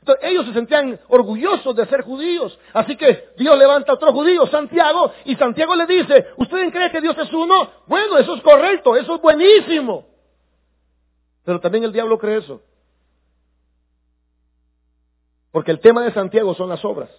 Entonces, 0.00 0.24
ellos 0.28 0.44
se 0.46 0.52
sentían 0.52 1.00
orgullosos 1.08 1.74
de 1.76 1.86
ser 1.86 2.02
judíos. 2.02 2.58
Así 2.74 2.96
que 2.96 3.28
Dios 3.38 3.56
levanta 3.56 3.92
a 3.92 3.94
otro 3.94 4.12
judío, 4.12 4.46
Santiago, 4.48 5.12
y 5.24 5.36
Santiago 5.36 5.74
le 5.76 5.86
dice, 5.86 6.26
¿ustedes 6.36 6.72
creen 6.72 6.90
que 6.90 7.00
Dios 7.00 7.16
es 7.16 7.32
uno? 7.32 7.70
Bueno, 7.86 8.18
eso 8.18 8.34
es 8.34 8.42
correcto, 8.42 8.96
eso 8.96 9.14
es 9.14 9.22
buenísimo. 9.22 10.11
Pero 11.44 11.60
también 11.60 11.84
el 11.84 11.92
diablo 11.92 12.18
cree 12.18 12.38
eso. 12.38 12.62
Porque 15.50 15.70
el 15.70 15.80
tema 15.80 16.02
de 16.02 16.12
Santiago 16.12 16.54
son 16.54 16.68
las 16.68 16.84
obras. 16.84 17.10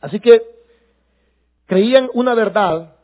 Así 0.00 0.20
que 0.20 0.42
creían 1.66 2.08
una 2.14 2.34
verdad, 2.34 2.94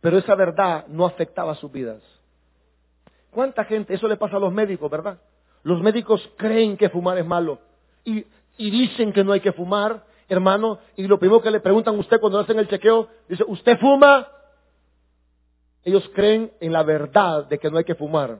pero 0.00 0.18
esa 0.18 0.34
verdad 0.34 0.86
no 0.88 1.06
afectaba 1.06 1.54
sus 1.54 1.70
vidas. 1.70 2.02
¿Cuánta 3.30 3.64
gente? 3.64 3.94
Eso 3.94 4.08
le 4.08 4.16
pasa 4.16 4.36
a 4.36 4.40
los 4.40 4.52
médicos, 4.52 4.90
¿verdad? 4.90 5.20
Los 5.62 5.80
médicos 5.80 6.28
creen 6.36 6.76
que 6.76 6.88
fumar 6.88 7.18
es 7.18 7.26
malo 7.26 7.60
y, 8.04 8.24
dicen 8.58 9.12
que 9.12 9.24
no 9.24 9.32
hay 9.32 9.40
que 9.40 9.52
fumar, 9.52 10.04
hermano, 10.28 10.78
y 10.96 11.06
lo 11.06 11.18
primero 11.18 11.40
que 11.40 11.50
le 11.50 11.60
preguntan 11.60 11.94
a 11.94 11.98
usted 11.98 12.20
cuando 12.20 12.38
hacen 12.38 12.58
el 12.58 12.68
chequeo, 12.68 13.08
dice, 13.28 13.44
¿usted 13.46 13.78
fuma? 13.78 14.28
Ellos 15.84 16.10
creen 16.14 16.52
en 16.60 16.72
la 16.72 16.82
verdad 16.82 17.46
de 17.46 17.58
que 17.58 17.70
no 17.70 17.78
hay 17.78 17.84
que 17.84 17.94
fumar 17.94 18.38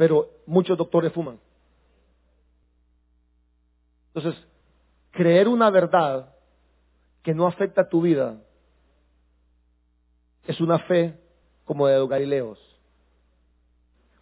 pero 0.00 0.30
muchos 0.46 0.78
doctores 0.78 1.12
fuman. 1.12 1.38
Entonces, 4.14 4.42
creer 5.10 5.46
una 5.46 5.68
verdad 5.68 6.34
que 7.22 7.34
no 7.34 7.46
afecta 7.46 7.82
a 7.82 7.88
tu 7.90 8.00
vida 8.00 8.40
es 10.46 10.58
una 10.58 10.78
fe 10.78 11.20
como 11.66 11.86
de 11.86 11.98
los 11.98 12.08
Galileos. 12.08 12.58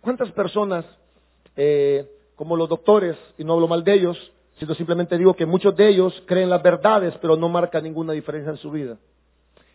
¿Cuántas 0.01 0.33
personas, 0.33 0.85
eh, 1.55 2.11
como 2.35 2.57
los 2.57 2.69
doctores, 2.69 3.17
y 3.39 3.45
no 3.45 3.53
hablo 3.53 3.69
mal 3.69 3.85
de 3.85 3.93
ellos, 3.93 4.33
sino 4.59 4.75
simplemente 4.75 5.17
digo 5.17 5.35
que 5.35 5.47
muchos 5.47 5.77
de 5.77 5.91
ellos 5.91 6.25
creen 6.27 6.51
las 6.51 6.61
verdades, 6.61 7.15
pero 7.21 7.37
no 7.37 7.49
marcan 7.49 7.85
ninguna 7.85 8.15
diferencia 8.15 8.51
en 8.51 8.59
su 8.59 8.73
vida? 8.73 8.99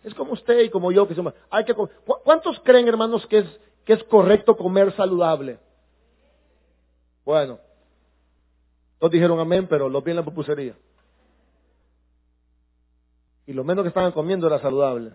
Es 0.04 0.14
como 0.16 0.34
usted 0.34 0.64
y 0.64 0.70
como 0.70 0.92
yo 0.92 1.08
que 1.08 1.16
somos. 1.16 1.34
Hay 1.50 1.64
que, 1.64 1.74
¿Cuántos 1.74 2.60
creen, 2.60 2.90
hermanos, 2.90 3.26
que 3.28 3.38
es, 3.38 3.60
que 3.86 3.94
es 3.94 4.04
correcto 4.04 4.58
comer 4.58 4.92
saludable? 4.98 5.60
Bueno, 7.26 7.60
todos 9.00 9.12
dijeron 9.12 9.40
amén, 9.40 9.68
pero 9.68 9.90
los 9.90 10.04
vi 10.04 10.12
en 10.12 10.18
la 10.18 10.26
pupusería. 10.26 10.76
Y 13.46 13.54
lo 13.54 13.64
menos 13.64 13.84
que 13.84 13.90
estaban 13.90 14.12
comiendo 14.12 14.48
era 14.48 14.60
saludable. 14.60 15.14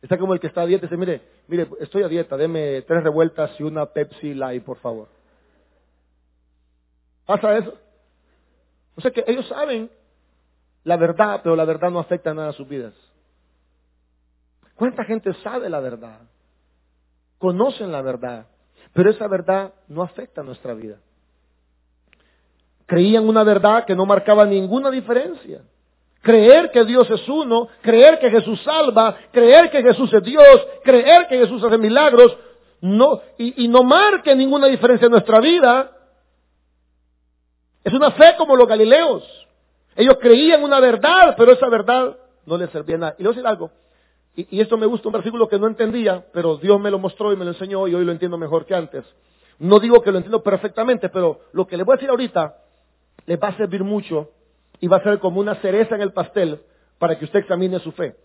Está 0.00 0.18
como 0.18 0.34
el 0.34 0.40
que 0.40 0.48
está 0.48 0.62
a 0.62 0.66
dieta 0.66 0.84
y 0.84 0.88
dice, 0.88 0.98
mire, 0.98 1.22
mire, 1.48 1.68
estoy 1.80 2.02
a 2.02 2.08
dieta, 2.08 2.36
deme 2.36 2.82
tres 2.82 3.02
revueltas 3.02 3.58
y 3.58 3.62
una 3.62 3.86
Pepsi 3.86 4.34
Light, 4.34 4.62
por 4.62 4.78
favor. 4.78 5.08
¿Pasa 7.24 7.56
eso? 7.56 7.74
O 8.96 9.00
sea 9.00 9.10
que 9.10 9.24
ellos 9.26 9.46
saben 9.48 9.90
la 10.84 10.96
verdad, 10.96 11.40
pero 11.42 11.56
la 11.56 11.64
verdad 11.64 11.90
no 11.90 11.98
afecta 11.98 12.34
nada 12.34 12.50
a 12.50 12.52
sus 12.52 12.68
vidas. 12.68 12.94
¿Cuánta 14.74 15.04
gente 15.04 15.32
sabe 15.42 15.70
la 15.70 15.80
verdad? 15.80 16.20
Conocen 17.38 17.90
la 17.90 18.02
verdad, 18.02 18.46
pero 18.94 19.10
esa 19.10 19.26
verdad 19.26 19.74
no 19.88 20.02
afecta 20.02 20.40
a 20.40 20.44
nuestra 20.44 20.72
vida. 20.72 20.96
Creían 22.86 23.28
una 23.28 23.42
verdad 23.42 23.84
que 23.84 23.94
no 23.94 24.06
marcaba 24.06 24.46
ninguna 24.46 24.90
diferencia. 24.90 25.62
Creer 26.22 26.70
que 26.70 26.84
Dios 26.84 27.10
es 27.10 27.28
uno, 27.28 27.68
creer 27.82 28.18
que 28.20 28.30
Jesús 28.30 28.62
salva, 28.62 29.18
creer 29.32 29.70
que 29.70 29.82
Jesús 29.82 30.12
es 30.14 30.22
Dios, 30.22 30.66
creer 30.84 31.26
que 31.26 31.38
Jesús 31.38 31.62
hace 31.62 31.76
milagros, 31.76 32.38
no, 32.80 33.20
y, 33.36 33.66
no 33.68 33.82
marque 33.82 34.34
ninguna 34.34 34.68
diferencia 34.68 35.06
en 35.06 35.12
nuestra 35.12 35.40
vida. 35.40 35.90
Es 37.82 37.92
una 37.92 38.12
fe 38.12 38.34
como 38.38 38.56
los 38.56 38.68
galileos. 38.68 39.24
Ellos 39.96 40.18
creían 40.20 40.62
una 40.62 40.80
verdad, 40.80 41.34
pero 41.36 41.52
esa 41.52 41.68
verdad 41.68 42.16
no 42.46 42.56
les 42.56 42.70
servía 42.70 42.96
nada. 42.96 43.16
Y 43.18 43.22
le 43.22 43.28
voy 43.28 43.34
a 43.34 43.36
decir 43.36 43.46
algo. 43.46 43.70
Y, 44.36 44.60
esto 44.60 44.76
me 44.76 44.86
gusta 44.86 45.08
un 45.08 45.12
versículo 45.12 45.48
que 45.48 45.58
no 45.58 45.66
entendía, 45.66 46.26
pero 46.32 46.56
Dios 46.56 46.80
me 46.80 46.90
lo 46.90 46.98
mostró 46.98 47.32
y 47.32 47.36
me 47.36 47.44
lo 47.44 47.52
enseñó 47.52 47.86
y 47.86 47.94
hoy 47.94 48.04
lo 48.04 48.12
entiendo 48.12 48.36
mejor 48.36 48.66
que 48.66 48.74
antes. 48.74 49.04
No 49.58 49.78
digo 49.78 50.02
que 50.02 50.10
lo 50.10 50.18
entiendo 50.18 50.42
perfectamente, 50.42 51.08
pero 51.08 51.40
lo 51.52 51.66
que 51.66 51.76
les 51.76 51.86
voy 51.86 51.94
a 51.94 51.96
decir 51.96 52.10
ahorita 52.10 52.56
les 53.26 53.40
va 53.40 53.48
a 53.48 53.56
servir 53.56 53.84
mucho 53.84 54.30
y 54.80 54.88
va 54.88 54.96
a 54.96 55.02
ser 55.02 55.20
como 55.20 55.40
una 55.40 55.54
cereza 55.56 55.94
en 55.94 56.02
el 56.02 56.12
pastel 56.12 56.60
para 56.98 57.16
que 57.16 57.24
usted 57.24 57.40
examine 57.40 57.78
su 57.78 57.92
fe. 57.92 58.16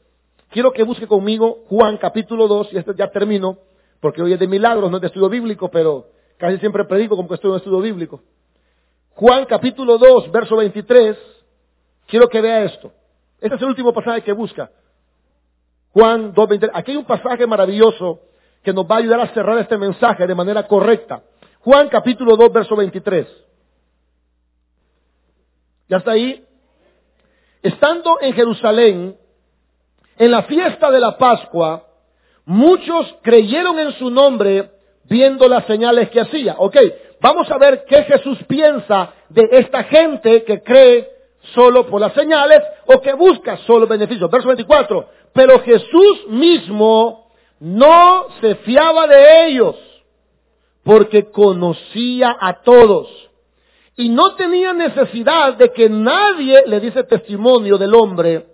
Quiero 0.50 0.72
que 0.72 0.84
busque 0.84 1.06
conmigo 1.06 1.60
Juan 1.70 1.98
capítulo 1.98 2.48
2, 2.48 2.74
y 2.74 2.78
este 2.78 2.96
ya 2.96 3.12
termino, 3.12 3.60
porque 4.00 4.24
hoy 4.24 4.34
es 4.34 4.40
de 4.40 4.48
milagros, 4.48 4.90
no 4.90 4.98
es 4.98 5.02
de 5.02 5.08
estudio 5.08 5.30
bíblico, 5.30 5.70
pero 5.70 6.08
casi 6.38 6.58
siempre 6.58 6.86
predico 6.86 7.16
como 7.16 7.28
que 7.28 7.36
estoy 7.36 7.52
en 7.52 7.58
estudio 7.58 7.82
bíblico. 7.82 8.22
Juan 9.12 9.46
capítulo 9.46 10.00
2, 10.00 10.32
verso 10.32 10.56
23, 10.56 11.18
quiero 12.08 12.28
que 12.30 12.42
vea 12.42 12.64
esto. 12.64 12.92
Este 13.40 13.56
es 13.56 13.62
el 13.62 13.68
último 13.68 13.94
pasaje 13.94 14.24
que 14.24 14.34
busca. 14.34 14.72
Juan 15.94 16.34
2.23. 16.34 16.72
Aquí 16.74 16.92
hay 16.92 16.98
un 16.98 17.06
pasaje 17.06 17.48
maravilloso 17.48 18.20
que 18.64 18.74
nos 18.74 18.86
va 18.86 18.96
a 18.96 19.00
ayudar 19.00 19.22
a 19.22 19.34
cerrar 19.34 19.58
este 19.60 19.78
mensaje 19.78 20.28
de 20.28 20.36
manera 20.36 20.68
correcta. 20.68 21.24
Juan 21.62 21.90
capítulo 21.90 22.36
2, 22.36 22.54
verso 22.54 22.76
23. 22.76 23.28
¿Ya 25.88 25.98
está 25.98 26.12
ahí? 26.12 26.46
Estando 27.62 28.20
en 28.22 28.34
Jerusalén, 28.34 29.18
en 30.18 30.32
la 30.32 30.44
fiesta 30.44 30.92
de 30.92 31.00
la 31.00 31.18
Pascua, 31.18 31.86
muchos 32.46 33.16
creyeron 33.22 33.80
en 33.80 33.94
su 33.94 34.10
nombre 34.10 34.72
viendo 35.06 35.48
las 35.48 35.66
señales 35.66 36.10
que 36.10 36.22
hacía. 36.22 36.56
Ok, 36.58 36.78
vamos 37.20 37.50
a 37.50 37.58
ver 37.58 37.86
qué 37.86 38.04
Jesús 38.04 38.38
piensa 38.48 39.14
de 39.30 39.48
esta 39.52 39.84
gente 39.86 40.44
que 40.44 40.62
cree 40.62 41.19
solo 41.54 41.86
por 41.88 42.02
las 42.02 42.14
señales 42.14 42.62
o 42.86 43.02
que 43.02 43.14
busca 43.14 43.58
solo 43.66 43.88
beneficios. 43.88 44.30
Verso 44.30 44.48
24. 44.48 45.10
Pero 45.34 45.60
Jesús 45.62 46.28
mismo 46.28 47.32
no 47.60 48.28
se 48.42 48.56
fiaba 48.56 49.08
de 49.08 49.48
ellos 49.48 49.76
porque 50.84 51.30
conocía 51.32 52.36
a 52.40 52.62
todos 52.62 53.08
y 53.96 54.10
no 54.10 54.36
tenía 54.36 54.74
necesidad 54.74 55.56
de 55.56 55.72
que 55.74 55.90
nadie 55.90 56.64
le 56.66 56.80
diese 56.80 57.04
testimonio 57.04 57.78
del 57.78 57.94
hombre, 57.94 58.48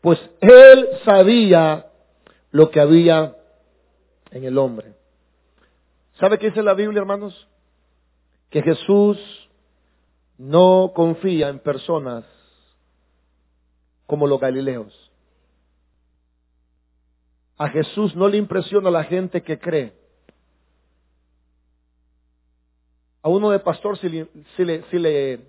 pues 0.00 0.18
él 0.40 0.88
sabía 1.04 1.86
lo 2.52 2.70
que 2.70 2.80
había 2.80 3.34
en 4.30 4.44
el 4.44 4.56
hombre. 4.58 4.94
¿Sabe 6.20 6.38
qué 6.38 6.50
dice 6.50 6.62
la 6.62 6.74
Biblia, 6.74 7.00
hermanos? 7.00 7.48
Que 8.48 8.62
Jesús 8.62 9.18
no 10.38 10.92
confía 10.94 11.48
en 11.48 11.58
personas 11.58 12.24
como 14.12 14.26
los 14.26 14.38
galileos. 14.38 14.92
A 17.56 17.70
Jesús 17.70 18.14
no 18.14 18.28
le 18.28 18.36
impresiona 18.36 18.90
la 18.90 19.04
gente 19.04 19.42
que 19.42 19.58
cree. 19.58 19.94
A 23.22 23.30
uno 23.30 23.48
de 23.48 23.58
pastor 23.60 23.96
si 23.96 24.10
le, 24.10 24.28
si 24.90 24.98
le, 24.98 25.40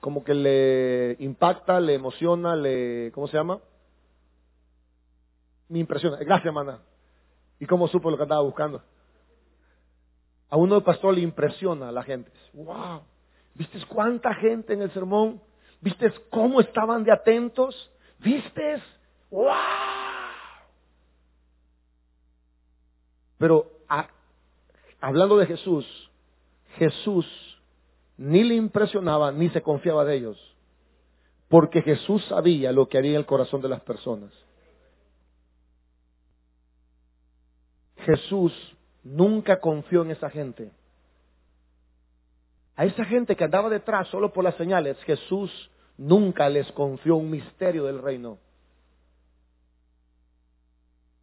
como 0.00 0.24
que 0.24 0.34
le 0.34 1.16
impacta, 1.20 1.78
le 1.78 1.94
emociona, 1.94 2.56
le, 2.56 3.12
¿cómo 3.14 3.28
se 3.28 3.36
llama? 3.36 3.60
Me 5.68 5.78
impresiona. 5.78 6.16
Gracias, 6.16 6.46
hermana. 6.46 6.80
¿Y 7.60 7.66
cómo 7.66 7.86
supo 7.86 8.10
lo 8.10 8.16
que 8.16 8.24
andaba 8.24 8.42
buscando? 8.42 8.82
A 10.50 10.56
uno 10.56 10.74
de 10.74 10.80
pastor 10.80 11.14
le 11.14 11.20
impresiona 11.20 11.90
a 11.90 11.92
la 11.92 12.02
gente. 12.02 12.32
¡Wow! 12.52 13.02
¿Viste 13.54 13.78
cuánta 13.86 14.34
gente 14.34 14.72
en 14.72 14.82
el 14.82 14.90
sermón? 14.90 15.40
¿Viste 15.84 16.10
cómo 16.30 16.62
estaban 16.62 17.04
de 17.04 17.12
atentos? 17.12 17.90
¿Viste? 18.18 18.82
¡Wow! 19.30 19.52
Pero 23.36 23.70
hablando 24.98 25.36
de 25.36 25.44
Jesús, 25.44 26.10
Jesús 26.78 27.26
ni 28.16 28.42
le 28.44 28.54
impresionaba 28.54 29.30
ni 29.30 29.50
se 29.50 29.60
confiaba 29.60 30.06
de 30.06 30.14
ellos, 30.16 30.56
porque 31.48 31.82
Jesús 31.82 32.24
sabía 32.30 32.72
lo 32.72 32.88
que 32.88 32.96
había 32.96 33.10
en 33.10 33.18
el 33.18 33.26
corazón 33.26 33.60
de 33.60 33.68
las 33.68 33.82
personas. 33.82 34.32
Jesús 38.06 38.54
nunca 39.02 39.60
confió 39.60 40.00
en 40.00 40.12
esa 40.12 40.30
gente. 40.30 40.72
A 42.74 42.86
esa 42.86 43.04
gente 43.04 43.36
que 43.36 43.44
andaba 43.44 43.68
detrás 43.68 44.08
solo 44.08 44.32
por 44.32 44.44
las 44.44 44.54
señales, 44.54 44.96
Jesús 45.04 45.70
nunca 45.96 46.48
les 46.48 46.70
confió 46.72 47.16
un 47.16 47.30
misterio 47.30 47.84
del 47.84 48.02
reino. 48.02 48.38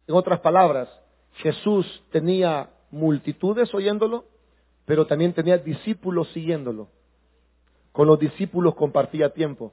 En 0.06 0.14
otras 0.14 0.40
palabras, 0.40 0.88
Jesús 1.34 1.86
tenía 2.10 2.70
multitudes 2.90 3.72
oyéndolo, 3.74 4.24
pero 4.84 5.06
también 5.06 5.32
tenía 5.32 5.58
discípulos 5.58 6.28
siguiéndolo. 6.32 6.88
Con 7.92 8.06
los 8.06 8.18
discípulos 8.18 8.74
compartía 8.74 9.32
tiempo. 9.32 9.72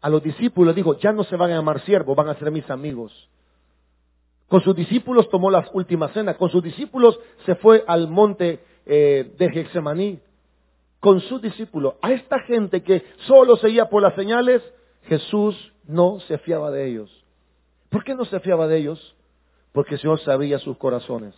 A 0.00 0.08
los 0.08 0.22
discípulos 0.22 0.74
dijo, 0.74 0.98
ya 0.98 1.12
no 1.12 1.24
se 1.24 1.36
van 1.36 1.50
a 1.50 1.56
llamar 1.56 1.80
siervos, 1.82 2.16
van 2.16 2.28
a 2.28 2.38
ser 2.38 2.50
mis 2.50 2.68
amigos. 2.70 3.28
Con 4.48 4.60
sus 4.62 4.76
discípulos 4.76 5.28
tomó 5.28 5.50
la 5.50 5.68
última 5.72 6.08
cena. 6.08 6.36
Con 6.36 6.50
sus 6.50 6.62
discípulos 6.62 7.18
se 7.44 7.56
fue 7.56 7.84
al 7.86 8.08
monte 8.08 8.60
eh, 8.86 9.34
de 9.36 9.50
Gexemaní. 9.50 10.20
Con 11.06 11.20
sus 11.20 11.40
discípulos. 11.40 11.94
A 12.02 12.10
esta 12.10 12.40
gente 12.40 12.82
que 12.82 13.04
solo 13.28 13.54
seguía 13.58 13.88
por 13.88 14.02
las 14.02 14.16
señales, 14.16 14.60
Jesús 15.04 15.54
no 15.86 16.18
se 16.26 16.36
fiaba 16.38 16.72
de 16.72 16.84
ellos. 16.88 17.24
¿Por 17.90 18.02
qué 18.02 18.16
no 18.16 18.24
se 18.24 18.40
fiaba 18.40 18.66
de 18.66 18.78
ellos? 18.78 19.14
Porque 19.70 19.94
el 19.94 20.00
Señor 20.00 20.18
sabía 20.22 20.58
sus 20.58 20.76
corazones. 20.78 21.32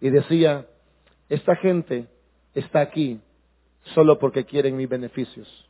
Y 0.00 0.08
decía, 0.08 0.66
esta 1.28 1.56
gente 1.56 2.06
está 2.54 2.80
aquí 2.80 3.20
solo 3.94 4.18
porque 4.18 4.46
quieren 4.46 4.78
mis 4.78 4.88
beneficios. 4.88 5.68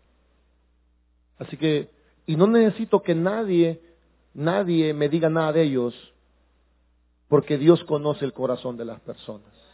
Así 1.40 1.56
que, 1.56 1.90
y 2.26 2.36
no 2.36 2.46
necesito 2.46 3.02
que 3.02 3.16
nadie, 3.16 3.80
nadie 4.34 4.94
me 4.94 5.08
diga 5.08 5.28
nada 5.28 5.52
de 5.52 5.62
ellos, 5.64 5.94
porque 7.26 7.58
Dios 7.58 7.82
conoce 7.82 8.24
el 8.24 8.32
corazón 8.32 8.76
de 8.76 8.84
las 8.84 9.00
personas. 9.00 9.65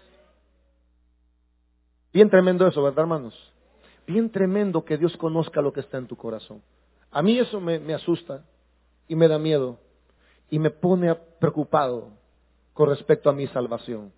Bien 2.13 2.29
tremendo 2.29 2.67
eso, 2.67 2.83
¿verdad, 2.83 3.01
hermanos? 3.01 3.35
Bien 4.07 4.31
tremendo 4.31 4.85
que 4.85 4.99
Dios 4.99 5.17
conozca 5.17 5.63
lo 5.63 5.73
que 5.73 5.81
está 5.81 5.99
en 5.99 6.07
tu 6.07 6.17
corazón. 6.17 6.63
A 7.11 7.23
mí 7.23 7.39
eso 7.39 7.61
me, 7.61 7.95
asusta 7.95 8.45
y 9.09 9.15
me 9.15 9.29
da 9.29 9.39
miedo 9.39 9.79
y 10.51 10.59
me 10.59 10.71
pone 10.71 11.15
preocupado 11.15 12.11
con 12.75 12.89
respecto 12.89 13.31
a 13.31 13.33
mi 13.33 13.47
salvación. 13.49 14.13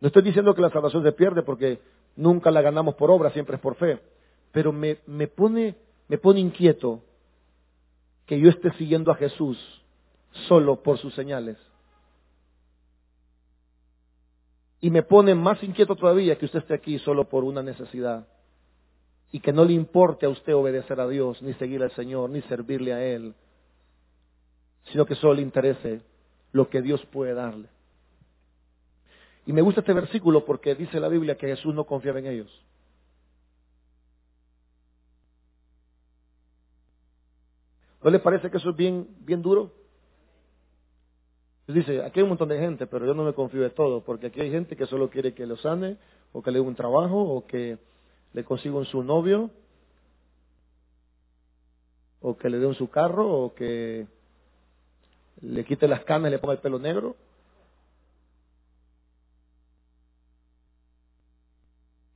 No 0.00 0.08
estoy 0.08 0.22
diciendo 0.22 0.54
que 0.54 0.62
la 0.62 0.70
salvación 0.70 1.02
se 1.02 1.12
pierde 1.12 1.42
porque 1.42 1.80
nunca 2.16 2.50
la 2.50 2.62
ganamos 2.62 2.94
por 2.94 3.10
obra, 3.10 3.30
siempre 3.30 3.56
es 3.56 3.62
por 3.62 3.76
fe. 3.76 4.00
Pero 4.52 4.72
me, 4.72 4.98
me, 5.06 5.26
pone, 5.28 5.76
me 6.08 6.18
pone 6.18 6.40
inquieto 6.40 7.02
que 8.26 8.38
yo 8.38 8.48
esté 8.50 8.72
siguiendo 8.72 9.10
a 9.10 9.16
Jesús 9.16 9.58
solo 10.48 10.82
por 10.82 10.98
sus 10.98 11.14
señales. 11.14 11.58
Y 14.82 14.90
me 14.90 15.04
pone 15.04 15.36
más 15.36 15.62
inquieto 15.62 15.94
todavía 15.94 16.36
que 16.36 16.44
usted 16.44 16.58
esté 16.58 16.74
aquí 16.74 16.98
solo 16.98 17.28
por 17.28 17.44
una 17.44 17.62
necesidad. 17.62 18.26
Y 19.30 19.38
que 19.38 19.52
no 19.52 19.64
le 19.64 19.74
importe 19.74 20.26
a 20.26 20.28
usted 20.28 20.56
obedecer 20.56 20.98
a 20.98 21.06
Dios, 21.06 21.40
ni 21.40 21.54
seguir 21.54 21.84
al 21.84 21.92
Señor, 21.92 22.28
ni 22.30 22.42
servirle 22.42 22.92
a 22.92 23.00
Él. 23.00 23.32
Sino 24.90 25.06
que 25.06 25.14
solo 25.14 25.34
le 25.34 25.42
interese 25.42 26.02
lo 26.50 26.68
que 26.68 26.82
Dios 26.82 27.00
puede 27.12 27.32
darle. 27.32 27.68
Y 29.46 29.52
me 29.52 29.62
gusta 29.62 29.82
este 29.82 29.92
versículo 29.92 30.44
porque 30.44 30.74
dice 30.74 30.98
la 30.98 31.08
Biblia 31.08 31.36
que 31.36 31.46
Jesús 31.46 31.72
no 31.72 31.84
confiaba 31.84 32.18
en 32.18 32.26
ellos. 32.26 32.64
¿No 38.02 38.10
le 38.10 38.18
parece 38.18 38.50
que 38.50 38.56
eso 38.56 38.70
es 38.70 38.76
bien, 38.76 39.06
bien 39.20 39.42
duro? 39.42 39.72
Dice, 41.72 42.02
aquí 42.04 42.20
hay 42.20 42.22
un 42.24 42.30
montón 42.30 42.48
de 42.48 42.58
gente, 42.58 42.86
pero 42.86 43.06
yo 43.06 43.14
no 43.14 43.24
me 43.24 43.32
confío 43.32 43.62
de 43.62 43.70
todo, 43.70 44.02
porque 44.02 44.26
aquí 44.26 44.40
hay 44.40 44.50
gente 44.50 44.76
que 44.76 44.86
solo 44.86 45.10
quiere 45.10 45.34
que 45.34 45.46
lo 45.46 45.56
sane, 45.56 45.96
o 46.32 46.42
que 46.42 46.50
le 46.50 46.58
dé 46.58 46.64
un 46.64 46.74
trabajo, 46.74 47.20
o 47.20 47.46
que 47.46 47.78
le 48.32 48.44
consiga 48.44 48.76
un 48.76 48.86
su 48.86 49.02
novio, 49.02 49.50
o 52.20 52.36
que 52.36 52.50
le 52.50 52.58
dé 52.58 52.66
un 52.66 52.74
su 52.74 52.88
carro, 52.90 53.28
o 53.28 53.54
que 53.54 54.06
le 55.40 55.64
quite 55.64 55.88
las 55.88 56.04
canas 56.04 56.28
y 56.28 56.32
le 56.32 56.38
ponga 56.38 56.54
el 56.54 56.60
pelo 56.60 56.78
negro. 56.78 57.16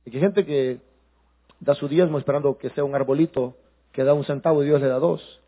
Y 0.05 0.11
que 0.11 0.17
hay 0.17 0.23
gente 0.23 0.45
que 0.45 0.79
da 1.59 1.75
su 1.75 1.87
diezmo 1.87 2.17
esperando 2.17 2.57
que 2.57 2.69
sea 2.71 2.83
un 2.83 2.95
arbolito 2.95 3.55
que 3.91 4.03
da 4.03 4.13
un 4.13 4.25
centavo 4.25 4.63
y 4.63 4.67
Dios 4.67 4.79
le 4.79 4.87
da 4.87 4.99
dos. 4.99 5.41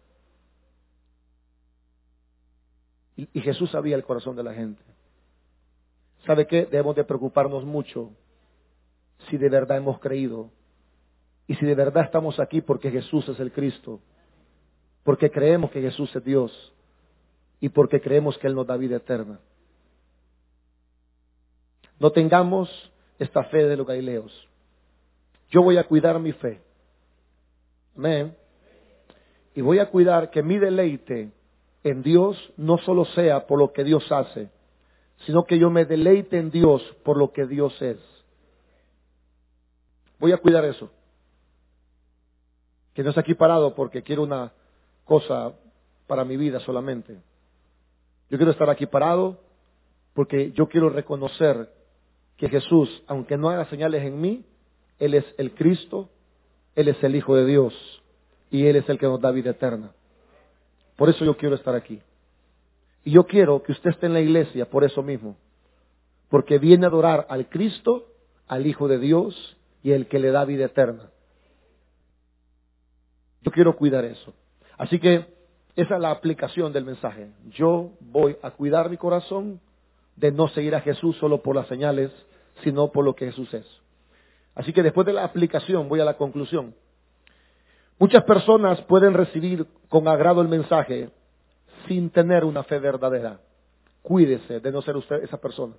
Y, 3.33 3.41
Jesús 3.41 3.69
sabía 3.71 3.95
el 3.95 4.03
corazón 4.03 4.35
de 4.35 4.43
la 4.43 4.53
gente. 4.53 4.81
¿Sabe 6.25 6.47
qué? 6.47 6.65
Debemos 6.65 6.95
de 6.95 7.03
preocuparnos 7.03 7.65
mucho 7.65 8.11
si 9.29 9.37
de 9.37 9.49
verdad 9.49 9.77
hemos 9.77 9.99
creído 9.99 10.49
y 11.47 11.55
si 11.55 11.65
de 11.65 11.75
verdad 11.75 12.05
estamos 12.05 12.39
aquí 12.39 12.61
porque 12.61 12.91
Jesús 12.91 13.27
es 13.27 13.39
el 13.39 13.51
Cristo, 13.51 13.99
porque 15.03 15.29
creemos 15.29 15.71
que 15.71 15.81
Jesús 15.81 16.15
es 16.15 16.23
Dios 16.23 16.73
y 17.59 17.69
porque 17.69 17.99
creemos 17.99 18.37
que 18.37 18.47
Él 18.47 18.55
nos 18.55 18.67
da 18.67 18.77
vida 18.77 18.97
eterna. 18.97 19.39
No 21.99 22.11
tengamos 22.11 22.69
esta 23.17 23.43
fe 23.45 23.65
de 23.65 23.75
los 23.75 23.85
galileos. 23.85 24.47
Yo 25.49 25.61
voy 25.61 25.77
a 25.77 25.83
cuidar 25.83 26.19
mi 26.19 26.31
fe. 26.31 26.61
Amén. 27.97 28.33
Y 29.55 29.61
voy 29.61 29.79
a 29.79 29.89
cuidar 29.89 30.29
que 30.29 30.41
mi 30.41 30.57
deleite 30.57 31.31
en 31.83 32.03
Dios 32.03 32.37
no 32.57 32.77
solo 32.79 33.05
sea 33.05 33.47
por 33.47 33.59
lo 33.59 33.71
que 33.71 33.83
Dios 33.83 34.11
hace, 34.11 34.49
sino 35.25 35.43
que 35.45 35.57
yo 35.57 35.69
me 35.69 35.85
deleite 35.85 36.37
en 36.37 36.51
Dios 36.51 36.81
por 37.03 37.17
lo 37.17 37.31
que 37.31 37.45
Dios 37.45 37.79
es. 37.81 37.97
Voy 40.19 40.31
a 40.31 40.37
cuidar 40.37 40.65
eso. 40.65 40.89
Que 42.93 43.03
no 43.03 43.09
esté 43.09 43.21
aquí 43.21 43.33
parado 43.33 43.75
porque 43.75 44.03
quiero 44.03 44.23
una 44.23 44.51
cosa 45.05 45.53
para 46.07 46.25
mi 46.25 46.35
vida 46.37 46.59
solamente. 46.59 47.17
Yo 48.29 48.37
quiero 48.37 48.51
estar 48.51 48.69
aquí 48.69 48.85
parado 48.85 49.39
porque 50.13 50.51
yo 50.51 50.67
quiero 50.67 50.89
reconocer 50.89 51.71
que 52.37 52.49
Jesús, 52.49 53.03
aunque 53.07 53.37
no 53.37 53.49
haga 53.49 53.65
señales 53.69 54.03
en 54.03 54.19
mí, 54.19 54.45
él 54.99 55.13
es 55.13 55.25
el 55.37 55.53
Cristo, 55.53 56.09
Él 56.75 56.89
es 56.89 57.01
el 57.03 57.15
Hijo 57.15 57.35
de 57.35 57.45
Dios 57.45 57.73
y 58.51 58.65
Él 58.65 58.75
es 58.75 58.87
el 58.89 58.99
que 58.99 59.05
nos 59.05 59.21
da 59.21 59.31
vida 59.31 59.51
eterna. 59.51 59.91
Por 60.99 61.09
eso 61.09 61.23
yo 61.23 61.37
quiero 61.37 61.55
estar 61.55 61.73
aquí. 61.75 62.01
Y 63.05 63.11
yo 63.11 63.25
quiero 63.25 63.63
que 63.63 63.71
usted 63.71 63.91
esté 63.91 64.07
en 64.07 64.13
la 64.13 64.19
iglesia 64.19 64.69
por 64.69 64.83
eso 64.83 65.01
mismo. 65.01 65.37
Porque 66.27 66.59
viene 66.59 66.85
a 66.85 66.89
adorar 66.89 67.25
al 67.29 67.47
Cristo, 67.47 68.05
al 68.49 68.67
Hijo 68.67 68.89
de 68.89 68.99
Dios 68.99 69.57
y 69.81 69.93
el 69.93 70.07
que 70.07 70.19
le 70.19 70.29
da 70.29 70.43
vida 70.43 70.65
eterna. 70.65 71.09
Yo 73.43 73.51
quiero 73.51 73.77
cuidar 73.77 74.03
eso. 74.03 74.33
Así 74.77 74.99
que 74.99 75.25
esa 75.77 75.95
es 75.95 76.01
la 76.01 76.11
aplicación 76.11 76.73
del 76.73 76.83
mensaje. 76.83 77.29
Yo 77.51 77.91
voy 78.01 78.35
a 78.41 78.51
cuidar 78.51 78.89
mi 78.89 78.97
corazón 78.97 79.61
de 80.17 80.33
no 80.33 80.49
seguir 80.49 80.75
a 80.75 80.81
Jesús 80.81 81.15
solo 81.15 81.41
por 81.41 81.55
las 81.55 81.67
señales, 81.67 82.11
sino 82.61 82.91
por 82.91 83.05
lo 83.05 83.15
que 83.15 83.27
Jesús 83.27 83.53
es. 83.53 83.65
Así 84.53 84.73
que 84.73 84.83
después 84.83 85.07
de 85.07 85.13
la 85.13 85.23
aplicación 85.23 85.87
voy 85.87 86.01
a 86.01 86.05
la 86.05 86.17
conclusión. 86.17 86.75
Muchas 87.99 88.23
personas 88.23 88.81
pueden 88.83 89.13
recibir 89.13 89.67
con 89.89 90.07
agrado 90.07 90.41
el 90.41 90.47
mensaje 90.47 91.09
sin 91.87 92.09
tener 92.09 92.45
una 92.45 92.63
fe 92.63 92.79
verdadera. 92.79 93.41
Cuídese 94.01 94.61
de 94.61 94.71
no 94.71 94.81
ser 94.81 94.95
usted 94.95 95.21
esa 95.23 95.37
persona. 95.37 95.73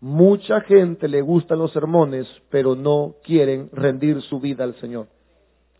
Mucha 0.00 0.60
gente 0.62 1.06
le 1.06 1.20
gustan 1.20 1.58
los 1.58 1.72
sermones, 1.72 2.26
pero 2.50 2.74
no 2.74 3.14
quieren 3.22 3.70
rendir 3.72 4.20
su 4.22 4.40
vida 4.40 4.64
al 4.64 4.74
Señor. 4.76 5.06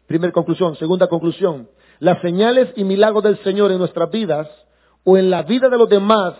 Primera 0.07 0.32
conclusión. 0.32 0.76
Segunda 0.76 1.09
conclusión. 1.09 1.68
Las 1.98 2.20
señales 2.20 2.68
y 2.76 2.84
milagros 2.84 3.24
del 3.24 3.38
Señor 3.38 3.72
en 3.72 3.78
nuestras 3.78 4.11
vidas 4.11 4.48
o 5.05 5.16
en 5.16 5.30
la 5.30 5.42
vida 5.42 5.68
de 5.68 5.78
los 5.78 5.88
demás 5.88 6.34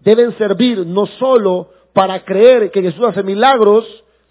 deben 0.00 0.36
servir 0.38 0.84
no 0.86 1.06
solo 1.06 1.70
para 1.92 2.24
creer 2.24 2.70
que 2.70 2.82
Jesús 2.82 3.06
hace 3.06 3.22
milagros, 3.22 3.84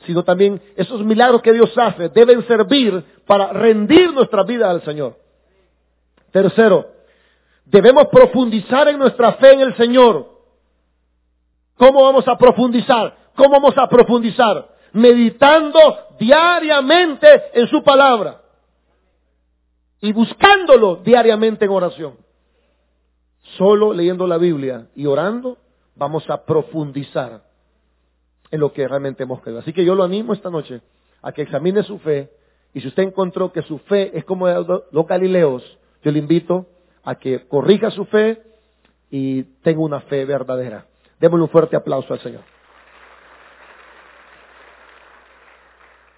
sino 0.06 0.24
también 0.24 0.62
esos 0.76 1.04
milagros 1.04 1.42
que 1.42 1.54
Dios 1.54 1.72
hace 1.78 2.10
deben 2.10 2.46
servir 2.48 3.04
para 3.26 3.52
rendir 3.52 4.14
nuestra 4.14 4.44
vida 4.44 4.70
al 4.70 4.84
Señor. 4.84 5.18
Tercero, 6.32 6.88
debemos 7.66 8.08
profundizar 8.08 8.88
en 8.88 9.00
nuestra 9.00 9.34
fe 9.34 9.54
en 9.54 9.62
el 9.62 9.76
Señor. 9.76 10.30
¿Cómo 11.78 12.04
vamos 12.04 12.28
a 12.28 12.38
profundizar? 12.38 13.16
¿Cómo 13.36 13.52
vamos 13.52 13.78
a 13.78 13.88
profundizar? 13.88 14.70
Meditando 14.94 15.80
diariamente 16.20 17.28
en 17.54 17.68
su 17.68 17.84
palabra 17.84 18.42
y 20.00 20.14
buscándolo 20.14 20.98
diariamente 20.98 21.66
en 21.66 21.72
oración. 21.72 22.18
Solo 23.58 23.94
leyendo 23.94 24.28
la 24.28 24.38
Biblia 24.38 24.88
y 24.96 25.06
orando 25.06 25.58
vamos 25.96 26.30
a 26.30 26.46
profundizar 26.46 27.42
en 28.56 28.62
lo 28.62 28.74
que 28.74 28.88
realmente 28.88 29.24
hemos 29.24 29.42
creído. 29.42 29.60
Así 29.60 29.74
que 29.74 29.86
yo 29.86 29.96
lo 29.96 30.04
animo 30.04 30.34
esta 30.34 30.50
noche 30.50 30.82
a 31.22 31.32
que 31.32 31.44
examine 31.44 31.84
su 31.84 32.00
fe 32.00 32.30
y 32.74 32.82
si 32.82 32.88
usted 32.88 33.04
encontró 33.04 33.52
que 33.52 33.62
su 33.62 33.78
fe 33.80 34.18
es 34.18 34.26
como 34.26 34.48
los 34.48 35.08
galileos, 35.08 35.64
yo 36.04 36.12
le 36.12 36.20
invito 36.20 36.68
a 37.04 37.16
que 37.16 37.48
corrija 37.48 37.90
su 37.92 38.06
fe 38.06 38.42
y 39.10 39.44
tenga 39.62 39.80
una 39.80 40.02
fe 40.02 40.26
verdadera. 40.26 40.86
Démosle 41.20 41.44
un 41.44 41.50
fuerte 41.50 41.76
aplauso 41.76 42.14
al 42.14 42.20
Señor. 42.20 42.42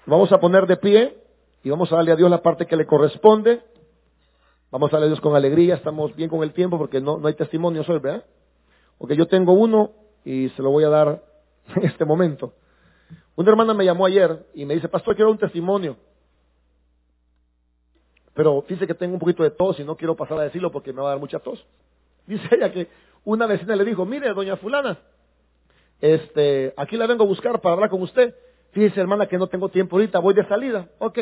Vamos 0.06 0.32
a 0.32 0.40
poner 0.40 0.66
de 0.66 0.78
pie 0.78 1.18
y 1.64 1.70
vamos 1.70 1.92
a 1.92 1.98
darle 1.98 2.14
a 2.14 2.16
Dios 2.16 2.30
la 2.30 2.42
parte 2.42 2.66
que 2.66 2.76
le 2.76 2.86
corresponde. 2.86 3.62
Vamos 4.72 4.90
a 4.90 4.94
darle 4.94 5.08
a 5.08 5.10
Dios 5.10 5.22
con 5.22 5.36
alegría, 5.36 5.76
estamos 5.76 6.16
bien 6.16 6.30
con 6.30 6.44
el 6.44 6.54
tiempo 6.54 6.78
porque 6.78 7.02
no, 7.02 7.18
no 7.18 7.28
hay 7.28 7.36
testimonio 7.36 7.84
hoy, 7.88 8.00
¿verdad? 8.00 8.24
Porque 8.98 9.16
yo 9.16 9.28
tengo 9.28 9.54
uno 9.54 9.92
y 10.26 10.50
se 10.50 10.62
lo 10.62 10.72
voy 10.72 10.86
a 10.86 10.90
dar 10.90 11.26
en 11.76 11.86
este 11.86 12.05
momento. 12.05 12.53
Una 13.36 13.51
hermana 13.51 13.74
me 13.74 13.86
llamó 13.86 14.05
ayer 14.05 14.47
y 14.53 14.65
me 14.65 14.74
dice, 14.74 14.89
pastor, 14.89 15.15
quiero 15.15 15.32
un 15.32 15.38
testimonio. 15.38 15.97
Pero 18.34 18.63
dice 18.68 18.86
que 18.86 18.93
tengo 18.93 19.13
un 19.13 19.20
poquito 19.20 19.43
de 19.43 19.51
tos 19.51 19.80
y 19.80 19.84
no 19.84 19.95
quiero 19.95 20.15
pasar 20.15 20.39
a 20.39 20.43
decirlo 20.43 20.72
porque 20.72 20.93
me 20.93 21.01
va 21.01 21.09
a 21.09 21.11
dar 21.11 21.20
mucha 21.20 21.39
tos. 21.39 21.65
Dice 22.28 22.47
ella 22.51 22.72
que 22.72 22.88
una 23.24 23.47
vecina 23.47 23.76
le 23.76 23.86
dijo, 23.86 24.05
mire, 24.05 24.34
doña 24.34 24.57
fulana, 24.57 24.99
este, 26.01 26.74
aquí 26.78 26.97
la 26.97 27.07
vengo 27.07 27.24
a 27.24 27.28
buscar 27.28 27.59
para 27.61 27.74
hablar 27.74 27.89
con 27.89 28.01
usted. 28.01 28.36
Fíjese, 28.72 28.99
hermana, 28.99 29.28
que 29.28 29.38
no 29.38 29.47
tengo 29.47 29.70
tiempo 29.70 29.95
ahorita, 29.95 30.20
voy 30.20 30.34
de 30.34 30.45
salida. 30.47 30.88
Ok. 30.99 31.20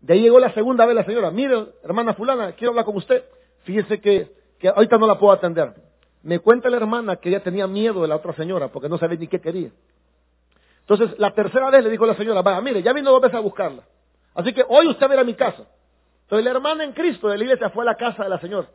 De 0.00 0.12
ahí 0.12 0.22
llegó 0.22 0.38
la 0.38 0.52
segunda 0.54 0.86
vez 0.86 0.96
la 0.96 1.04
señora, 1.04 1.30
mire, 1.30 1.66
hermana 1.82 2.14
fulana, 2.14 2.52
quiero 2.52 2.70
hablar 2.70 2.84
con 2.84 2.96
usted. 2.96 3.24
Fíjese 3.62 4.00
que, 4.00 4.32
que 4.58 4.68
ahorita 4.68 4.98
no 4.98 5.06
la 5.06 5.18
puedo 5.18 5.32
atender. 5.32 5.74
Me 6.24 6.38
cuenta 6.38 6.70
la 6.70 6.78
hermana 6.78 7.16
que 7.16 7.28
ella 7.28 7.42
tenía 7.42 7.66
miedo 7.66 8.00
de 8.00 8.08
la 8.08 8.16
otra 8.16 8.32
señora 8.32 8.68
porque 8.68 8.88
no 8.88 8.96
sabía 8.96 9.18
ni 9.18 9.28
qué 9.28 9.40
quería. 9.40 9.70
Entonces, 10.80 11.18
la 11.18 11.32
tercera 11.34 11.70
vez 11.70 11.84
le 11.84 11.90
dijo 11.90 12.06
la 12.06 12.14
señora, 12.14 12.40
vaya, 12.40 12.60
mire, 12.62 12.82
ya 12.82 12.94
vino 12.94 13.10
dos 13.10 13.20
veces 13.20 13.36
a 13.36 13.40
buscarla. 13.40 13.82
Así 14.34 14.52
que 14.54 14.64
hoy 14.66 14.88
usted 14.88 15.10
a 15.10 15.20
a 15.20 15.24
mi 15.24 15.34
casa. 15.34 15.64
Entonces, 16.22 16.44
la 16.44 16.50
hermana 16.50 16.82
en 16.82 16.92
Cristo 16.92 17.28
de 17.28 17.36
la 17.36 17.44
iglesia 17.44 17.68
fue 17.70 17.84
a 17.84 17.86
la 17.86 17.94
casa 17.94 18.24
de 18.24 18.30
la 18.30 18.40
señora. 18.40 18.68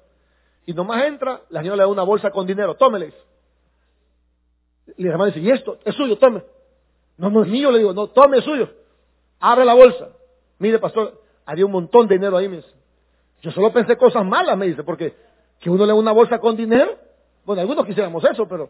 Y 0.68 0.74
nomás 0.74 1.04
entra, 1.06 1.42
la 1.50 1.62
señora 1.62 1.78
le 1.78 1.84
da 1.84 1.88
una 1.88 2.04
bolsa 2.04 2.30
con 2.30 2.46
dinero, 2.46 2.76
tómele. 2.76 3.14
Y 4.96 5.04
la 5.04 5.12
hermana 5.12 5.32
dice, 5.32 5.40
¿y 5.40 5.50
esto? 5.50 5.80
Es 5.84 5.96
suyo, 5.96 6.18
tome. 6.20 6.44
No, 7.18 7.32
no 7.32 7.42
es 7.42 7.50
mío, 7.50 7.72
le 7.72 7.80
digo, 7.80 7.94
no, 7.94 8.08
tome, 8.08 8.38
es 8.38 8.44
suyo. 8.44 8.70
Abre 9.40 9.66
la 9.66 9.74
bolsa. 9.74 10.10
Mire, 10.60 10.78
pastor, 10.78 11.20
había 11.46 11.66
un 11.66 11.72
montón 11.72 12.08
de 12.08 12.16
dinero 12.16 12.38
ahí, 12.38 12.48
me 12.48 12.58
dice. 12.58 12.70
Yo 13.42 13.52
solo 13.52 13.74
pensé 13.74 13.98
cosas 13.98 14.24
malas, 14.24 14.56
me 14.56 14.68
dice, 14.68 14.84
porque 14.84 15.16
que 15.60 15.70
uno 15.70 15.86
le 15.86 15.94
da 15.94 15.96
una 15.96 16.12
bolsa 16.12 16.40
con 16.40 16.56
dinero, 16.56 16.96
bueno, 17.46 17.62
algunos 17.62 17.86
quisiéramos 17.86 18.24
eso, 18.24 18.48
pero... 18.48 18.70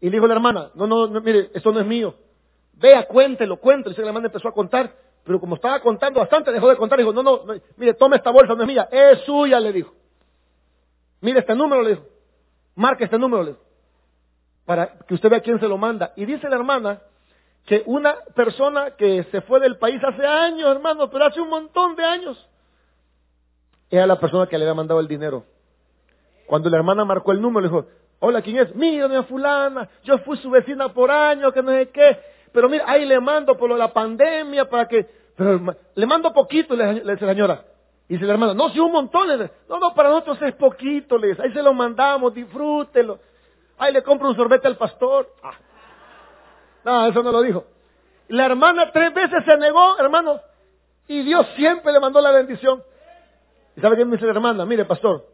Y 0.00 0.06
le 0.06 0.12
dijo 0.12 0.26
la 0.26 0.34
hermana, 0.34 0.70
no, 0.74 0.86
no, 0.86 1.08
mire, 1.20 1.50
esto 1.54 1.72
no 1.72 1.80
es 1.80 1.86
mío. 1.86 2.14
Vea, 2.74 3.06
cuéntelo, 3.06 3.58
cuéntelo. 3.58 3.94
Y 3.96 4.00
la 4.00 4.08
hermana 4.08 4.26
empezó 4.26 4.48
a 4.48 4.52
contar, 4.52 4.94
pero 5.24 5.40
como 5.40 5.56
estaba 5.56 5.80
contando 5.80 6.20
bastante, 6.20 6.52
dejó 6.52 6.68
de 6.68 6.76
contar. 6.76 6.98
Dijo, 6.98 7.12
no, 7.12 7.22
no, 7.22 7.42
mire, 7.76 7.94
tome 7.94 8.16
esta 8.16 8.30
bolsa, 8.30 8.54
no 8.54 8.62
es 8.62 8.68
mía, 8.68 8.88
es 8.90 9.20
suya, 9.20 9.58
le 9.58 9.72
dijo. 9.72 9.92
Mire 11.20 11.40
este 11.40 11.54
número, 11.54 11.82
le 11.82 11.90
dijo. 11.90 12.02
Marque 12.76 13.04
este 13.04 13.18
número, 13.18 13.42
le 13.42 13.50
dijo. 13.50 13.62
Para 14.64 14.98
que 14.98 15.14
usted 15.14 15.28
vea 15.28 15.40
quién 15.40 15.58
se 15.58 15.66
lo 15.66 15.76
manda. 15.76 16.12
Y 16.14 16.24
dice 16.24 16.48
la 16.48 16.56
hermana 16.56 17.02
que 17.66 17.82
una 17.86 18.16
persona 18.34 18.92
que 18.92 19.24
se 19.24 19.40
fue 19.42 19.60
del 19.60 19.76
país 19.76 20.00
hace 20.02 20.24
años, 20.24 20.70
hermano, 20.70 21.10
pero 21.10 21.26
hace 21.26 21.40
un 21.40 21.50
montón 21.50 21.96
de 21.96 22.04
años, 22.04 22.48
era 23.90 24.06
la 24.06 24.18
persona 24.18 24.46
que 24.46 24.56
le 24.56 24.64
había 24.64 24.74
mandado 24.74 25.00
el 25.00 25.08
dinero. 25.08 25.44
Cuando 26.48 26.70
la 26.70 26.78
hermana 26.78 27.04
marcó 27.04 27.32
el 27.32 27.42
número, 27.42 27.60
le 27.60 27.68
dijo, 27.68 27.86
hola, 28.20 28.40
¿quién 28.40 28.56
es? 28.56 28.74
Mira, 28.74 29.06
doña 29.06 29.22
fulana, 29.24 29.86
yo 30.02 30.16
fui 30.20 30.38
su 30.38 30.48
vecina 30.48 30.88
por 30.88 31.10
años, 31.10 31.52
que 31.52 31.62
no 31.62 31.70
sé 31.72 31.90
qué. 31.90 32.18
Pero 32.52 32.70
mira, 32.70 32.84
ahí 32.86 33.04
le 33.04 33.20
mando 33.20 33.56
por 33.58 33.70
la 33.70 33.92
pandemia 33.92 34.64
para 34.64 34.88
que... 34.88 35.06
Pero 35.36 35.60
le 35.94 36.06
mando 36.06 36.32
poquito, 36.32 36.74
le, 36.74 36.94
dice 36.94 37.04
la 37.04 37.32
señora. 37.34 37.64
Y 38.08 38.14
dice 38.14 38.24
la 38.24 38.32
hermana, 38.32 38.54
no, 38.54 38.70
si 38.70 38.80
un 38.80 38.90
montón. 38.90 39.28
No, 39.68 39.78
no, 39.78 39.94
para 39.94 40.08
nosotros 40.08 40.40
es 40.40 40.54
poquito, 40.54 41.18
le 41.18 41.28
dice. 41.28 41.42
Ahí 41.42 41.52
se 41.52 41.62
lo 41.62 41.74
mandamos, 41.74 42.32
disfrútelo. 42.32 43.18
Ahí 43.76 43.92
le 43.92 44.02
compro 44.02 44.28
un 44.28 44.34
sorbete 44.34 44.66
al 44.66 44.78
pastor. 44.78 45.28
Ah. 45.42 45.52
No, 46.82 47.06
eso 47.08 47.22
no 47.22 47.30
lo 47.30 47.42
dijo. 47.42 47.64
La 48.28 48.46
hermana 48.46 48.90
tres 48.90 49.12
veces 49.12 49.44
se 49.44 49.56
negó, 49.58 49.98
hermano. 49.98 50.40
Y 51.08 51.22
Dios 51.22 51.46
siempre 51.56 51.92
le 51.92 52.00
mandó 52.00 52.22
la 52.22 52.30
bendición. 52.30 52.82
¿Y 53.76 53.82
sabe 53.82 53.98
qué 53.98 54.06
me 54.06 54.12
dice 54.12 54.24
la 54.24 54.32
hermana? 54.32 54.64
Mire, 54.64 54.86
pastor, 54.86 55.26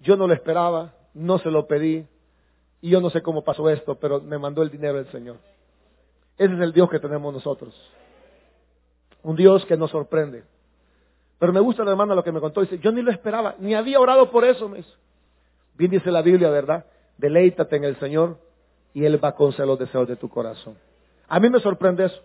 yo 0.00 0.16
no 0.16 0.26
lo 0.26 0.34
esperaba, 0.34 0.94
no 1.14 1.38
se 1.38 1.50
lo 1.50 1.66
pedí, 1.66 2.06
y 2.80 2.90
yo 2.90 3.00
no 3.00 3.10
sé 3.10 3.22
cómo 3.22 3.42
pasó 3.42 3.68
esto, 3.70 3.96
pero 3.96 4.20
me 4.20 4.38
mandó 4.38 4.62
el 4.62 4.70
dinero 4.70 4.98
el 4.98 5.10
Señor. 5.10 5.36
Ese 6.38 6.54
es 6.54 6.60
el 6.60 6.72
Dios 6.72 6.90
que 6.90 7.00
tenemos 7.00 7.32
nosotros. 7.32 7.74
Un 9.22 9.36
Dios 9.36 9.64
que 9.66 9.76
nos 9.76 9.90
sorprende. 9.90 10.44
Pero 11.38 11.52
me 11.52 11.60
gusta 11.60 11.84
la 11.84 11.90
hermana 11.90 12.14
lo 12.14 12.22
que 12.22 12.32
me 12.32 12.40
contó. 12.40 12.60
Dice, 12.60 12.78
yo 12.78 12.92
ni 12.92 13.02
lo 13.02 13.10
esperaba, 13.10 13.56
ni 13.58 13.74
había 13.74 13.98
orado 13.98 14.30
por 14.30 14.44
eso. 14.44 14.68
Me 14.68 14.84
Bien 15.74 15.90
dice 15.90 16.10
la 16.10 16.22
Biblia, 16.22 16.48
¿verdad? 16.50 16.86
Deleítate 17.18 17.76
en 17.76 17.84
el 17.84 17.98
Señor 17.98 18.38
y 18.94 19.04
Él 19.04 19.22
va 19.22 19.28
a 19.28 19.34
conceder 19.34 19.66
los 19.66 19.78
deseos 19.78 20.08
de 20.08 20.16
tu 20.16 20.28
corazón. 20.28 20.76
A 21.28 21.40
mí 21.40 21.50
me 21.50 21.60
sorprende 21.60 22.04
eso. 22.04 22.22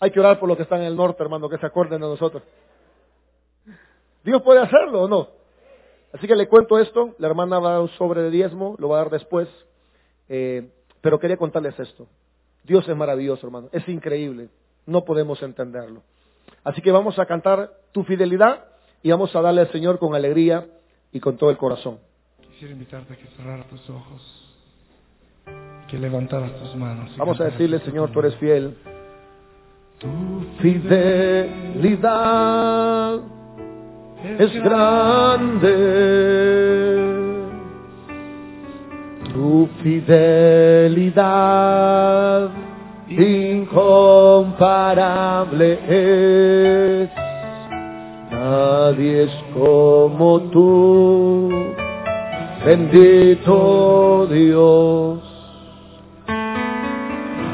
Hay 0.00 0.10
que 0.10 0.20
orar 0.20 0.38
por 0.38 0.48
los 0.48 0.56
que 0.56 0.64
están 0.64 0.80
en 0.80 0.86
el 0.86 0.96
norte, 0.96 1.22
hermano, 1.22 1.48
que 1.48 1.58
se 1.58 1.66
acuerden 1.66 2.00
de 2.00 2.06
nosotros. 2.06 2.42
Dios 4.22 4.42
puede 4.42 4.60
hacerlo 4.60 5.02
o 5.02 5.08
no. 5.08 5.28
Así 6.14 6.26
que 6.28 6.36
le 6.36 6.46
cuento 6.46 6.78
esto, 6.78 7.16
la 7.18 7.26
hermana 7.26 7.58
va 7.58 7.70
a 7.70 7.72
dar 7.72 7.80
un 7.82 7.88
sobre 7.90 8.22
de 8.22 8.30
diezmo, 8.30 8.76
lo 8.78 8.88
va 8.88 8.98
a 8.98 9.00
dar 9.00 9.10
después, 9.10 9.48
eh, 10.28 10.70
pero 11.00 11.18
quería 11.18 11.36
contarles 11.36 11.76
esto. 11.80 12.06
Dios 12.62 12.88
es 12.88 12.96
maravilloso, 12.96 13.44
hermano, 13.44 13.68
es 13.72 13.88
increíble, 13.88 14.48
no 14.86 15.04
podemos 15.04 15.42
entenderlo. 15.42 16.02
Así 16.62 16.80
que 16.82 16.92
vamos 16.92 17.18
a 17.18 17.26
cantar 17.26 17.72
tu 17.90 18.04
fidelidad 18.04 18.64
y 19.02 19.10
vamos 19.10 19.34
a 19.34 19.40
darle 19.40 19.62
al 19.62 19.72
Señor 19.72 19.98
con 19.98 20.14
alegría 20.14 20.68
y 21.10 21.18
con 21.18 21.36
todo 21.36 21.50
el 21.50 21.56
corazón. 21.56 21.98
Quisiera 22.52 22.72
invitarte 22.72 23.14
a 23.14 23.16
que 23.16 23.26
cerraras 23.36 23.66
tus 23.66 23.90
ojos, 23.90 24.54
que 25.88 25.98
levantaras 25.98 26.52
tus 26.60 26.76
manos. 26.76 27.10
Vamos 27.16 27.40
a 27.40 27.46
decirle, 27.46 27.80
Señor, 27.80 28.12
tú 28.12 28.20
eres 28.20 28.36
fiel. 28.36 28.76
Tu 29.98 30.46
fidelidad 30.62 32.14
es 34.38 34.62
grande. 34.62 35.74
Tu 39.32 39.68
fidelidad 39.82 41.24
incomparable 43.08 45.78
es. 45.88 47.10
Nadie 48.30 49.24
es 49.24 49.32
como 49.54 50.40
tú, 50.42 51.50
bendito 52.64 54.28
Dios. 54.30 55.18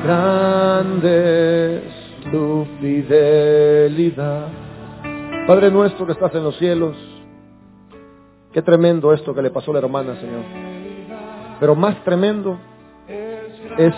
Grande 0.04 1.76
es 1.76 1.82
tu 2.30 2.66
fidelidad. 2.80 4.59
Padre 5.50 5.68
nuestro 5.68 6.06
que 6.06 6.12
estás 6.12 6.32
en 6.36 6.44
los 6.44 6.56
cielos, 6.58 6.96
qué 8.52 8.62
tremendo 8.62 9.12
esto 9.12 9.34
que 9.34 9.42
le 9.42 9.50
pasó 9.50 9.72
a 9.72 9.74
la 9.74 9.80
hermana, 9.80 10.14
Señor. 10.14 10.44
Pero 11.58 11.74
más 11.74 12.04
tremendo 12.04 12.56
es 13.76 13.92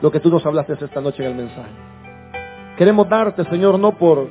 lo 0.00 0.08
que 0.12 0.20
tú 0.20 0.30
nos 0.30 0.46
hablaste 0.46 0.74
esta 0.74 1.00
noche 1.00 1.24
en 1.24 1.32
el 1.32 1.36
mensaje. 1.36 1.72
Queremos 2.76 3.08
darte, 3.08 3.42
Señor, 3.46 3.76
no 3.76 3.98
por 3.98 4.28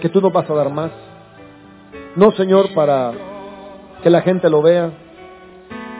que 0.00 0.08
tú 0.08 0.20
nos 0.20 0.32
vas 0.32 0.50
a 0.50 0.54
dar 0.54 0.70
más, 0.70 0.90
no, 2.16 2.32
Señor, 2.32 2.74
para 2.74 3.12
que 4.02 4.10
la 4.10 4.22
gente 4.22 4.50
lo 4.50 4.62
vea. 4.62 4.90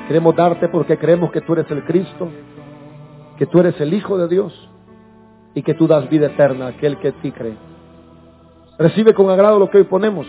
Queremos 0.09 0.35
darte 0.35 0.67
porque 0.67 0.99
creemos 0.99 1.31
que 1.31 1.43
tú 1.43 1.53
eres 1.53 1.71
el 1.71 1.85
Cristo, 1.85 2.29
que 3.39 3.47
tú 3.47 3.61
eres 3.61 3.81
el 3.81 3.95
Hijo 3.95 4.19
de 4.19 4.27
Dios 4.27 4.53
y 5.55 5.63
que 5.63 5.75
tú 5.75 5.87
das 5.87 6.11
vida 6.11 6.27
eterna 6.27 6.67
a 6.67 6.69
aquel 6.71 6.99
que 6.99 7.13
ti 7.13 7.31
cree. 7.31 7.76
Recibe 8.79 9.15
con 9.15 9.31
agrado 9.31 9.59
lo 9.59 9.71
que 9.71 9.79
hoy 9.79 9.85
ponemos. 9.85 10.27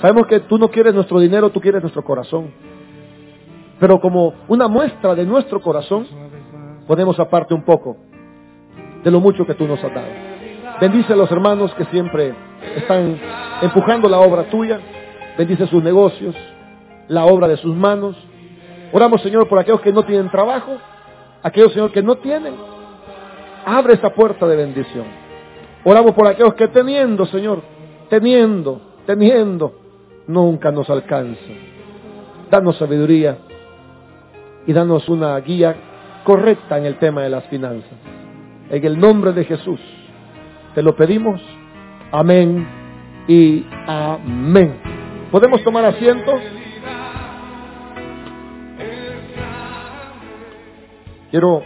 Sabemos 0.00 0.26
que 0.26 0.40
tú 0.40 0.58
no 0.58 0.68
quieres 0.68 0.94
nuestro 0.94 1.20
dinero, 1.20 1.50
tú 1.50 1.60
quieres 1.60 1.80
nuestro 1.80 2.02
corazón. 2.02 2.50
Pero 3.78 4.00
como 4.00 4.34
una 4.48 4.68
muestra 4.68 5.14
de 5.14 5.24
nuestro 5.24 5.60
corazón, 5.60 6.06
ponemos 6.86 7.18
aparte 7.20 7.54
un 7.54 7.62
poco 7.62 7.96
de 9.04 9.10
lo 9.10 9.20
mucho 9.20 9.46
que 9.46 9.54
tú 9.54 9.66
nos 9.66 9.82
has 9.82 9.94
dado. 9.94 10.08
Bendice 10.80 11.12
a 11.12 11.16
los 11.16 11.30
hermanos 11.30 11.72
que 11.74 11.84
siempre 11.86 12.34
están 12.76 13.18
empujando 13.62 14.08
la 14.08 14.18
obra 14.18 14.44
tuya. 14.50 14.80
Bendice 15.38 15.66
sus 15.66 15.82
negocios, 15.82 16.34
la 17.08 17.26
obra 17.26 17.46
de 17.48 17.56
sus 17.58 17.74
manos. 17.74 18.16
Oramos, 18.92 19.22
Señor, 19.22 19.48
por 19.48 19.58
aquellos 19.58 19.80
que 19.82 19.92
no 19.92 20.02
tienen 20.02 20.30
trabajo, 20.30 20.76
aquellos, 21.42 21.72
Señor, 21.72 21.92
que 21.92 22.02
no 22.02 22.16
tienen. 22.16 22.54
Abre 23.64 23.94
esta 23.94 24.10
puerta 24.10 24.46
de 24.46 24.56
bendición. 24.56 25.25
Oramos 25.88 26.14
por 26.16 26.26
aquellos 26.26 26.54
que 26.54 26.66
teniendo, 26.66 27.26
Señor, 27.26 27.62
teniendo, 28.10 28.80
teniendo, 29.06 29.72
nunca 30.26 30.72
nos 30.72 30.90
alcanza. 30.90 31.40
Danos 32.50 32.76
sabiduría 32.76 33.38
y 34.66 34.72
danos 34.72 35.08
una 35.08 35.38
guía 35.38 35.76
correcta 36.24 36.76
en 36.76 36.86
el 36.86 36.98
tema 36.98 37.22
de 37.22 37.30
las 37.30 37.44
finanzas. 37.44 37.98
En 38.68 38.84
el 38.84 38.98
nombre 38.98 39.32
de 39.32 39.44
Jesús 39.44 39.78
te 40.74 40.82
lo 40.82 40.96
pedimos. 40.96 41.40
Amén 42.10 42.66
y 43.28 43.64
amén. 43.86 44.74
¿Podemos 45.30 45.62
tomar 45.62 45.84
asiento? 45.84 46.32
Quiero 51.30 51.62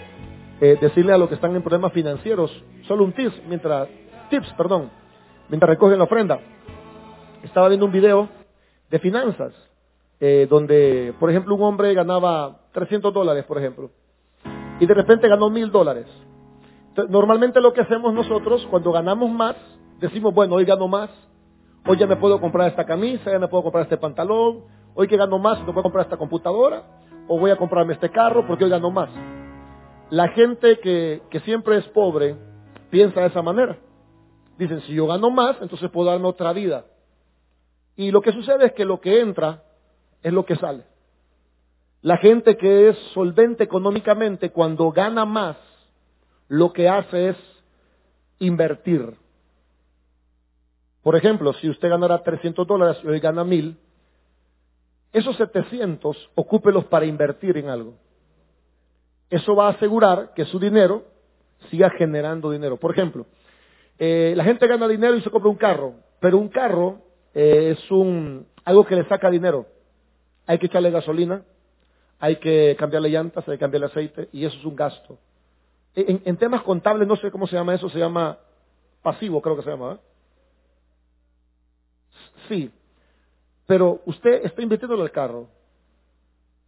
eh, 0.61 0.77
decirle 0.79 1.15
a 1.15 1.17
los 1.17 1.31
que 1.31 1.37
están 1.37 1.57
en 1.57 1.63
problemas 1.63 1.95
financieros, 1.95 2.53
solo 2.87 3.05
un 3.05 3.13
tips 3.13 3.41
mientras, 3.49 3.89
tips, 4.31 4.53
perdón, 4.55 4.91
mientras 5.49 5.69
recogen 5.69 5.99
la 5.99 6.05
ofrenda. 6.05 6.41
Estaba 7.43 7.69
viendo 7.69 7.87
un 7.87 7.93
video 7.93 8.29
de 8.91 8.99
finanzas, 8.99 9.53
eh, 10.21 10.47
donde, 10.49 11.15
por 11.19 11.31
ejemplo, 11.31 11.55
un 11.55 11.63
hombre 11.63 11.93
ganaba 11.93 12.61
300 12.73 13.13
dólares, 13.13 13.45
por 13.45 13.59
ejemplo, 13.59 13.91
y 14.79 14.87
de 14.87 14.95
repente 14.95 15.29
ganó 15.29 15.51
mil 15.51 15.71
dólares. 15.71 16.07
Normalmente 17.09 17.61
lo 17.61 17.73
que 17.73 17.83
hacemos 17.83 18.15
nosotros, 18.15 18.67
cuando 18.71 18.93
ganamos 18.93 19.31
más, 19.31 19.57
decimos, 19.99 20.33
bueno, 20.35 20.55
hoy 20.55 20.65
gano 20.65 20.89
más, 20.89 21.11
hoy 21.87 21.99
ya 21.99 22.07
me 22.07 22.17
puedo 22.17 22.41
comprar 22.41 22.69
esta 22.69 22.85
camisa, 22.85 23.31
ya 23.31 23.39
me 23.39 23.49
puedo 23.49 23.63
comprar 23.65 23.85
este 23.85 23.97
pantalón, 23.97 24.65
hoy 24.95 25.09
que 25.09 25.17
gano 25.17 25.39
más, 25.39 25.59
me 25.61 25.73
puedo 25.73 25.83
comprar 25.83 26.05
esta 26.05 26.17
computadora, 26.17 26.85
o 27.29 27.39
voy 27.39 27.51
a 27.51 27.57
comprarme 27.57 27.95
este 27.95 28.11
carro 28.11 28.47
porque 28.47 28.65
hoy 28.65 28.71
gano 28.71 28.91
más. 28.91 29.09
La 30.11 30.29
gente 30.29 30.81
que 30.81 31.41
siempre 31.45 31.79
es 31.79 31.85
pobre 31.89 32.37
piensa 32.91 33.21
de 33.21 33.29
esa 33.29 33.41
manera. 33.41 33.77
Dicen, 34.61 34.83
si 34.83 34.93
yo 34.93 35.07
gano 35.07 35.31
más, 35.31 35.57
entonces 35.63 35.91
puedo 35.91 36.11
darme 36.11 36.27
otra 36.27 36.53
vida. 36.53 36.85
Y 37.97 38.11
lo 38.11 38.21
que 38.21 38.31
sucede 38.31 38.67
es 38.67 38.73
que 38.75 38.85
lo 38.85 39.01
que 39.01 39.19
entra 39.19 39.63
es 40.23 40.35
lo 40.35 40.45
que 40.45 40.55
sale. 40.57 40.85
La 42.03 42.19
gente 42.19 42.59
que 42.59 42.91
es 42.91 42.99
solvente 43.15 43.65
económicamente, 43.65 44.51
cuando 44.51 44.91
gana 44.91 45.25
más, 45.25 45.57
lo 46.49 46.75
que 46.75 46.91
hace 46.91 47.31
es 47.31 47.37
invertir. 48.39 49.17
Por 51.03 51.17
ejemplo, 51.17 51.55
si 51.55 51.71
usted 51.71 51.89
ganara 51.89 52.23
300 52.23 52.67
dólares 52.67 52.99
y 53.03 53.07
hoy 53.07 53.19
gana 53.19 53.45
1000, 53.45 53.79
esos 55.15 55.39
700 55.39 56.33
ocúpelos 56.35 56.85
para 56.85 57.07
invertir 57.07 57.57
en 57.57 57.71
algo. 57.71 57.95
Eso 59.31 59.57
va 59.57 59.69
a 59.69 59.71
asegurar 59.71 60.35
que 60.35 60.45
su 60.45 60.59
dinero 60.59 61.07
siga 61.71 61.89
generando 61.89 62.51
dinero. 62.51 62.77
Por 62.77 62.91
ejemplo, 62.91 63.25
eh, 64.03 64.33
la 64.35 64.45
gente 64.45 64.67
gana 64.67 64.89
dinero 64.89 65.15
y 65.15 65.21
se 65.21 65.31
compra 65.31 65.51
un 65.51 65.59
carro, 65.59 65.93
pero 66.21 66.39
un 66.39 66.49
carro 66.49 67.03
eh, 67.35 67.77
es 67.77 67.91
un, 67.91 68.47
algo 68.65 68.87
que 68.87 68.97
le 68.97 69.05
saca 69.05 69.31
dinero. 69.31 69.67
Hay 70.47 70.59
que 70.59 70.67
echarle 70.67 70.91
gasolina, 70.91 71.45
hay 72.19 72.37
que 72.37 72.75
cambiarle 72.79 73.11
llantas, 73.11 73.47
hay 73.47 73.57
que 73.57 73.61
cambiarle 73.61 73.89
aceite, 73.89 74.31
y 74.33 74.47
eso 74.47 74.57
es 74.57 74.65
un 74.65 74.75
gasto. 74.75 75.19
En, 75.95 76.35
temas 76.39 76.63
contables, 76.63 77.07
no 77.07 77.17
sé 77.17 77.31
cómo 77.31 77.47
se 77.47 77.57
llama 77.57 77.75
eso, 77.75 77.91
se 77.91 77.99
llama 77.99 78.39
pasivo, 79.03 79.43
creo 79.43 79.57
que 79.57 79.65
se 79.65 79.71
llama. 79.71 79.93
¿eh? 79.93 79.99
Sí, 82.49 82.71
pero 83.67 84.01
usted 84.07 84.47
está 84.47 84.63
invirtiendo 84.63 84.97
en 84.97 85.03
el 85.03 85.11
carro. 85.11 85.47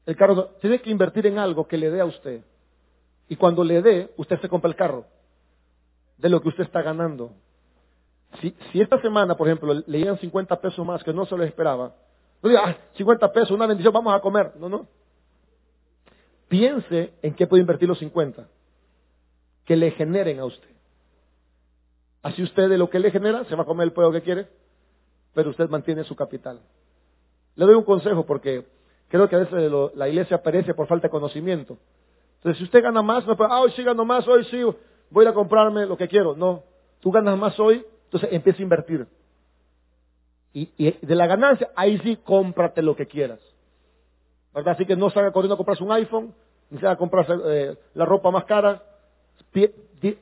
El 0.05 0.17
carro 0.17 0.51
tiene 0.61 0.83
que 0.83 0.91
invertir 0.91 1.27
en 1.29 1.39
algo 1.39 1.67
que 1.67 1.79
le 1.79 1.91
dé 1.91 2.03
a 2.03 2.05
usted. 2.05 2.43
Y 3.31 3.37
cuando 3.37 3.65
le 3.65 3.81
dé, 3.81 4.11
usted 4.19 4.39
se 4.39 4.51
compra 4.51 4.69
el 4.69 4.77
carro 4.77 5.07
de 6.23 6.29
lo 6.29 6.41
que 6.41 6.49
usted 6.49 6.63
está 6.63 6.83
ganando. 6.83 7.33
Si, 8.41 8.55
esta 8.81 9.01
semana, 9.03 9.37
por 9.37 9.49
ejemplo, 9.49 9.75
le 9.75 9.99
llegan 9.99 10.17
50 10.19 10.61
pesos 10.61 10.87
más 10.87 11.03
que 11.03 11.13
no 11.13 11.27
se 11.27 11.37
lo 11.37 11.43
esperaba, 11.43 11.95
no 12.41 12.49
diga, 12.49 12.63
ah, 12.65 12.77
50 12.97 13.33
pesos, 13.33 13.51
una 13.51 13.67
bendición, 13.67 13.93
vamos 13.93 14.15
a 14.15 14.21
comer. 14.21 14.53
No, 14.57 14.69
no. 14.69 14.87
Piense 16.49 17.13
en 17.23 17.35
qué 17.35 17.47
puede 17.47 17.61
invertir 17.61 17.89
los 17.89 17.99
50 17.99 18.47
que 19.65 19.77
le 19.77 19.91
generen 19.93 20.39
a 20.39 20.45
usted. 20.45 20.69
Así 22.23 22.43
usted 22.43 22.69
de 22.69 22.79
lo 22.79 22.89
que 22.89 23.01
le 23.01 23.11
genera 23.11 23.45
se 23.45 23.57
va 23.57 23.65
a 23.65 23.67
comer 23.67 23.87
el 23.87 23.93
pueblo 23.93 24.13
que 24.13 24.23
quiere, 24.23 24.49
pero 25.35 25.51
usted 25.51 25.69
mantiene 25.69 26.05
su 26.05 26.15
capital. 26.15 26.61
Le 27.57 27.67
doy 27.67 27.75
un 27.75 27.85
consejo 27.85 28.25
porque 28.25 28.65
creo 29.09 29.29
que 29.29 29.37
a 29.37 29.41
veces 29.41 29.73
la 29.95 30.09
iglesia 30.09 30.41
perece 30.41 30.73
por 30.73 30.87
falta 30.87 31.09
de 31.09 31.11
conocimiento. 31.11 31.79
Entonces, 32.37 32.59
si 32.59 32.65
usted 32.65 32.83
gana 32.83 33.03
más, 33.03 33.27
no 33.27 33.37
puede, 33.37 33.51
ah, 33.53 33.61
hoy 33.61 33.73
sí 33.73 33.83
gano 33.83 34.05
más, 34.05 34.27
hoy 34.27 34.45
sí 34.45 34.65
voy 35.13 35.27
a 35.27 35.35
comprarme 35.35 35.87
lo 35.87 35.97
que 35.97 36.09
quiero. 36.09 36.35
No, 36.35 36.63
tú 37.01 37.11
ganas 37.11 37.39
más 37.39 37.59
hoy, 37.61 37.85
entonces 38.05 38.31
empieza 38.33 38.59
a 38.59 38.63
invertir. 38.63 39.07
Y, 40.55 40.67
de 41.01 41.15
la 41.15 41.27
ganancia, 41.27 41.71
ahí 41.75 41.99
sí 41.99 42.17
cómprate 42.17 42.83
lo 42.83 42.97
que 42.97 43.07
quieras. 43.07 43.41
¿Verdad? 44.55 44.75
Así 44.75 44.85
que 44.85 44.97
no 44.97 45.09
salga 45.11 45.33
corriendo 45.33 45.55
a 45.55 45.57
comprarse 45.57 45.83
un 45.83 45.93
iPhone, 45.93 46.35
ni 46.69 46.79
salga 46.79 46.93
a 46.93 46.97
comprarse 46.97 47.33
eh, 47.47 47.77
la 47.95 48.05
ropa 48.05 48.31
más 48.31 48.45
cara. 48.45 48.83
Pide, 49.51 49.75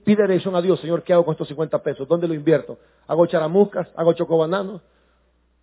dirección 0.05 0.55
a 0.55 0.63
Dios, 0.63 0.81
Señor, 0.81 1.03
¿qué 1.03 1.13
hago 1.13 1.25
con 1.25 1.33
estos 1.33 1.49
50 1.49 1.83
pesos? 1.83 2.07
¿Dónde 2.07 2.29
lo 2.29 2.35
invierto? 2.35 2.79
¿Hago 3.07 3.27
charamuscas? 3.27 3.89
¿Hago 3.97 4.13
chocobananos? 4.13 4.83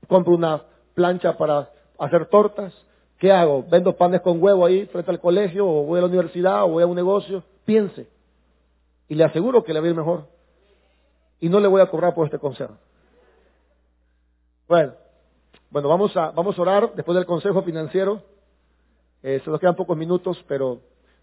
¿Compro 0.08 0.34
una 0.34 0.64
plancha 0.96 1.38
para 1.38 1.70
hacer 1.98 2.26
tortas? 2.26 2.74
¿Qué 3.20 3.32
hago? 3.32 3.64
¿Vendo 3.70 3.96
panes 3.96 4.22
con 4.22 4.42
huevo 4.42 4.66
ahí 4.66 4.86
frente 4.88 5.12
al 5.12 5.20
colegio? 5.20 5.68
¿O 5.68 5.84
voy 5.84 6.00
a 6.00 6.02
la 6.02 6.08
universidad? 6.08 6.64
¿O 6.64 6.70
voy 6.70 6.84
a 6.84 6.88
un 6.88 6.96
negocio? 6.96 7.44
Piense. 7.64 8.17
Y 9.08 9.16
le 9.16 9.24
aseguro 9.24 9.64
que 9.64 9.74
le 9.74 9.80
va 9.80 9.86
a 9.86 9.90
ir 9.90 9.96
mejor. 9.96 10.28
Y 11.40 11.50
no 11.50 11.60
le 11.60 11.68
voy 11.68 11.82
a 11.82 11.90
cobrar 11.90 12.14
por 12.14 12.26
este 12.26 12.40
consejo. 12.40 12.78
Bueno, 14.68 14.94
bueno 15.70 15.88
vamos, 15.88 16.16
a, 16.18 16.32
vamos 16.32 16.58
a 16.58 16.62
orar 16.62 16.94
después 16.96 17.16
del 17.16 17.26
consejo 17.26 17.62
financiero. 17.64 18.22
Eh, 19.24 19.42
se 19.44 19.50
nos 19.50 19.60
quedan 19.60 19.76
pocos 19.76 19.98
minutos, 19.98 20.44
pero 20.48 20.82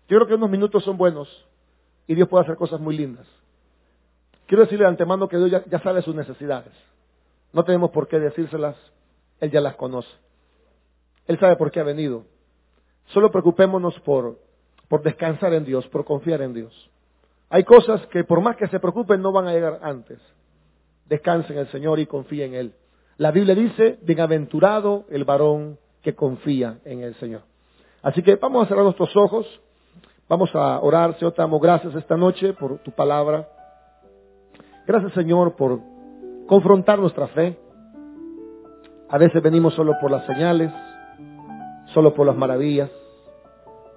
yo 0.09 0.18
creo 0.18 0.26
que 0.26 0.35
unos 0.35 0.51
minutos 0.51 0.85
son 0.85 0.97
buenos 0.97 1.28
y 2.07 2.14
Dios 2.14 2.28
puede 2.28 2.45
hacer 2.45 2.57
cosas 2.57 2.80
muy 2.80 2.97
lindas. 2.97 3.26
Quiero 4.47 4.64
decirle 4.64 4.85
de 4.85 4.91
antemano 4.91 5.28
que 5.28 5.37
Dios 5.37 5.51
ya, 5.51 5.64
ya 5.64 5.80
sabe 5.80 6.03
sus 6.03 6.14
necesidades. 6.14 6.72
No 7.53 7.64
tenemos 7.64 7.91
por 7.91 8.09
qué 8.09 8.18
decírselas, 8.18 8.76
Él 9.41 9.51
ya 9.51 9.61
las 9.61 9.76
conoce. 9.76 10.11
Él 11.26 11.39
sabe 11.39 11.57
por 11.57 11.70
qué 11.70 11.80
ha 11.80 11.85
venido. 11.85 12.24
Solo 13.07 13.30
preocupémonos 13.30 13.99
por, 14.01 14.39
por 14.89 15.03
descansar 15.03 15.55
en 15.55 15.64
Dios, 15.64 15.87
por 15.89 16.05
confiar 16.05 16.43
en 16.43 16.55
Dios. 16.55 16.91
Hay 17.55 17.62
cosas 17.62 18.05
que 18.09 18.24
por 18.24 18.40
más 18.40 18.57
que 18.57 18.66
se 18.66 18.80
preocupen 18.80 19.22
no 19.22 19.30
van 19.30 19.46
a 19.46 19.52
llegar 19.52 19.78
antes. 19.80 20.18
Descansen 21.09 21.52
en 21.52 21.61
el 21.61 21.68
Señor 21.68 22.00
y 22.00 22.07
confíen 22.07 22.52
en 22.52 22.59
Él. 22.59 22.74
La 23.16 23.30
Biblia 23.30 23.55
dice, 23.55 23.96
bienaventurado 24.02 25.05
el 25.09 25.22
varón 25.22 25.78
que 26.02 26.16
confía 26.16 26.80
en 26.84 27.02
el 27.05 27.14
Señor. 27.14 27.42
Así 28.02 28.24
que 28.24 28.34
vamos 28.34 28.64
a 28.64 28.66
cerrar 28.66 28.82
nuestros 28.82 29.16
ojos, 29.16 29.46
vamos 30.28 30.52
a 30.52 30.80
orar, 30.80 31.16
Señor, 31.16 31.34
te 31.34 31.42
damos 31.42 31.62
gracias 31.62 31.94
esta 31.94 32.16
noche 32.16 32.55
por 32.55 32.78
tu 32.78 32.90
palabra. 32.90 33.48
Gracias, 34.84 35.12
Señor, 35.12 35.55
por 35.55 35.78
confrontar 36.48 36.98
nuestra 36.98 37.28
fe. 37.28 37.57
A 39.09 39.16
veces 39.16 39.40
venimos 39.40 39.74
solo 39.74 39.92
por 40.00 40.11
las 40.11 40.26
señales, 40.26 40.72
solo 41.92 42.14
por 42.14 42.26
las 42.26 42.34
maravillas, 42.34 42.90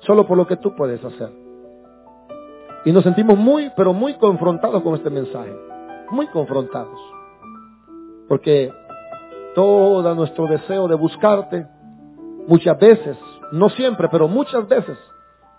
solo 0.02 0.28
por 0.28 0.38
lo 0.38 0.46
que 0.46 0.58
tú 0.58 0.76
puedes 0.76 1.04
hacer. 1.04 1.47
Y 2.86 2.92
nos 2.92 3.04
sentimos 3.04 3.38
muy, 3.38 3.72
pero 3.76 3.94
muy 3.94 4.14
confrontados 4.16 4.82
con 4.82 4.96
este 4.96 5.10
mensaje, 5.10 5.54
muy 6.12 6.28
confrontados. 6.28 7.00
Porque 8.28 8.72
todo 9.56 10.14
nuestro 10.16 10.48
deseo 10.48 10.88
de 10.88 10.96
buscarte, 10.96 11.68
muchas 12.48 12.80
veces, 12.80 13.18
no 13.52 13.70
siempre, 13.70 14.08
pero 14.10 14.28
muchas 14.28 14.68
veces, 14.68 14.98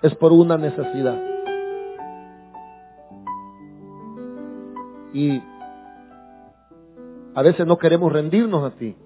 es 0.02 0.14
por 0.14 0.32
una 0.32 0.56
necesidad. 0.56 1.20
Y 5.12 5.42
a 7.34 7.42
veces 7.42 7.66
no 7.66 7.78
queremos 7.78 8.12
rendirnos 8.12 8.72
a 8.72 8.76
ti. 8.76 8.96